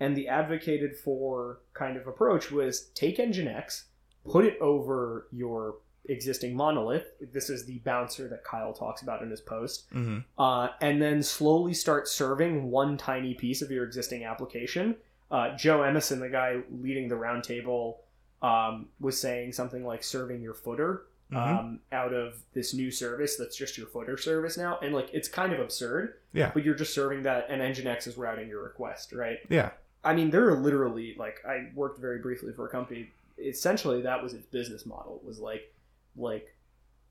And 0.00 0.16
the 0.16 0.28
advocated 0.28 0.96
for 0.96 1.60
kind 1.74 1.96
of 1.96 2.06
approach 2.06 2.50
was 2.50 2.90
take 2.94 3.18
Nginx, 3.18 3.84
put 4.28 4.44
it 4.44 4.58
over 4.60 5.26
your 5.32 5.76
existing 6.08 6.54
monolith. 6.56 7.06
This 7.32 7.50
is 7.50 7.64
the 7.66 7.78
bouncer 7.80 8.28
that 8.28 8.44
Kyle 8.44 8.72
talks 8.72 9.02
about 9.02 9.22
in 9.22 9.30
his 9.30 9.40
post 9.40 9.86
hmm 9.92 10.18
uh, 10.38 10.68
and 10.80 11.02
then 11.02 11.22
slowly 11.22 11.74
start 11.74 12.06
serving 12.08 12.70
one 12.70 12.96
tiny 12.96 13.34
piece 13.34 13.60
of 13.62 13.70
your 13.70 13.84
existing 13.84 14.24
application. 14.24 14.94
Uh, 15.30 15.56
Joe 15.56 15.82
Emerson, 15.82 16.20
the 16.20 16.28
guy 16.28 16.60
leading 16.70 17.08
the 17.08 17.16
roundtable, 17.16 17.96
um, 18.42 18.86
was 19.00 19.20
saying 19.20 19.52
something 19.52 19.84
like 19.84 20.04
serving 20.04 20.42
your 20.42 20.54
footer 20.54 21.02
Mhm. 21.32 21.36
um, 21.58 21.80
out 21.90 22.12
of 22.12 22.38
this 22.52 22.72
new 22.72 22.92
service 22.92 23.34
that's 23.36 23.56
just 23.56 23.76
your 23.76 23.88
footer 23.88 24.16
service 24.16 24.56
now, 24.56 24.78
and 24.80 24.94
like 24.94 25.08
it's 25.12 25.26
kind 25.26 25.52
of 25.52 25.58
absurd. 25.58 26.14
Yeah. 26.32 26.52
But 26.54 26.62
you're 26.64 26.76
just 26.76 26.94
serving 26.94 27.24
that, 27.24 27.46
and 27.48 27.60
Nginx 27.60 28.06
is 28.06 28.16
routing 28.16 28.48
your 28.48 28.62
request, 28.62 29.12
right? 29.12 29.38
Yeah. 29.48 29.70
I 30.04 30.14
mean, 30.14 30.30
there 30.30 30.48
are 30.48 30.54
literally 30.56 31.16
like 31.18 31.44
I 31.44 31.70
worked 31.74 31.98
very 31.98 32.20
briefly 32.20 32.52
for 32.52 32.64
a 32.66 32.68
company. 32.70 33.10
Essentially, 33.38 34.02
that 34.02 34.22
was 34.22 34.34
its 34.34 34.46
business 34.46 34.86
model. 34.86 35.20
Was 35.24 35.38
like 35.38 35.72
like 36.16 36.54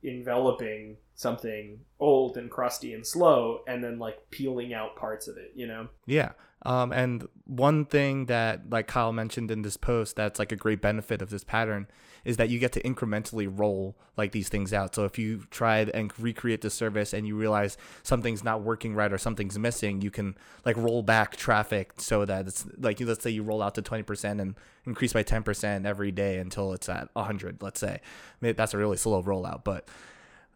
enveloping 0.04 0.98
something 1.16 1.80
old 2.00 2.38
and 2.38 2.50
crusty 2.50 2.94
and 2.94 3.06
slow, 3.06 3.62
and 3.68 3.84
then 3.84 4.00
like 4.00 4.30
peeling 4.32 4.74
out 4.74 4.96
parts 4.96 5.28
of 5.28 5.38
it. 5.38 5.52
You 5.56 5.68
know? 5.68 5.88
Yeah. 6.06 6.32
Um, 6.66 6.92
and 6.92 7.28
one 7.46 7.86
thing 7.86 8.26
that 8.26 8.70
like 8.70 8.88
Kyle 8.88 9.14
mentioned 9.14 9.52
in 9.52 9.62
this 9.62 9.78
post 9.78 10.16
that's 10.16 10.40
like 10.40 10.52
a 10.52 10.56
great 10.56 10.82
benefit 10.82 11.22
of 11.22 11.30
this 11.30 11.44
pattern 11.44 11.88
is 12.26 12.38
that 12.38 12.50
you 12.50 12.60
get 12.60 12.72
to 12.74 12.82
incrementally 12.82 13.48
roll 13.50 13.96
like 14.18 14.32
these 14.32 14.50
things 14.50 14.74
out. 14.74 14.96
So 14.96 15.06
if 15.06 15.18
you 15.18 15.44
try 15.52 15.80
and 15.80 16.12
recreate 16.20 16.62
the 16.62 16.70
service 16.70 17.14
and 17.14 17.26
you 17.26 17.36
realize 17.36 17.78
something's 18.04 18.44
not 18.44 18.62
working 18.62 18.96
right 18.96 19.14
or 19.14 19.18
something's 19.18 19.58
missing, 19.58 20.02
you 20.02 20.12
can 20.12 20.36
like 20.66 20.76
roll 20.76 21.04
back 21.04 21.38
traffic 21.38 21.94
so 21.98 22.26
that 22.26 22.48
it's 22.48 22.66
like 22.78 23.00
let's 23.00 23.24
say 23.24 23.30
you 23.30 23.44
roll 23.44 23.62
out 23.62 23.76
to 23.76 23.82
20% 23.82 24.42
and 24.42 24.56
increase 24.86 25.14
by 25.14 25.24
10% 25.24 25.86
every 25.86 26.12
day 26.12 26.38
until 26.38 26.74
it's 26.74 26.90
at 26.90 27.10
100, 27.14 27.62
let's 27.62 27.80
say. 27.80 27.94
I 27.94 28.46
mean, 28.46 28.56
that's 28.56 28.74
a 28.74 28.78
really 28.78 28.98
slow 28.98 29.22
rollout, 29.24 29.64
but 29.64 29.88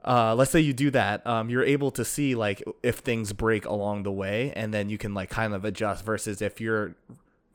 uh, 0.03 0.33
let's 0.33 0.51
say 0.51 0.59
you 0.59 0.73
do 0.73 0.91
that, 0.91 1.25
um, 1.27 1.49
you're 1.49 1.63
able 1.63 1.91
to 1.91 2.05
see 2.05 2.33
like 2.35 2.63
if 2.83 2.99
things 2.99 3.33
break 3.33 3.65
along 3.65 4.03
the 4.03 4.11
way, 4.11 4.53
and 4.55 4.73
then 4.73 4.89
you 4.89 4.97
can 4.97 5.13
like 5.13 5.29
kind 5.29 5.53
of 5.53 5.65
adjust. 5.65 6.05
Versus 6.05 6.41
if 6.41 6.61
you're 6.61 6.95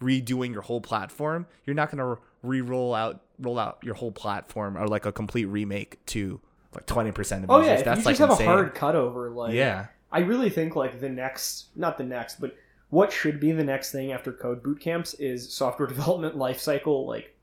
redoing 0.04 0.52
your 0.52 0.62
whole 0.62 0.80
platform, 0.80 1.46
you're 1.64 1.74
not 1.74 1.90
gonna 1.90 2.16
re-roll 2.42 2.94
out 2.94 3.22
roll 3.40 3.58
out 3.58 3.78
your 3.82 3.94
whole 3.94 4.12
platform 4.12 4.76
or 4.76 4.86
like 4.86 5.06
a 5.06 5.12
complete 5.12 5.46
remake 5.46 6.04
to 6.06 6.40
like 6.74 6.86
twenty 6.86 7.10
percent 7.12 7.44
of 7.44 7.50
Oh 7.50 7.58
users. 7.60 7.78
yeah, 7.78 7.82
That's 7.84 8.00
you 8.00 8.04
like 8.06 8.12
just 8.16 8.20
have 8.20 8.30
insane. 8.30 8.46
a 8.48 8.50
hard 8.50 8.74
cutover, 8.74 9.34
like 9.34 9.54
yeah, 9.54 9.86
I 10.12 10.20
really 10.20 10.50
think 10.50 10.76
like 10.76 11.00
the 11.00 11.08
next, 11.08 11.66
not 11.74 11.96
the 11.98 12.04
next, 12.04 12.40
but 12.40 12.54
what 12.90 13.10
should 13.12 13.40
be 13.40 13.50
the 13.52 13.64
next 13.64 13.90
thing 13.90 14.12
after 14.12 14.32
code 14.32 14.62
boot 14.62 14.78
camps 14.80 15.14
is 15.14 15.52
software 15.52 15.88
development 15.94 16.36
lifecycle 16.36 17.06
like 17.06 17.34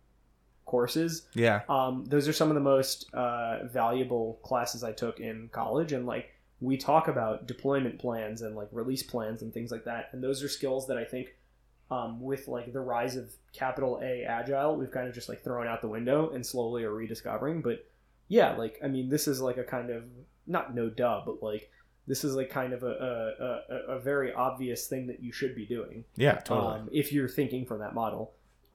courses. 0.65 1.28
yeah, 1.34 1.62
um, 1.67 2.06
those 2.08 2.28
are 2.28 2.34
some 2.34 2.50
of 2.50 2.56
the 2.56 2.62
most 2.62 3.13
uh, 3.13 3.65
valuable 3.65 4.39
classes 4.43 4.84
I 4.84 4.91
took 4.93 5.19
in 5.19 5.50
college, 5.52 5.91
and 5.93 6.06
like 6.06 6.30
we 6.62 6.78
talk 6.78 7.08
about 7.08 7.47
deployment 7.47 8.00
plans 8.00 8.41
and 8.43 8.56
like 8.56 8.67
release 8.71 9.04
plans 9.04 9.41
and 9.41 9.54
things 9.54 9.71
like 9.71 9.84
that, 9.86 10.10
and 10.13 10.24
those 10.24 10.43
are 10.43 10.47
skills 10.50 10.88
that 10.88 10.97
I 10.97 11.04
think 11.04 11.36
um, 11.91 12.21
with 12.21 12.47
like 12.47 12.71
the 12.71 12.80
rise 12.80 13.17
of 13.17 13.32
capital 13.54 13.99
A 14.01 14.23
agile, 14.23 14.77
we've 14.77 14.91
kind 14.91 15.08
of 15.08 15.13
just 15.13 15.30
like 15.30 15.43
thrown 15.43 15.67
out 15.67 15.82
the 15.82 15.89
window 15.89 16.32
and 16.32 16.43
slowly 16.43 16.84
are 16.86 16.93
rediscovering. 16.93 17.62
But 17.62 17.86
yeah, 18.30 18.56
like 18.56 18.80
I 18.84 18.88
mean, 18.88 19.10
this 19.10 19.27
is 19.27 19.41
like 19.41 19.58
a 19.58 19.63
kind 19.63 19.89
of 19.89 20.06
not 20.47 20.73
no 20.73 20.89
duh, 20.89 21.21
but 21.25 21.43
like 21.43 21.69
this 22.08 22.23
is 22.23 22.34
like 22.34 22.49
kind 22.49 22.71
of 22.73 22.84
a 22.84 22.88
a, 23.69 23.73
a, 23.73 23.95
a 23.97 23.99
very 23.99 24.34
obvious 24.34 24.88
thing 24.88 25.06
that 25.08 25.21
you 25.21 25.34
should 25.34 25.54
be 25.54 25.65
doing 25.65 26.06
yeah, 26.15 26.36
totally. 26.36 26.80
um, 26.80 26.89
if 26.93 27.12
you're 27.12 27.27
thinking 27.27 27.65
from 27.65 27.80
that 27.80 27.93
model. 27.93 28.32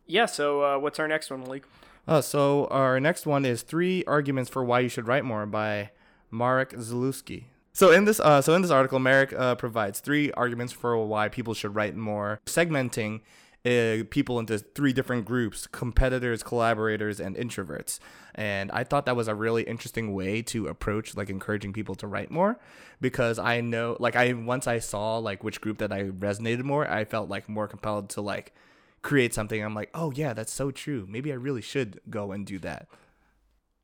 Yeah. 0.07 0.27
So 0.27 0.63
uh, 0.63 0.79
what's 0.79 0.99
our 0.99 1.09
next 1.09 1.31
one, 1.31 1.41
Malik? 1.41 1.65
Uh, 2.07 2.21
so 2.21 2.67
our 2.67 3.01
next 3.01 3.27
one 3.27 3.45
is 3.45 3.63
three 3.63 4.05
arguments 4.05 4.51
for 4.51 4.63
why 4.63 4.81
you 4.81 4.89
should 4.89 5.09
write 5.09 5.25
more 5.25 5.45
by 5.47 5.91
Marek 6.31 6.71
Zalewski. 6.75 7.45
So 7.77 7.91
in 7.91 8.07
this, 8.07 8.21
uh, 8.21 8.41
so 8.41 8.55
in 8.55 8.63
this 8.63 8.71
article, 8.71 8.99
Merrick 8.99 9.35
uh, 9.35 9.55
provides 9.55 10.01
three 10.01 10.33
arguments 10.33 10.73
for 10.73 10.97
why 11.05 11.29
people 11.29 11.53
should 11.53 11.75
write 11.75 11.95
more, 11.95 12.41
segmenting 12.47 13.21
uh, 13.67 14.05
people 14.09 14.39
into 14.39 14.57
three 14.59 14.95
different 14.95 15.27
groups: 15.27 15.67
competitors, 15.67 16.43
collaborators, 16.43 17.21
and 17.21 17.37
introverts. 17.37 17.99
And 18.35 18.71
I 18.71 18.83
thought 18.83 19.05
that 19.05 19.15
was 19.15 19.29
a 19.29 19.35
really 19.35 19.63
interesting 19.65 20.15
way 20.15 20.41
to 20.45 20.69
approach 20.69 21.19
like 21.19 21.29
encouraging 21.29 21.75
people 21.75 21.95
to 21.97 22.07
write 22.07 22.31
more, 22.31 22.59
because 23.03 23.39
I 23.39 23.61
know, 23.61 23.99
like, 24.01 24.17
I 24.17 24.33
once 24.33 24.67
I 24.67 24.79
saw 24.79 25.19
like 25.19 25.45
which 25.45 25.61
group 25.61 25.77
that 25.77 25.93
I 25.93 26.05
resonated 26.05 26.63
more, 26.63 26.91
I 26.91 27.05
felt 27.05 27.29
like 27.29 27.47
more 27.47 27.69
compelled 27.69 28.09
to 28.11 28.23
like 28.23 28.55
create 29.03 29.35
something. 29.35 29.63
I'm 29.63 29.75
like, 29.75 29.91
oh 29.93 30.13
yeah, 30.13 30.33
that's 30.33 30.51
so 30.51 30.71
true. 30.71 31.07
Maybe 31.11 31.31
I 31.31 31.35
really 31.35 31.61
should 31.61 32.01
go 32.09 32.33
and 32.33 32.47
do 32.47 32.59
that. 32.61 32.89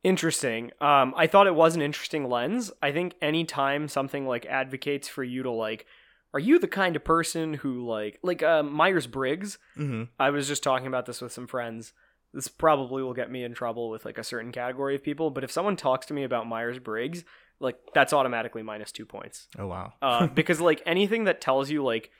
Interesting. 0.04 0.72
Um, 0.80 1.14
I 1.16 1.26
thought 1.26 1.46
it 1.46 1.54
was 1.54 1.76
an 1.76 1.82
interesting 1.82 2.28
lens. 2.28 2.72
I 2.82 2.92
think 2.92 3.14
anytime 3.22 3.88
something 3.88 4.26
like 4.26 4.46
advocates 4.46 5.08
for 5.08 5.22
you 5.22 5.42
to 5.44 5.50
like, 5.50 5.86
are 6.34 6.40
you 6.40 6.58
the 6.58 6.68
kind 6.68 6.96
of 6.96 7.04
person 7.04 7.54
who 7.54 7.86
like 7.86 8.18
like 8.22 8.42
uh, 8.42 8.62
Myers 8.62 9.06
Briggs? 9.06 9.58
Mm-hmm. 9.78 10.04
I 10.18 10.30
was 10.30 10.48
just 10.48 10.62
talking 10.62 10.86
about 10.86 11.06
this 11.06 11.20
with 11.20 11.32
some 11.32 11.46
friends. 11.46 11.92
This 12.34 12.48
probably 12.48 13.02
will 13.02 13.12
get 13.14 13.30
me 13.30 13.44
in 13.44 13.52
trouble 13.54 13.90
with 13.90 14.04
like 14.04 14.18
a 14.18 14.24
certain 14.24 14.52
category 14.52 14.94
of 14.94 15.02
people. 15.02 15.30
But 15.30 15.44
if 15.44 15.52
someone 15.52 15.76
talks 15.76 16.06
to 16.06 16.14
me 16.14 16.24
about 16.24 16.46
Myers 16.48 16.78
Briggs, 16.78 17.24
like 17.60 17.76
that's 17.94 18.12
automatically 18.12 18.62
minus 18.62 18.90
two 18.90 19.06
points. 19.06 19.46
Oh 19.58 19.66
wow. 19.66 19.92
uh, 20.02 20.26
because 20.34 20.60
like 20.60 20.82
anything 20.86 21.24
that 21.24 21.40
tells 21.40 21.70
you 21.70 21.84
like 21.84 22.10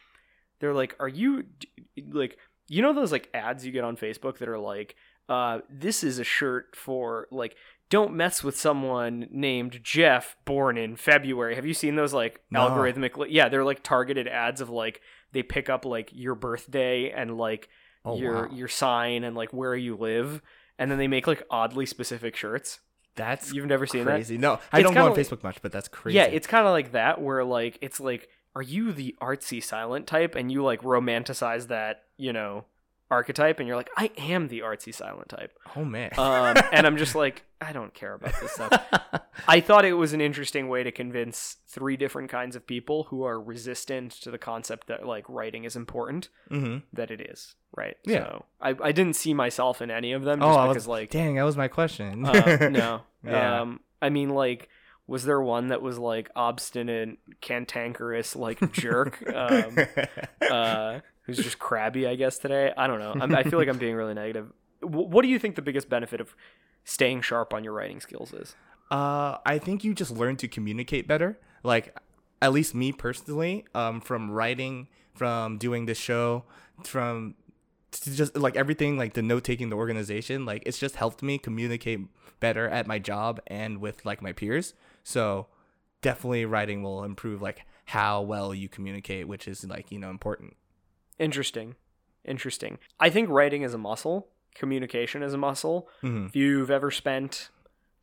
they're 0.60 0.72
like 0.72 0.94
are 1.00 1.08
you 1.08 1.44
like 2.10 2.38
you 2.68 2.80
know 2.80 2.94
those 2.94 3.12
like 3.12 3.28
ads 3.34 3.66
you 3.66 3.72
get 3.72 3.84
on 3.84 3.96
facebook 3.96 4.38
that 4.38 4.48
are 4.48 4.58
like 4.58 4.94
uh 5.28 5.58
this 5.68 6.04
is 6.04 6.18
a 6.18 6.24
shirt 6.24 6.74
for 6.76 7.26
like 7.30 7.56
don't 7.92 8.14
mess 8.14 8.42
with 8.42 8.56
someone 8.56 9.28
named 9.30 9.78
jeff 9.82 10.34
born 10.46 10.76
in 10.78 10.96
february 10.96 11.54
have 11.54 11.66
you 11.66 11.74
seen 11.74 11.94
those 11.94 12.14
like 12.14 12.40
No. 12.50 12.68
algorithmic 12.68 13.26
yeah 13.28 13.48
they're 13.50 13.64
like 13.64 13.82
targeted 13.82 14.26
ads 14.26 14.60
of 14.62 14.70
like 14.70 15.00
they 15.32 15.42
pick 15.42 15.68
up 15.68 15.84
like 15.84 16.10
your 16.12 16.34
birthday 16.34 17.10
and 17.10 17.36
like 17.36 17.68
Oh, 18.04 18.16
your 18.16 18.48
wow. 18.48 18.48
your 18.52 18.66
sign 18.68 19.22
and 19.22 19.36
like 19.36 19.52
where 19.52 19.76
you 19.76 19.94
live 19.96 20.42
and 20.78 20.90
then 20.90 20.98
they 20.98 21.06
make 21.06 21.26
like 21.28 21.42
oddly 21.50 21.86
specific 21.86 22.34
shirts 22.34 22.80
That's 23.14 23.52
you've 23.52 23.66
never 23.66 23.86
seen 23.86 24.06
that 24.06 24.10
crazy. 24.12 24.38
No, 24.38 24.58
I 24.72 24.78
It's 24.80 24.84
don't 24.86 24.94
go 24.94 25.04
on 25.04 25.10
like- 25.12 25.20
Facebook 25.20 25.42
much, 25.44 25.60
but 25.62 25.70
that's 25.70 25.86
crazy. 25.86 26.16
yeah, 26.16 26.24
it's 26.24 26.46
kind 26.48 26.66
of 26.66 26.72
like 26.72 26.92
that 26.92 27.20
where 27.20 27.44
like 27.44 27.78
it's 27.82 28.00
like 28.00 28.28
are 28.56 28.62
you 28.62 28.92
the 28.92 29.14
artsy 29.20 29.62
silent 29.62 30.06
type 30.08 30.34
and 30.34 30.50
you 30.50 30.64
like 30.64 30.80
romanticize 30.82 31.68
that, 31.68 32.02
you 32.16 32.32
know, 32.32 32.64
archetype 33.12 33.58
and 33.58 33.68
you're 33.68 33.76
like 33.76 33.90
I 33.96 34.10
am 34.18 34.48
the 34.48 34.60
artsy 34.60 34.94
silent 34.94 35.28
type. 35.28 35.52
oh 35.76 35.84
man. 35.84 36.10
Um 36.18 36.56
and 36.72 36.86
I'm 36.86 36.96
just 36.96 37.14
like 37.14 37.44
I 37.60 37.72
don't 37.72 37.94
care 37.94 38.14
about 38.14 38.34
this 38.40 38.52
stuff. 38.52 38.72
I 39.48 39.60
thought 39.60 39.84
it 39.84 39.92
was 39.92 40.12
an 40.12 40.20
interesting 40.20 40.68
way 40.68 40.82
to 40.82 40.90
convince 40.90 41.58
three 41.68 41.96
different 41.96 42.30
kinds 42.30 42.56
of 42.56 42.66
people 42.66 43.04
who 43.04 43.22
are 43.24 43.40
resistant 43.40 44.12
to 44.22 44.30
the 44.30 44.38
concept 44.38 44.88
that 44.88 45.06
like 45.06 45.24
writing 45.28 45.64
is 45.64 45.76
important 45.76 46.28
mm-hmm. 46.50 46.78
that 46.92 47.10
it 47.10 47.20
is, 47.20 47.54
right? 47.76 47.96
Yeah. 48.04 48.24
So 48.24 48.44
I 48.60 48.74
I 48.82 48.92
didn't 48.92 49.14
see 49.14 49.34
myself 49.34 49.80
in 49.80 49.90
any 49.90 50.12
of 50.12 50.24
them 50.24 50.42
Oh, 50.42 50.48
just 50.48 50.58
I 50.58 50.66
because 50.68 50.74
was 50.74 50.88
like 50.88 51.10
dang, 51.10 51.36
that 51.36 51.44
was 51.44 51.56
my 51.56 51.68
question. 51.68 52.24
uh, 52.26 52.68
no. 52.70 53.02
Yeah. 53.24 53.60
Um, 53.60 53.78
I 54.00 54.10
mean, 54.10 54.30
like, 54.30 54.68
was 55.06 55.24
there 55.24 55.40
one 55.40 55.68
that 55.68 55.80
was 55.80 55.96
like 55.96 56.28
obstinate, 56.34 57.18
cantankerous, 57.40 58.34
like 58.34 58.72
jerk, 58.72 59.22
um, 59.34 59.76
uh, 60.50 61.00
who's 61.22 61.38
just 61.38 61.58
crabby? 61.58 62.06
I 62.06 62.14
guess 62.14 62.38
today. 62.38 62.72
I 62.76 62.86
don't 62.86 62.98
know. 62.98 63.14
I'm, 63.20 63.34
I 63.34 63.42
feel 63.42 63.58
like 63.58 63.68
I'm 63.68 63.78
being 63.78 63.94
really 63.94 64.14
negative. 64.14 64.52
W- 64.82 65.08
what 65.08 65.22
do 65.22 65.28
you 65.28 65.38
think 65.38 65.56
the 65.56 65.62
biggest 65.62 65.88
benefit 65.88 66.20
of 66.20 66.34
staying 66.84 67.22
sharp 67.22 67.54
on 67.54 67.64
your 67.64 67.72
writing 67.72 68.00
skills 68.00 68.32
is? 68.32 68.54
Uh, 68.90 69.38
I 69.46 69.58
think 69.58 69.84
you 69.84 69.94
just 69.94 70.10
learn 70.10 70.36
to 70.36 70.48
communicate 70.48 71.08
better. 71.08 71.38
Like, 71.62 71.96
at 72.40 72.52
least 72.52 72.74
me 72.74 72.92
personally, 72.92 73.64
um, 73.74 74.00
from 74.00 74.30
writing, 74.30 74.88
from 75.14 75.58
doing 75.58 75.86
this 75.86 75.98
show, 75.98 76.44
from 76.82 77.36
just 77.92 78.36
like 78.36 78.56
everything 78.56 78.96
like 78.96 79.12
the 79.14 79.22
note 79.22 79.44
taking 79.44 79.68
the 79.68 79.76
organization 79.76 80.46
like 80.46 80.62
it's 80.64 80.78
just 80.78 80.96
helped 80.96 81.22
me 81.22 81.36
communicate 81.36 82.00
better 82.40 82.66
at 82.68 82.86
my 82.86 82.98
job 82.98 83.40
and 83.48 83.78
with 83.78 84.04
like 84.06 84.22
my 84.22 84.32
peers 84.32 84.72
so 85.04 85.46
definitely 86.00 86.44
writing 86.44 86.82
will 86.82 87.04
improve 87.04 87.42
like 87.42 87.66
how 87.86 88.22
well 88.22 88.54
you 88.54 88.68
communicate 88.68 89.28
which 89.28 89.46
is 89.46 89.64
like 89.64 89.92
you 89.92 89.98
know 89.98 90.08
important 90.10 90.56
Interesting. 91.22 91.76
Interesting. 92.24 92.78
I 93.00 93.10
think 93.10 93.28
writing 93.30 93.62
is 93.62 93.74
a 93.74 93.78
muscle, 93.78 94.28
communication 94.54 95.22
is 95.22 95.32
a 95.32 95.38
muscle. 95.38 95.88
Mhm. 96.02 96.26
If 96.28 96.36
you've 96.36 96.70
ever 96.70 96.90
spent 96.90 97.50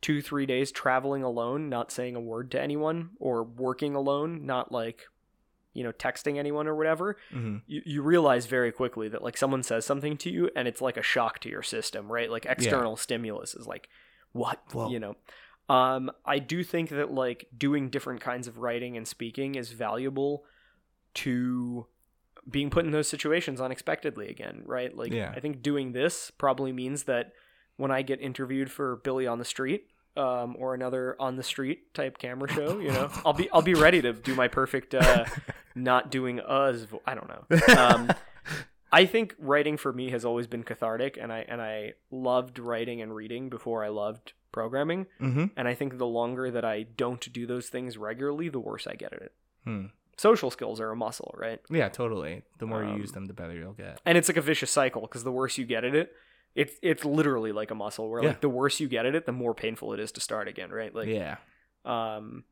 two, 0.00 0.22
three 0.22 0.46
days 0.46 0.72
traveling 0.72 1.22
alone, 1.22 1.68
not 1.68 1.90
saying 1.92 2.16
a 2.16 2.20
word 2.20 2.50
to 2.52 2.60
anyone, 2.60 3.10
or 3.18 3.42
working 3.42 3.94
alone, 3.94 4.46
not 4.46 4.72
like, 4.72 5.06
you 5.74 5.84
know, 5.84 5.92
texting 5.92 6.38
anyone 6.38 6.66
or 6.66 6.74
whatever, 6.74 7.16
Mhm. 7.32 7.62
you, 7.66 7.82
you 7.84 8.02
realize 8.02 8.46
very 8.46 8.72
quickly 8.72 9.08
that 9.08 9.22
like 9.22 9.36
someone 9.36 9.62
says 9.62 9.84
something 9.84 10.16
to 10.16 10.30
you 10.30 10.50
and 10.56 10.66
it's 10.66 10.80
like 10.80 10.96
a 10.96 11.02
shock 11.02 11.38
to 11.40 11.48
your 11.50 11.62
system, 11.62 12.10
right? 12.10 12.30
Like 12.30 12.46
external 12.46 12.96
stimulus 12.96 13.54
is 13.54 13.66
like, 13.66 13.88
what? 14.32 14.60
Whoa. 14.72 14.88
You 14.90 14.98
know? 15.00 15.16
Um, 15.68 16.10
I 16.24 16.38
do 16.40 16.64
think 16.64 16.88
that 16.90 17.12
like 17.12 17.46
doing 17.56 17.90
different 17.90 18.20
kinds 18.20 18.48
of 18.48 18.58
writing 18.58 18.96
and 18.96 19.06
speaking 19.06 19.54
is 19.54 19.70
valuable 19.72 20.44
to 21.14 21.86
being 22.48 22.70
put 22.70 22.84
in 22.84 22.90
those 22.90 23.08
situations 23.08 23.60
unexpectedly 23.60 24.28
again, 24.28 24.62
right? 24.64 24.96
Like 24.96 25.12
Yeah. 25.12 25.32
I 25.36 25.40
think 25.40 25.62
doing 25.62 25.92
this 25.92 26.30
probably 26.30 26.72
means 26.72 27.04
that 27.04 27.32
when 27.76 27.90
I 27.90 28.02
get 28.02 28.20
interviewed 28.20 28.70
for 28.70 28.96
Billy 28.96 29.26
on 29.26 29.38
the 29.38 29.44
Street, 29.44 29.86
um, 30.16 30.56
or 30.58 30.74
another 30.74 31.14
on 31.20 31.36
the 31.36 31.42
street 31.42 31.94
type 31.94 32.18
camera 32.18 32.48
show, 32.52 32.78
you 32.80 32.90
know, 32.90 33.08
I'll 33.24 33.32
be 33.32 33.48
I'll 33.50 33.62
be 33.62 33.74
ready 33.74 34.02
to 34.02 34.12
do 34.12 34.34
my 34.34 34.48
perfect 34.48 34.94
uh, 34.94 35.24
not 35.74 36.10
doing 36.10 36.40
us. 36.40 36.82
Vo- 36.82 37.02
I 37.06 37.14
don't 37.14 37.28
know. 37.28 37.76
Um, 37.76 38.10
I 38.92 39.06
think 39.06 39.36
writing 39.38 39.76
for 39.76 39.92
me 39.92 40.10
has 40.10 40.24
always 40.24 40.48
been 40.48 40.64
cathartic, 40.64 41.16
and 41.16 41.32
I 41.32 41.44
and 41.48 41.62
I 41.62 41.94
loved 42.10 42.58
writing 42.58 43.00
and 43.00 43.14
reading 43.14 43.48
before 43.48 43.84
I 43.84 43.88
loved 43.88 44.32
programming. 44.50 45.06
Mhm. 45.20 45.52
And 45.56 45.68
I 45.68 45.74
think 45.74 45.96
the 45.96 46.06
longer 46.08 46.50
that 46.50 46.64
I 46.64 46.82
don't 46.82 47.32
do 47.32 47.46
those 47.46 47.68
things 47.68 47.96
regularly, 47.96 48.48
the 48.48 48.58
worse 48.58 48.88
I 48.88 48.94
get 48.96 49.12
at 49.12 49.22
it. 49.22 49.32
Hmm. 49.64 49.84
Social 50.20 50.50
skills 50.50 50.80
are 50.80 50.90
a 50.90 50.96
muscle, 50.96 51.32
right? 51.38 51.60
yeah 51.70 51.88
totally. 51.88 52.42
The 52.58 52.66
more 52.66 52.82
you 52.84 52.90
Um, 52.90 53.00
use 53.00 53.12
them 53.12 53.26
the 53.26 53.32
better 53.40 53.54
you'll 53.54 53.72
get. 53.84 54.00
and 54.04 54.18
it's 54.18 54.28
like 54.28 54.36
a 54.36 54.42
vicious 54.52 54.70
cycle 54.70 55.02
because 55.02 55.24
the 55.24 55.32
worse 55.40 55.56
you 55.58 55.64
get 55.74 55.82
at 55.84 55.94
it 55.94 56.12
it's 56.54 56.74
it's 56.82 57.04
literally 57.04 57.52
like 57.60 57.70
a 57.70 57.74
muscle 57.74 58.10
where 58.10 58.22
Yeah. 58.22 58.28
like 58.30 58.40
the 58.40 58.48
worse 58.62 58.80
you 58.82 58.88
get 58.88 59.06
at 59.06 59.14
it 59.14 59.24
the 59.24 59.32
more 59.32 59.54
painful 59.54 59.92
it 59.94 60.00
is 60.00 60.10
to 60.12 60.20
start 60.20 60.46
again 60.48 60.70
right? 60.70 60.92
Like 60.94 61.08
yeah. 61.08 61.36
um 61.84 62.44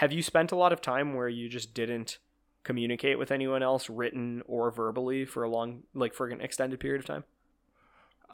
have 0.00 0.12
you 0.12 0.22
spent 0.22 0.50
a 0.52 0.56
lot 0.56 0.72
of 0.72 0.80
time 0.80 1.14
where 1.14 1.28
you 1.28 1.48
just 1.48 1.74
didn't 1.74 2.18
communicate 2.64 3.18
with 3.18 3.30
anyone 3.30 3.62
else 3.62 3.90
written 3.90 4.42
or 4.46 4.70
verbally 4.70 5.24
for 5.26 5.42
a 5.42 5.48
long 5.56 5.82
like 5.94 6.14
for 6.14 6.28
an 6.28 6.40
extended 6.40 6.78
period 6.80 7.00
of 7.02 7.06
time? 7.06 7.24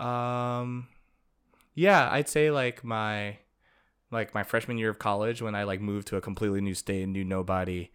Um, 0.07 0.89
yeah, 1.75 2.09
I'd 2.11 2.29
say 2.29 2.51
like 2.51 2.85
my 2.85 3.39
like 4.11 4.35
my 4.35 4.43
freshman 4.43 4.79
year 4.79 4.91
of 4.91 4.99
college 4.99 5.41
when 5.43 5.55
I 5.55 5.65
like 5.65 5.81
moved 5.81 6.07
to 6.09 6.17
a 6.17 6.21
completely 6.21 6.61
new 6.61 6.75
state 6.75 7.03
and 7.03 7.13
knew 7.13 7.25
nobody, 7.25 7.91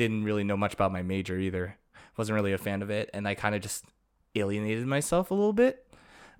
didn't 0.00 0.24
really 0.24 0.44
know 0.44 0.56
much 0.56 0.74
about 0.74 0.92
my 0.92 1.02
major 1.02 1.38
either. 1.38 1.76
Wasn't 2.16 2.34
really 2.34 2.52
a 2.52 2.58
fan 2.58 2.82
of 2.82 2.90
it, 2.90 3.10
and 3.12 3.28
I 3.28 3.34
kind 3.34 3.54
of 3.54 3.60
just 3.60 3.84
alienated 4.34 4.86
myself 4.86 5.30
a 5.30 5.34
little 5.34 5.52
bit. 5.52 5.86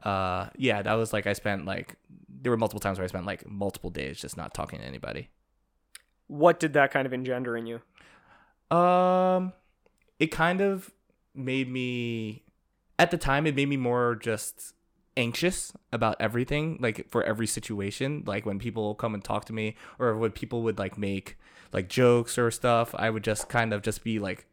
Uh, 0.03 0.49
yeah, 0.57 0.83
that 0.83 0.95
was 0.95 1.13
like 1.13 1.27
I 1.27 1.35
spent 1.35 1.67
like 1.67 1.97
there 2.43 2.51
were 2.51 2.57
multiple 2.57 2.81
times 2.81 2.99
where 2.99 3.05
I 3.05 3.09
spent 3.09 3.27
like 3.27 3.47
multiple 3.47 3.91
days 3.91 4.21
just 4.21 4.37
not 4.37 4.55
talking 4.55 4.79
to 4.81 4.85
anybody. 4.85 5.29
what 6.27 6.61
did 6.61 6.73
that 6.73 6.91
kind 6.91 7.07
of 7.07 7.13
engender 7.13 7.57
in 7.57 7.67
you 7.67 7.81
Um, 8.77 9.53
it 10.19 10.29
kind 10.29 10.61
of 10.61 10.91
made 11.35 11.69
me, 11.71 12.45
at 12.99 13.11
the 13.11 13.19
time, 13.19 13.47
it 13.47 13.55
made 13.57 13.69
me 13.69 13.77
more 13.77 14.15
just 14.15 14.75
anxious 15.17 15.73
about 15.93 16.17
everything, 16.21 16.79
like 16.81 17.11
for 17.11 17.23
every 17.25 17.47
situation. 17.47 18.23
Like 18.27 18.47
when 18.47 18.59
people 18.59 18.95
come 18.95 19.13
and 19.15 19.25
talk 19.25 19.45
to 19.47 19.53
me, 19.53 19.77
or 19.99 20.17
when 20.17 20.31
people 20.31 20.63
would 20.63 20.79
like 20.79 20.97
make 20.97 21.37
like 21.73 21.89
jokes 21.89 22.39
or 22.39 22.51
stuff, 22.51 22.95
I 22.99 23.11
would 23.11 23.25
just 23.25 23.49
kind 23.49 23.73
of 23.73 23.83
just 23.83 24.03
be 24.05 24.19
like, 24.19 24.47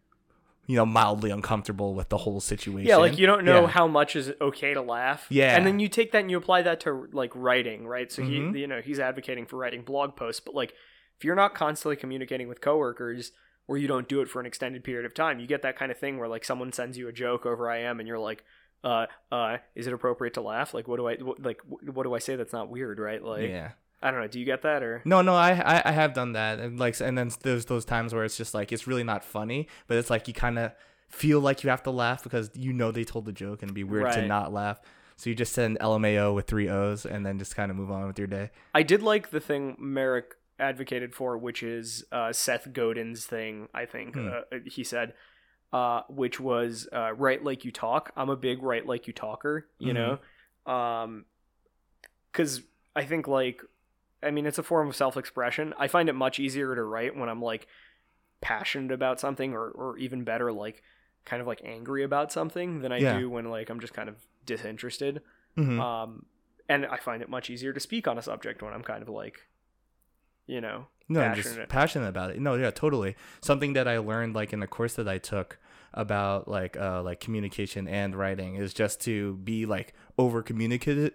you 0.67 0.75
know, 0.75 0.85
mildly 0.85 1.31
uncomfortable 1.31 1.93
with 1.95 2.09
the 2.09 2.17
whole 2.17 2.39
situation. 2.41 2.87
yeah 2.87 2.97
like 2.97 3.17
you 3.17 3.25
don't 3.25 3.45
know 3.45 3.61
Yeah. 3.61 3.67
how 3.67 3.87
much 3.87 4.15
is 4.15 4.33
okay 4.41 4.73
to 4.73 4.81
laugh 4.81 5.25
Yeah. 5.29 5.55
and 5.55 5.65
then 5.65 5.79
you 5.79 5.87
take 5.87 6.11
that 6.11 6.19
and 6.19 6.29
you 6.31 6.37
apply 6.37 6.61
that 6.63 6.79
to 6.81 7.07
like 7.13 7.31
writing 7.35 7.87
right 7.87 8.11
so 8.11 8.21
Mhm. 8.21 8.53
he 8.53 8.59
you 8.61 8.67
know 8.67 8.81
he's 8.81 8.99
advocating 8.99 9.45
for 9.45 9.55
writing 9.57 9.81
blog 9.83 10.15
posts 10.17 10.41
but 10.41 10.53
like 10.53 10.73
if 11.17 11.23
you're 11.23 11.35
not 11.35 11.55
constantly 11.55 11.95
communicating 11.95 12.47
with 12.49 12.59
coworkers 12.59 13.31
or 13.67 13.77
you 13.77 13.87
don't 13.87 14.07
do 14.09 14.19
it 14.21 14.27
for 14.29 14.39
an 14.41 14.45
extended 14.45 14.83
period 14.83 15.05
of 15.05 15.13
time 15.13 15.39
you 15.39 15.47
get 15.47 15.61
that 15.61 15.77
kind 15.77 15.91
of 15.91 15.97
thing 15.97 16.17
where 16.19 16.27
like 16.27 16.43
someone 16.43 16.71
sends 16.73 16.97
you 16.97 17.07
a 17.07 17.13
joke 17.13 17.45
over 17.45 17.71
im 17.73 17.99
and 17.99 18.07
you're 18.07 18.19
like 18.19 18.43
uh 18.83 19.05
uh 19.31 19.57
is 19.73 19.87
it 19.87 19.93
appropriate 19.93 20.33
to 20.33 20.41
laugh 20.41 20.73
like 20.73 20.87
what 20.87 20.97
do 20.97 21.07
i 21.07 21.15
what, 21.15 21.41
like 21.41 21.61
what 21.93 22.03
do 22.03 22.13
i 22.13 22.19
say 22.19 22.35
that's 22.35 22.53
not 22.53 22.69
weird 22.69 22.99
right 22.99 23.23
like 23.23 23.47
yeah. 23.49 23.71
I 24.01 24.11
don't 24.11 24.19
know 24.21 24.27
do 24.27 24.39
you 24.39 24.45
get 24.45 24.61
that 24.61 24.83
or 24.83 25.01
No, 25.05 25.21
no, 25.21 25.35
I, 25.35 25.51
I 25.53 25.81
I 25.85 25.91
have 25.91 26.13
done 26.13 26.33
that, 26.33 26.59
and 26.59 26.79
like, 26.79 26.99
and 26.99 27.17
then 27.17 27.31
there's 27.41 27.65
those 27.65 27.85
times 27.85 28.13
where 28.13 28.23
it's 28.23 28.37
just 28.37 28.53
like 28.53 28.71
it's 28.71 28.85
really 28.87 29.03
not 29.03 29.23
funny, 29.23 29.67
but 29.87 29.97
it's 29.97 30.09
like 30.09 30.27
you 30.27 30.33
kind 30.33 30.59
of 30.59 30.71
feel 31.09 31.39
like 31.39 31.63
you 31.63 31.69
have 31.69 31.83
to 31.83 31.91
laugh 31.91 32.21
because 32.23 32.49
you 32.53 32.73
know 32.73 32.91
they 32.91 33.03
told 33.03 33.25
the 33.25 33.31
joke, 33.31 33.61
and 33.61 33.69
it'd 33.69 33.75
be 33.75 33.83
weird 33.83 34.11
to 34.11 34.27
not 34.27 34.51
laugh. 34.53 34.79
So 35.15 35.29
you 35.31 35.35
just 35.35 35.53
send 35.53 35.79
LMAO 35.79 36.35
with 36.35 36.45
three 36.45 36.69
O's, 36.69 37.05
and 37.05 37.25
then 37.25 37.39
just 37.39 37.55
kind 37.55 37.71
of 37.71 37.77
move 37.77 37.89
on 37.89 38.05
with 38.05 38.19
your 38.19 38.27
day. 38.27 38.51
I 38.75 38.83
did 38.83 39.01
like 39.01 39.31
the 39.31 39.39
thing 39.39 39.75
Merrick 39.79 40.35
advocated 40.59 41.15
for, 41.15 41.37
which 41.37 41.63
is 41.63 42.03
uh, 42.11 42.31
Seth 42.33 42.71
Godin's 42.73 43.25
thing. 43.25 43.67
I 43.73 43.85
think 43.85 44.15
Hmm. 44.15 44.27
uh, 44.27 44.57
he 44.65 44.83
said, 44.83 45.13
uh, 45.73 46.01
which 46.07 46.39
was 46.39 46.87
uh, 46.93 47.13
write 47.13 47.43
like 47.43 47.65
you 47.65 47.71
talk. 47.71 48.11
I'm 48.15 48.29
a 48.29 48.35
big 48.35 48.61
write 48.61 48.85
like 48.85 49.07
you 49.07 49.13
talker, 49.13 49.67
you 49.79 49.93
know, 49.93 50.19
um, 50.71 51.25
because 52.31 52.61
I 52.95 53.05
think 53.05 53.27
like, 53.27 53.61
I 54.23 54.31
mean, 54.31 54.45
it's 54.45 54.57
a 54.57 54.63
form 54.63 54.87
of 54.89 54.95
self 54.95 55.15
expression. 55.17 55.73
I 55.77 55.87
find 55.87 56.09
it 56.09 56.13
much 56.13 56.39
easier 56.39 56.73
to 56.75 56.83
write 56.83 57.15
when 57.15 57.29
I'm 57.29 57.41
like 57.41 57.67
passionate 58.41 58.91
about 58.91 59.19
something, 59.19 59.53
or 59.53 59.69
or 59.69 59.97
even 59.97 60.23
better, 60.23 60.51
like 60.51 60.81
kind 61.25 61.41
of 61.41 61.47
like 61.47 61.61
angry 61.63 62.03
about 62.03 62.31
something 62.31 62.79
than 62.81 62.91
I 62.91 62.97
Yeah. 62.99 63.19
do 63.19 63.29
when 63.29 63.49
like 63.49 63.69
I'm 63.69 63.79
just 63.79 63.93
kind 63.93 64.09
of 64.09 64.15
disinterested. 64.45 65.21
Mhm. 65.57 65.79
Um, 65.79 66.25
and 66.69 66.85
I 66.85 66.97
find 66.97 67.21
it 67.21 67.29
much 67.29 67.49
easier 67.49 67.73
to 67.73 67.79
speak 67.79 68.07
on 68.07 68.17
a 68.17 68.21
subject 68.21 68.61
when 68.61 68.73
I'm 68.73 68.83
kind 68.83 69.01
of 69.01 69.09
like, 69.09 69.47
you 70.45 70.61
know, 70.61 70.87
no, 71.09 71.21
I'm 71.21 71.33
passionate. 71.33 71.55
just 71.57 71.69
passionate 71.69 72.07
about 72.09 72.31
it. 72.31 72.39
No, 72.39 72.55
yeah, 72.55 72.71
totally. 72.71 73.15
Something 73.41 73.73
that 73.73 73.87
I 73.87 73.97
learned 73.97 74.35
like 74.35 74.53
in 74.53 74.59
the 74.61 74.67
course 74.67 74.93
that 74.95 75.07
I 75.07 75.17
took 75.17 75.59
about 75.93 76.47
like 76.47 76.77
uh 76.77 77.01
like 77.01 77.19
communication 77.19 77.87
and 77.87 78.15
writing 78.15 78.55
is 78.55 78.73
just 78.73 79.01
to 79.01 79.35
be 79.37 79.65
like 79.65 79.93
over 80.17 80.41
communicative 80.43 81.11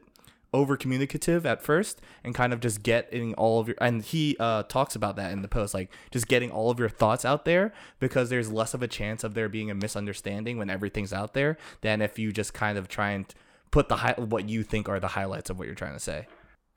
over 0.52 0.76
communicative 0.76 1.46
at 1.46 1.62
first 1.62 2.00
and 2.22 2.34
kind 2.34 2.52
of 2.52 2.60
just 2.60 2.82
getting 2.82 3.34
all 3.34 3.58
of 3.58 3.68
your 3.68 3.76
and 3.80 4.02
he 4.02 4.36
uh 4.38 4.62
talks 4.64 4.94
about 4.94 5.16
that 5.16 5.32
in 5.32 5.42
the 5.42 5.48
post 5.48 5.72
like 5.72 5.90
just 6.10 6.28
getting 6.28 6.50
all 6.50 6.70
of 6.70 6.78
your 6.78 6.88
thoughts 6.88 7.24
out 7.24 7.44
there 7.44 7.72
because 8.00 8.28
there's 8.28 8.52
less 8.52 8.74
of 8.74 8.82
a 8.82 8.88
chance 8.88 9.24
of 9.24 9.34
there 9.34 9.48
being 9.48 9.70
a 9.70 9.74
misunderstanding 9.74 10.58
when 10.58 10.68
everything's 10.68 11.12
out 11.12 11.32
there 11.32 11.56
than 11.80 12.02
if 12.02 12.18
you 12.18 12.32
just 12.32 12.52
kind 12.52 12.76
of 12.76 12.86
try 12.86 13.10
and 13.10 13.34
put 13.70 13.88
the 13.88 13.96
high, 13.96 14.14
what 14.18 14.48
you 14.48 14.62
think 14.62 14.88
are 14.88 15.00
the 15.00 15.08
highlights 15.08 15.48
of 15.48 15.58
what 15.58 15.66
you're 15.66 15.74
trying 15.74 15.94
to 15.94 16.00
say 16.00 16.26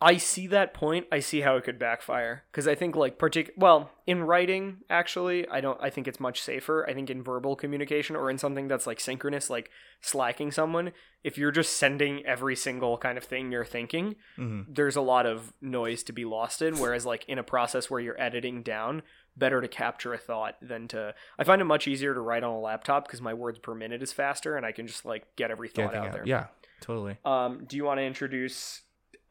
I 0.01 0.17
see 0.17 0.47
that 0.47 0.73
point. 0.73 1.07
I 1.11 1.19
see 1.19 1.41
how 1.41 1.55
it 1.55 1.63
could 1.63 1.79
backfire 1.79 2.43
because 2.51 2.67
I 2.67 2.75
think 2.75 2.95
like 2.95 3.17
partic 3.17 3.51
well 3.55 3.91
in 4.05 4.23
writing 4.23 4.77
actually 4.89 5.47
I 5.47 5.61
don't 5.61 5.79
I 5.81 5.89
think 5.89 6.07
it's 6.07 6.19
much 6.19 6.41
safer. 6.41 6.85
I 6.87 6.93
think 6.93 7.09
in 7.09 7.23
verbal 7.23 7.55
communication 7.55 8.15
or 8.15 8.29
in 8.29 8.37
something 8.37 8.67
that's 8.67 8.85
like 8.85 8.99
synchronous 8.99 9.49
like 9.49 9.69
slacking 10.01 10.51
someone 10.51 10.91
if 11.23 11.37
you're 11.37 11.51
just 11.51 11.77
sending 11.77 12.25
every 12.25 12.55
single 12.55 12.97
kind 12.97 13.17
of 13.17 13.23
thing 13.23 13.51
you're 13.51 13.65
thinking 13.65 14.15
mm-hmm. 14.37 14.61
there's 14.71 14.95
a 14.95 15.01
lot 15.01 15.25
of 15.25 15.53
noise 15.61 16.03
to 16.03 16.13
be 16.13 16.25
lost 16.25 16.61
in 16.61 16.77
whereas 16.77 17.05
like 17.05 17.25
in 17.27 17.39
a 17.39 17.43
process 17.43 17.89
where 17.89 17.99
you're 17.99 18.21
editing 18.21 18.61
down 18.61 19.01
better 19.37 19.61
to 19.61 19.67
capture 19.67 20.13
a 20.13 20.17
thought 20.17 20.55
than 20.61 20.87
to 20.89 21.15
I 21.39 21.45
find 21.45 21.61
it 21.61 21.65
much 21.65 21.87
easier 21.87 22.13
to 22.13 22.19
write 22.19 22.43
on 22.43 22.51
a 22.51 22.59
laptop 22.59 23.07
because 23.07 23.21
my 23.21 23.33
words 23.33 23.59
per 23.59 23.73
minute 23.73 24.03
is 24.03 24.11
faster 24.11 24.57
and 24.57 24.65
I 24.65 24.71
can 24.71 24.87
just 24.87 25.05
like 25.05 25.35
get 25.35 25.51
every 25.51 25.69
thought 25.69 25.95
out, 25.95 26.11
there. 26.11 26.23
yeah 26.25 26.47
totally 26.81 27.17
Um, 27.25 27.63
do 27.65 27.77
you 27.77 27.85
want 27.85 27.99
to 27.99 28.03
introduce 28.03 28.81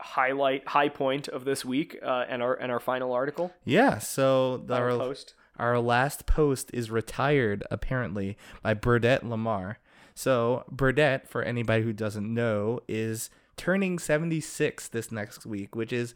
highlight 0.01 0.69
high 0.69 0.89
point 0.89 1.29
of 1.29 1.45
this 1.45 1.65
week 1.65 1.99
uh, 2.03 2.25
and 2.29 2.43
our 2.43 2.55
and 2.55 2.71
our 2.73 2.81
final 2.81 3.13
article? 3.13 3.53
yeah 3.65 3.99
so 3.99 4.59
the, 4.59 4.75
Final 4.75 5.01
our, 5.01 5.09
post. 5.09 5.35
Our 5.57 5.79
last 5.79 6.27
post 6.27 6.71
is 6.73 6.91
retired, 6.91 7.63
apparently, 7.71 8.37
by 8.63 8.75
Burdette 8.75 9.23
Lamar. 9.23 9.79
So, 10.15 10.65
Burdette, 10.71 11.29
for 11.29 11.43
anybody 11.43 11.85
who 11.85 11.93
doesn't 11.93 12.33
know, 12.33 12.81
is 12.89 13.31
turning 13.57 13.99
76 13.99 14.89
this 14.89 15.13
next 15.13 15.47
week, 15.47 15.77
which 15.77 15.93
is 15.93 16.15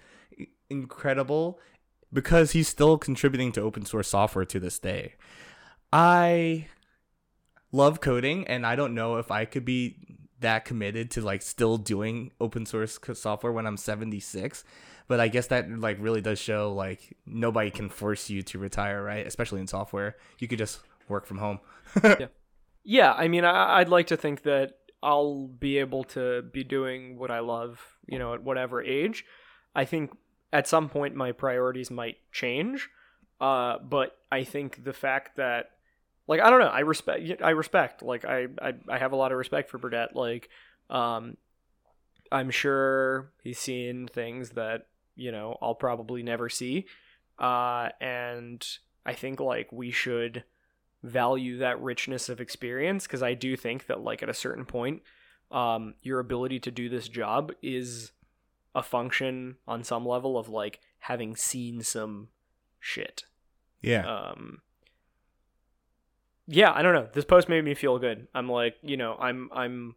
incredible 0.68 1.60
because 2.12 2.52
he's 2.52 2.68
still 2.68 2.98
contributing 2.98 3.52
to 3.52 3.62
open 3.62 3.84
source 3.84 4.08
software 4.08 4.44
to 4.44 4.58
this 4.58 4.78
day. 4.78 5.14
I 5.92 6.66
love 7.70 8.00
coding, 8.00 8.46
and 8.46 8.66
I 8.66 8.76
don't 8.76 8.94
know 8.94 9.16
if 9.16 9.30
I 9.30 9.44
could 9.44 9.64
be 9.64 10.17
that 10.40 10.64
committed 10.64 11.10
to 11.12 11.20
like 11.20 11.42
still 11.42 11.76
doing 11.76 12.30
open 12.40 12.66
source 12.66 12.98
software 13.14 13.52
when 13.52 13.66
I'm 13.66 13.76
76 13.76 14.64
but 15.08 15.20
I 15.20 15.28
guess 15.28 15.46
that 15.48 15.68
like 15.70 15.96
really 15.98 16.20
does 16.20 16.38
show 16.38 16.72
like 16.72 17.16
nobody 17.26 17.70
can 17.70 17.88
force 17.88 18.28
you 18.30 18.42
to 18.42 18.58
retire, 18.58 19.02
right? 19.02 19.26
Especially 19.26 19.60
in 19.60 19.66
software, 19.66 20.16
you 20.38 20.46
could 20.46 20.58
just 20.58 20.80
work 21.08 21.26
from 21.26 21.38
home. 21.38 21.60
Yeah, 22.90 23.12
I 23.12 23.28
mean, 23.28 23.44
I, 23.44 23.80
I'd 23.80 23.90
like 23.90 24.06
to 24.06 24.16
think 24.16 24.44
that 24.44 24.78
I'll 25.02 25.46
be 25.46 25.76
able 25.76 26.04
to 26.04 26.40
be 26.40 26.64
doing 26.64 27.18
what 27.18 27.30
I 27.30 27.40
love, 27.40 27.80
you 28.06 28.18
know, 28.18 28.32
at 28.32 28.42
whatever 28.42 28.82
age. 28.82 29.26
I 29.74 29.84
think 29.84 30.16
at 30.54 30.66
some 30.66 30.88
point 30.88 31.14
my 31.14 31.32
priorities 31.32 31.90
might 31.90 32.16
change. 32.32 32.88
Uh, 33.42 33.76
but 33.78 34.16
I 34.32 34.42
think 34.44 34.84
the 34.84 34.94
fact 34.94 35.36
that, 35.36 35.66
like, 36.28 36.40
I 36.40 36.50
don't 36.50 36.60
know, 36.60 36.66
I 36.66 36.80
respect, 36.80 37.42
I 37.42 37.50
respect, 37.50 38.02
like, 38.02 38.24
I, 38.24 38.46
I, 38.62 38.74
I 38.88 38.98
have 38.98 39.12
a 39.12 39.16
lot 39.16 39.32
of 39.32 39.38
respect 39.38 39.70
for 39.70 39.78
Burdette. 39.78 40.14
Like, 40.14 40.48
um, 40.90 41.36
I'm 42.30 42.50
sure 42.50 43.32
he's 43.42 43.58
seen 43.58 44.06
things 44.06 44.50
that 44.50 44.86
you 45.16 45.32
know 45.32 45.56
I'll 45.60 45.74
probably 45.74 46.22
never 46.22 46.48
see, 46.48 46.86
uh, 47.38 47.88
and 48.00 48.64
I 49.04 49.14
think 49.14 49.40
like 49.40 49.72
we 49.72 49.90
should 49.90 50.44
value 51.02 51.58
that 51.58 51.80
richness 51.80 52.28
of 52.28 52.40
experience 52.40 53.06
because 53.06 53.22
I 53.22 53.34
do 53.34 53.56
think 53.56 53.86
that 53.86 54.00
like 54.00 54.22
at 54.22 54.28
a 54.28 54.34
certain 54.34 54.64
point, 54.64 55.02
um, 55.50 55.94
your 56.02 56.18
ability 56.18 56.60
to 56.60 56.70
do 56.70 56.88
this 56.88 57.08
job 57.08 57.52
is 57.62 58.12
a 58.74 58.82
function 58.82 59.56
on 59.66 59.84
some 59.84 60.06
level 60.06 60.38
of 60.38 60.48
like 60.48 60.80
having 61.00 61.36
seen 61.36 61.82
some 61.82 62.28
shit. 62.80 63.24
Yeah. 63.80 64.06
Um, 64.06 64.60
yeah, 66.50 66.72
I 66.74 66.80
don't 66.80 66.94
know. 66.94 67.08
This 67.12 67.26
post 67.26 67.48
made 67.48 67.64
me 67.64 67.74
feel 67.74 67.98
good. 67.98 68.26
I'm 68.34 68.48
like, 68.48 68.76
you 68.82 68.96
know, 68.96 69.16
I'm 69.20 69.50
I'm 69.52 69.94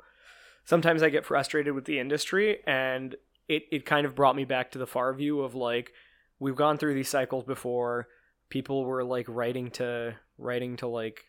sometimes 0.65 1.01
I 1.01 1.09
get 1.09 1.25
frustrated 1.25 1.73
with 1.73 1.85
the 1.85 1.97
industry 1.97 2.59
and 2.67 3.15
it 3.47 3.63
it 3.71 3.85
kind 3.85 4.05
of 4.05 4.15
brought 4.15 4.35
me 4.35 4.43
back 4.43 4.71
to 4.71 4.77
the 4.77 4.85
far 4.85 5.13
view 5.13 5.41
of 5.41 5.55
like 5.55 5.93
we've 6.39 6.55
gone 6.55 6.77
through 6.77 6.93
these 6.93 7.09
cycles 7.09 7.45
before. 7.45 8.09
People 8.49 8.83
were 8.83 9.03
like 9.03 9.25
writing 9.29 9.71
to 9.71 10.15
writing 10.37 10.75
to 10.77 10.87
like 10.87 11.21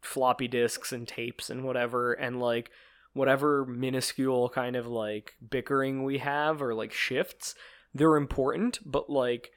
floppy 0.00 0.48
disks 0.48 0.90
and 0.90 1.06
tapes 1.06 1.48
and 1.48 1.62
whatever 1.62 2.12
and 2.12 2.40
like 2.40 2.70
whatever 3.12 3.64
minuscule 3.64 4.48
kind 4.48 4.74
of 4.74 4.88
like 4.88 5.34
bickering 5.50 6.02
we 6.02 6.18
have 6.18 6.60
or 6.60 6.74
like 6.74 6.92
shifts, 6.92 7.54
they're 7.94 8.16
important, 8.16 8.80
but 8.84 9.08
like 9.08 9.52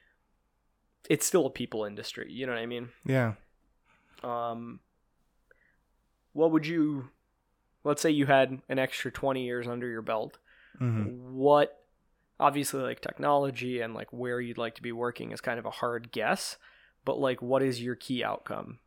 it's 1.10 1.26
still 1.26 1.48
a 1.48 1.50
people 1.50 1.86
industry, 1.86 2.32
you 2.32 2.46
know 2.46 2.54
what 2.54 2.62
I 2.62 2.68
mean? 2.68 2.90
yeah. 3.04 3.34
Um 4.24 4.80
what 6.34 6.52
would 6.52 6.66
you 6.66 7.10
let's 7.84 8.02
say 8.02 8.10
you 8.10 8.26
had 8.26 8.62
an 8.70 8.80
extra 8.80 9.12
20 9.12 9.44
years 9.44 9.68
under 9.68 9.88
your 9.88 10.02
belt 10.02 10.38
hmm 10.78 11.04
what 11.34 11.80
obviously 12.40 12.82
like 12.82 13.00
technology 13.00 13.80
and 13.80 13.94
like 13.94 14.12
where 14.12 14.42
you'd 14.42 14.58
like 14.58 14.76
to 14.76 14.82
be 14.82 14.92
working 14.92 15.32
is 15.32 15.42
kind 15.42 15.60
of 15.60 15.66
a 15.66 15.72
hard 15.72 16.12
guess 16.12 16.58
but 17.06 17.20
like 17.20 17.42
what 17.42 17.62
is 17.62 17.82
your 17.82 17.96
key 17.96 18.24
outcome? 18.24 18.80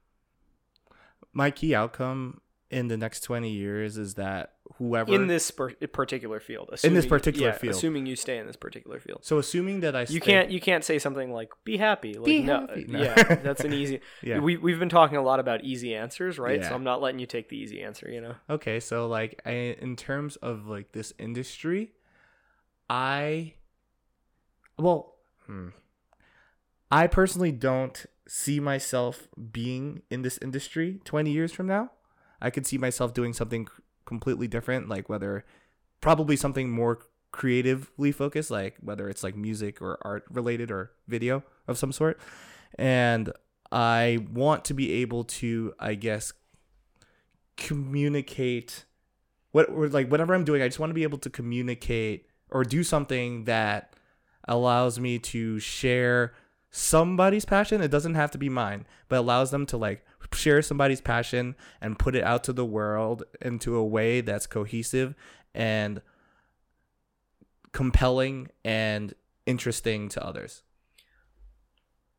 My 1.33 1.51
key 1.51 1.75
outcome 1.75 2.41
in 2.69 2.89
the 2.89 2.97
next 2.97 3.21
20 3.21 3.49
years 3.49 3.97
is 3.97 4.15
that 4.15 4.55
whoever 4.79 5.15
in 5.15 5.29
this 5.29 5.53
per- 5.53 5.71
particular 5.93 6.41
field 6.41 6.69
In 6.83 6.95
this 6.95 7.07
particular 7.07 7.49
yeah, 7.51 7.57
field. 7.59 7.75
assuming 7.77 8.07
you 8.07 8.17
stay 8.17 8.39
in 8.39 8.47
this 8.49 8.57
particular 8.57 8.99
field 8.99 9.21
so 9.25 9.39
assuming 9.39 9.81
that 9.81 9.95
I 9.95 10.01
you 10.01 10.07
stay- 10.07 10.19
can't 10.21 10.51
you 10.51 10.61
can't 10.61 10.83
say 10.83 10.99
something 10.99 11.33
like 11.33 11.53
be 11.63 11.77
happy 11.77 12.15
like 12.15 12.25
Be 12.25 12.43
no, 12.43 12.63
happy. 12.63 12.85
No. 12.89 13.01
yeah 13.03 13.37
that's 13.37 13.63
an 13.63 13.73
easy 13.73 14.01
Yeah. 14.23 14.41
we, 14.41 14.57
we've 14.57 14.81
been 14.81 14.89
talking 14.89 15.17
a 15.17 15.23
lot 15.23 15.39
about 15.39 15.63
easy 15.63 15.95
answers 15.95 16.41
right 16.41 16.61
Yeah. 16.61 16.69
so 16.71 16.75
i'm 16.75 16.83
not 16.83 17.01
letting 17.01 17.21
you 17.21 17.27
take 17.27 17.49
the 17.49 17.57
easy 17.57 17.81
answer 17.83 18.11
you 18.11 18.21
know 18.21 18.35
Okay, 18.51 18.81
so 18.81 19.07
like 19.07 19.41
I, 19.47 19.51
in 19.81 19.95
terms 19.95 20.35
of 20.37 20.67
like 20.67 20.91
this 20.93 21.13
industry, 21.19 21.93
I 22.91 23.55
well, 24.79 25.15
hmm. 25.47 25.69
I 26.91 27.07
personally 27.07 27.53
don't 27.53 28.07
see 28.29 28.61
myself 28.61 29.29
being 29.53 30.03
in 30.11 30.23
this 30.23 30.39
industry 30.43 31.01
20 31.05 31.31
years 31.31 31.53
from 31.53 31.67
now. 31.67 31.91
I 32.41 32.51
could 32.51 32.67
see 32.67 32.79
myself 32.79 33.15
doing 33.15 33.33
something 33.33 33.69
completely 34.05 34.49
different, 34.49 34.89
like 34.89 35.09
whether 35.09 35.45
probably 36.01 36.37
something 36.37 36.71
more 36.71 37.01
creatively 37.33 38.13
focused, 38.13 38.51
like 38.51 38.77
whether 38.81 39.09
it's 39.09 39.23
like 39.23 39.37
music 39.37 39.83
or 39.83 39.99
art 40.03 40.25
related 40.31 40.71
or 40.71 40.93
video 41.07 41.43
of 41.67 41.79
some 41.79 41.93
sort. 41.93 42.19
And 42.79 43.33
I 43.73 44.27
want 44.33 44.65
to 44.67 44.75
be 44.75 44.93
able 44.95 45.25
to, 45.25 45.75
I 45.79 45.95
guess, 45.95 46.33
communicate 47.57 48.85
what 49.53 49.69
or 49.71 49.89
like 49.89 50.11
whatever 50.11 50.35
I'm 50.35 50.45
doing, 50.45 50.63
I 50.63 50.69
just 50.69 50.79
want 50.79 50.91
to 50.91 50.95
be 50.95 51.03
able 51.03 51.19
to 51.19 51.31
communicate 51.31 52.27
or 52.51 52.63
do 52.63 52.85
something 52.85 53.45
that 53.45 53.95
allows 54.47 55.01
me 55.01 55.19
to 55.19 55.59
share 55.59 56.35
somebody's 56.71 57.45
passion. 57.45 57.81
It 57.81 57.91
doesn't 57.91 58.15
have 58.15 58.31
to 58.33 58.39
be 58.39 58.49
mine, 58.49 58.87
but 59.09 59.19
allows 59.19 59.51
them 59.51 59.67
to 59.67 59.77
like 59.77 60.05
share 60.33 60.63
somebody's 60.63 61.01
passion 61.01 61.55
and 61.81 61.99
put 61.99 62.15
it 62.17 62.25
out 62.25 62.45
to 62.45 62.53
the 62.53 62.65
world 62.65 63.25
into 63.41 63.77
a 63.77 63.85
way 63.85 64.21
that's 64.21 64.47
cohesive 64.47 65.15
and 65.55 66.01
compelling 67.73 68.49
and 68.65 69.15
interesting 69.47 70.09
to 70.11 70.25
others. 70.25 70.63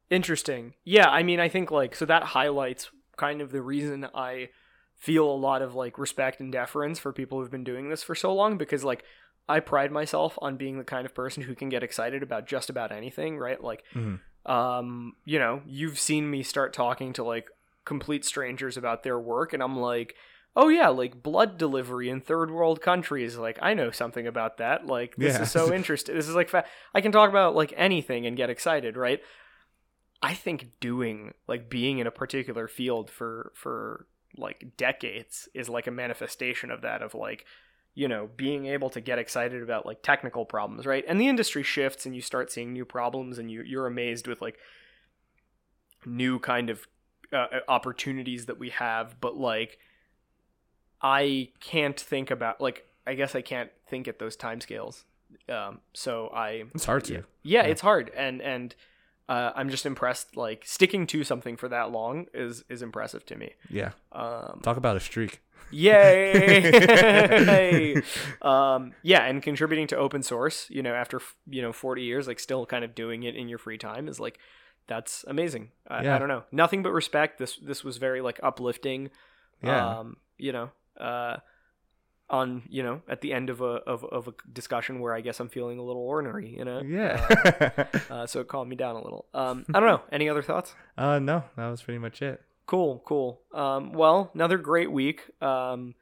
Interesting. 0.09 0.73
Yeah, 0.85 1.09
I 1.09 1.23
mean, 1.23 1.39
I 1.39 1.49
think 1.49 1.69
like 1.71 1.95
so 1.95 2.05
that 2.05 2.23
highlights 2.23 2.89
kind 3.17 3.41
of 3.41 3.51
the 3.51 3.61
reason 3.61 4.07
I 4.13 4.49
feel 4.95 5.29
a 5.29 5.35
lot 5.35 5.61
of 5.61 5.75
like 5.75 5.97
respect 5.97 6.39
and 6.39 6.51
deference 6.51 6.97
for 6.97 7.11
people 7.11 7.39
who've 7.39 7.51
been 7.51 7.63
doing 7.63 7.89
this 7.89 8.03
for 8.03 8.15
so 8.15 8.33
long 8.33 8.57
because 8.57 8.83
like 8.83 9.03
I 9.49 9.59
pride 9.59 9.91
myself 9.91 10.37
on 10.41 10.55
being 10.57 10.77
the 10.77 10.83
kind 10.83 11.05
of 11.05 11.13
person 11.13 11.43
who 11.43 11.55
can 11.55 11.69
get 11.69 11.83
excited 11.83 12.23
about 12.23 12.47
just 12.47 12.69
about 12.69 12.91
anything, 12.91 13.37
right? 13.37 13.61
Like 13.61 13.83
Mhm. 13.93 14.19
um, 14.45 15.13
you 15.25 15.39
know, 15.39 15.61
you've 15.65 15.99
seen 15.99 16.29
me 16.31 16.41
start 16.41 16.71
talking 16.73 17.11
to 17.13 17.23
like 17.23 17.49
complete 17.87 18.23
strangers 18.25 18.77
about 18.77 19.01
their 19.01 19.19
work 19.19 19.53
and 19.53 19.63
I'm 19.63 19.77
like, 19.79 20.13
"Oh 20.55 20.69
yeah, 20.69 20.89
like 20.89 21.23
blood 21.23 21.57
delivery 21.57 22.09
in 22.09 22.21
third 22.21 22.51
world 22.51 22.81
countries. 22.81 23.37
Like 23.37 23.57
I 23.61 23.73
know 23.73 23.89
something 23.91 24.27
about 24.27 24.57
that. 24.57 24.85
Like 24.85 25.15
this 25.15 25.35
Yeah. 25.35 25.41
is 25.43 25.51
so 25.51 25.73
interesting. 25.79 26.15
This 26.15 26.27
is 26.27 26.35
like 26.35 26.49
fa- 26.49 26.65
I 26.93 27.01
can 27.01 27.11
talk 27.11 27.29
about 27.29 27.55
like 27.55 27.73
anything 27.75 28.25
and 28.27 28.37
get 28.37 28.49
excited, 28.51 28.95
right? 28.97 29.21
I 30.21 30.33
think 30.33 30.71
doing 30.79 31.33
like 31.47 31.69
being 31.69 31.99
in 31.99 32.07
a 32.07 32.11
particular 32.11 32.67
field 32.67 33.09
for 33.09 33.51
for 33.55 34.07
like 34.35 34.75
decades 34.77 35.47
is 35.53 35.69
like 35.69 35.87
a 35.87 35.91
manifestation 35.91 36.69
of 36.71 36.81
that 36.81 37.01
of 37.01 37.15
like 37.15 37.45
you 37.95 38.07
know 38.07 38.29
being 38.35 38.65
able 38.67 38.89
to 38.91 39.01
get 39.01 39.17
excited 39.17 39.63
about 39.63 39.85
like 39.85 40.03
technical 40.03 40.45
problems 40.45 40.85
right 40.85 41.03
and 41.07 41.19
the 41.19 41.27
industry 41.27 41.63
shifts 41.63 42.05
and 42.05 42.13
you 42.15 42.21
start 42.21 42.51
seeing 42.51 42.71
new 42.73 42.85
problems 42.85 43.39
and 43.39 43.49
you 43.49 43.63
you're 43.63 43.87
amazed 43.87 44.27
with 44.27 44.39
like 44.41 44.57
new 46.05 46.39
kind 46.39 46.69
of 46.69 46.87
uh, 47.33 47.47
opportunities 47.67 48.45
that 48.45 48.59
we 48.59 48.69
have 48.69 49.19
but 49.21 49.37
like 49.37 49.79
I 51.01 51.49
can't 51.59 51.99
think 51.99 52.31
about 52.31 52.59
like 52.61 52.85
I 53.05 53.13
guess 53.13 53.35
I 53.35 53.41
can't 53.41 53.69
think 53.89 54.07
at 54.07 54.19
those 54.19 54.35
timescales 54.35 55.03
um 55.49 55.79
so 55.93 56.29
I 56.33 56.63
It's 56.73 56.85
hard 56.85 57.03
to. 57.05 57.13
yeah, 57.13 57.19
yeah, 57.43 57.61
it's 57.63 57.81
hard, 57.81 58.11
and 58.15 58.41
and 58.41 58.73
uh, 59.29 59.51
I'm 59.55 59.69
just 59.69 59.85
impressed. 59.85 60.37
Like 60.37 60.63
sticking 60.65 61.05
to 61.07 61.25
something 61.25 61.57
for 61.57 61.67
that 61.67 61.91
long 61.91 62.27
is 62.33 62.63
is 62.69 62.81
impressive 62.81 63.25
to 63.25 63.35
me. 63.35 63.51
Yeah. 63.69 63.91
Um, 64.13 64.61
Talk 64.63 64.77
about 64.77 64.95
a 64.95 65.01
streak. 65.01 65.41
yay! 65.69 67.95
um, 68.41 68.93
yeah, 69.03 69.25
and 69.25 69.43
contributing 69.43 69.87
to 69.87 69.97
open 69.97 70.23
source, 70.23 70.69
you 70.69 70.81
know, 70.81 70.93
after 70.93 71.19
you 71.49 71.61
know 71.61 71.73
40 71.73 72.03
years, 72.03 72.25
like 72.27 72.39
still 72.39 72.65
kind 72.65 72.85
of 72.85 72.95
doing 72.95 73.23
it 73.23 73.35
in 73.35 73.49
your 73.49 73.57
free 73.57 73.77
time 73.77 74.07
is 74.07 74.17
like 74.19 74.39
that's 74.87 75.25
amazing. 75.27 75.71
I, 75.87 75.99
I 75.99 76.19
don't 76.19 76.27
know, 76.27 76.43
nothing 76.51 76.83
but 76.83 76.91
respect. 76.91 77.37
This 77.39 77.57
this 77.57 77.83
was 77.83 77.97
very 77.97 78.21
like 78.21 78.39
uplifting. 78.43 79.09
Yeah. 79.63 79.99
Um, 79.99 80.17
you 80.37 80.51
know, 80.51 80.69
uh, 80.99 81.37
on 82.29 82.63
you 82.69 82.83
know 82.83 83.01
at 83.07 83.21
the 83.21 83.33
end 83.33 83.49
of 83.49 83.61
a 83.61 83.65
of, 83.65 84.03
of 84.05 84.27
a 84.27 84.33
discussion 84.51 84.99
where 84.99 85.13
I 85.13 85.21
guess 85.21 85.39
I'm 85.39 85.49
feeling 85.49 85.79
a 85.79 85.83
little 85.83 86.01
ornery, 86.01 86.55
you 86.57 86.65
know. 86.65 86.81
yeah. 86.81 87.85
Uh, 88.09 88.25
so 88.25 88.39
it 88.39 88.47
calmed 88.47 88.69
me 88.69 88.75
down 88.75 88.95
a 88.95 89.01
little. 89.03 89.25
Um, 89.33 89.65
I 89.73 89.79
don't 89.79 89.89
know. 89.89 90.01
Any 90.11 90.29
other 90.29 90.41
thoughts? 90.41 90.75
uh 90.97 91.19
no, 91.19 91.43
that 91.55 91.69
was 91.69 91.81
pretty 91.81 91.99
much 91.99 92.21
it. 92.21 92.41
Cool, 92.65 93.01
cool. 93.05 93.41
Um, 93.53 93.93
well, 93.93 94.31
another 94.33 94.57
great 94.57 94.91
week. 94.91 95.21
Um, 95.41 95.95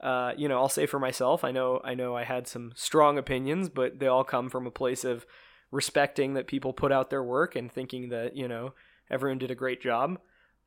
uh, 0.00 0.32
you 0.36 0.48
know, 0.48 0.58
I'll 0.58 0.68
say 0.68 0.86
for 0.86 0.98
myself, 0.98 1.44
I 1.44 1.52
know, 1.52 1.80
I 1.84 1.94
know, 1.94 2.16
I 2.16 2.24
had 2.24 2.48
some 2.48 2.72
strong 2.74 3.18
opinions, 3.18 3.68
but 3.68 3.98
they 3.98 4.08
all 4.08 4.24
come 4.24 4.50
from 4.50 4.66
a 4.66 4.70
place 4.70 5.04
of 5.04 5.24
respecting 5.72 6.34
that 6.34 6.46
people 6.46 6.72
put 6.72 6.92
out 6.92 7.10
their 7.10 7.22
work 7.24 7.56
and 7.56 7.72
thinking 7.72 8.10
that 8.10 8.36
you 8.36 8.46
know 8.46 8.74
everyone 9.10 9.38
did 9.38 9.50
a 9.50 9.54
great 9.56 9.82
job. 9.82 10.18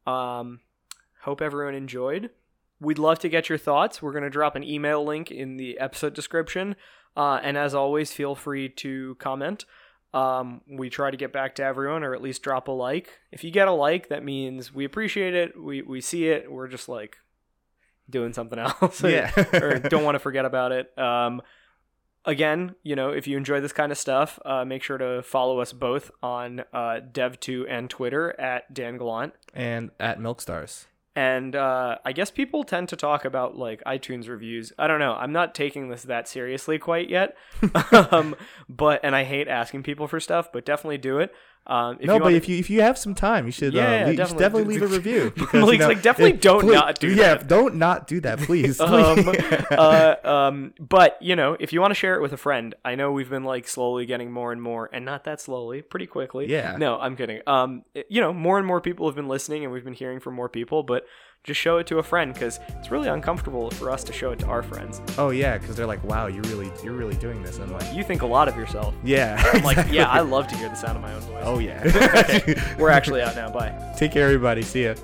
Um, 0.06 0.60
hope 1.22 1.42
everyone 1.42 1.76
enjoyed. 1.76 2.30
We'd 2.82 3.00
love 3.00 3.20
to 3.20 3.30
get 3.30 3.48
your 3.48 3.58
thoughts. 3.58 4.02
We're 4.02 4.12
gonna 4.12 4.30
drop 4.30 4.56
an 4.58 4.64
email 4.64 5.04
link 5.06 5.32
in 5.32 5.56
the 5.56 5.80
episode 5.80 6.14
description, 6.14 6.76
uh, 7.16 7.40
and 7.42 7.58
as 7.58 7.74
always, 7.74 8.12
feel 8.12 8.36
free 8.36 8.68
to 8.70 9.16
comment. 9.16 9.64
Um, 10.14 10.62
we 10.70 10.90
try 10.90 11.12
to 11.12 11.18
get 11.18 11.34
back 11.34 11.56
to 11.56 11.64
everyone, 11.64 12.04
or 12.04 12.14
at 12.14 12.22
least 12.22 12.42
drop 12.42 12.68
a 12.68 12.72
like. 12.72 13.20
If 13.32 13.44
you 13.44 13.52
get 13.52 13.68
a 13.68 13.72
like, 13.74 14.10
that 14.10 14.24
means 14.24 14.74
we 14.74 14.86
appreciate 14.86 15.34
it. 15.34 15.62
We 15.62 15.82
we 15.82 16.02
see 16.02 16.28
it. 16.30 16.52
We're 16.52 16.68
just 16.68 16.88
like 16.90 17.18
doing 18.10 18.34
something 18.34 18.60
else, 18.82 19.04
Yeah. 19.04 19.32
or 19.54 19.80
don't 19.80 20.04
want 20.04 20.16
to 20.16 20.20
forget 20.20 20.46
about 20.46 20.72
it. 20.72 20.98
Um, 20.98 21.42
again, 22.26 22.76
you 22.84 22.96
know, 22.96 23.10
if 23.10 23.28
you 23.28 23.38
enjoy 23.38 23.62
this 23.62 23.74
kind 23.74 23.92
of 23.92 23.98
stuff, 23.98 24.40
uh, 24.46 24.66
make 24.66 24.84
sure 24.84 24.98
to 24.98 25.22
follow 25.24 25.60
us 25.60 25.74
both 25.74 26.12
on 26.22 26.64
uh, 26.74 27.00
Dev.to 27.12 27.68
and 27.68 27.90
Twitter 27.90 28.40
at 28.40 28.74
Dan 28.74 28.98
Golant. 28.98 29.34
And 29.54 29.92
at 30.00 30.20
Milkstars. 30.20 30.86
And 31.18 31.56
uh, 31.56 31.98
I 32.04 32.12
guess 32.12 32.30
people 32.30 32.66
tend 32.66 32.90
to 32.90 32.98
talk 32.98 33.24
about 33.24 33.58
like 33.58 33.82
iTunes 33.86 34.28
reviews. 34.28 34.74
I 34.78 34.88
don't 34.88 35.00
know. 35.00 35.14
I'm 35.14 35.32
not 35.32 35.56
taking 35.56 35.88
this 35.88 36.04
that 36.04 36.28
seriously 36.28 36.78
quite 36.78 37.10
yet. 37.10 37.38
um, 38.12 38.36
but 38.68 39.00
and 39.02 39.16
I 39.16 39.24
hate 39.24 39.48
asking 39.48 39.84
people 39.84 40.08
for 40.08 40.20
stuff, 40.20 40.52
but 40.52 40.66
definitely 40.66 40.98
do 40.98 41.20
it. 41.20 41.34
Um, 41.68 41.98
if 42.00 42.06
no, 42.06 42.14
you 42.14 42.20
but 42.20 42.24
wanna- 42.26 42.36
if 42.38 42.48
you 42.48 42.58
if 42.60 42.70
you 42.70 42.82
have 42.82 42.96
some 42.98 43.16
time, 43.16 43.48
you 43.48 43.52
should, 43.52 43.74
Yeah, 43.74 43.82
uh, 43.82 43.92
yeah, 43.92 44.06
leave, 44.08 44.20
you 44.20 44.26
should 44.28 44.38
definitely. 44.38 44.40
definitely 44.44 44.74
leave 44.76 44.84
a 44.84 44.88
review. 44.98 45.32
Because, 45.36 45.64
Like- 45.64 45.74
you 45.74 45.78
know, 45.80 45.88
like, 45.88 46.02
definitely 46.04 46.34
if- 46.36 46.42
don't 46.42 46.62
please- 46.62 46.74
not 46.76 47.00
do 47.00 47.10
yeah, 47.10 47.36
that. 47.36 47.48
don't 47.48 47.76
not 47.76 48.08
do 48.08 48.20
that, 48.22 48.40
please. 48.40 48.80
um, 48.82 49.32
uh, 49.72 50.16
um, 50.24 50.74
but 50.80 51.18
you 51.22 51.36
know, 51.36 51.58
if 51.60 51.74
you 51.74 51.82
want 51.82 51.92
to 51.92 51.96
share 51.96 52.16
it 52.16 52.22
with 52.22 52.34
a 52.34 52.38
friend, 52.38 52.76
I 52.86 52.96
know 52.96 53.12
we've 53.12 53.30
been 53.30 53.44
like 53.44 53.68
slowly 53.68 54.06
getting 54.06 54.32
more 54.32 54.52
and 54.52 54.62
more, 54.62 54.90
and 54.94 55.06
not 55.06 55.24
that 55.24 55.42
slowly, 55.42 55.82
pretty 55.82 56.06
quickly. 56.08 56.48
Yeah. 56.50 56.76
No, 56.78 57.00
I'm 57.00 57.16
kidding. 57.16 57.42
Um, 57.48 57.84
it- 57.94 58.06
you 58.10 58.22
know, 58.22 58.32
more 58.34 58.58
and 58.60 58.68
more 58.68 58.80
people 58.82 59.08
have 59.08 59.16
been 59.16 59.28
listening, 59.28 59.64
and 59.64 59.74
we've 59.74 59.84
been 59.84 59.94
hearing 59.94 60.20
from 60.20 60.36
more 60.36 60.50
people. 60.50 60.84
But 60.84 61.06
just 61.46 61.60
show 61.62 61.78
it 61.78 61.88
to 61.88 62.00
a 62.00 62.04
friend 62.04 62.34
because 62.34 62.60
it's 62.80 62.92
really 62.92 63.08
uncomfortable 63.08 63.70
for 63.72 63.90
us 63.92 64.04
to 64.04 64.12
show 64.12 64.32
it 64.32 64.40
to 64.40 64.48
our 64.48 64.62
friends. 64.64 65.02
oh 65.18 65.30
yeah, 65.30 65.58
because 65.58 65.76
they're 65.76 65.86
like, 65.88 66.04
wow, 66.04 66.28
you 66.28 66.42
really 66.44 66.70
you're 66.84 66.94
really 66.94 67.16
doing 67.16 67.42
this. 67.44 67.56
And 67.60 67.66
I'm 67.66 67.72
like, 67.80 67.94
You 67.96 68.04
think 68.04 68.22
a 68.24 68.26
lot 68.26 68.48
of 68.48 68.56
yourself. 68.58 68.94
yeah, 69.04 69.42
I'm 69.54 69.64
like, 69.64 69.78
exactly. 69.78 69.96
yeah, 69.98 70.10
I 70.10 70.20
love 70.22 70.48
to 70.50 70.56
hear 70.58 70.68
the 70.70 70.76
sound 70.76 70.98
of 70.98 71.02
my 71.04 71.14
own 71.14 71.22
voice. 71.22 71.44
Oh 71.46 71.60
yeah. 71.60 72.76
We're 72.80 72.90
actually 72.90 73.22
out 73.26 73.36
now. 73.36 73.50
Bye. 73.52 73.74
Take 73.98 74.12
care, 74.12 74.26
everybody. 74.26 74.62
See 74.64 74.86
ya. 74.86 74.96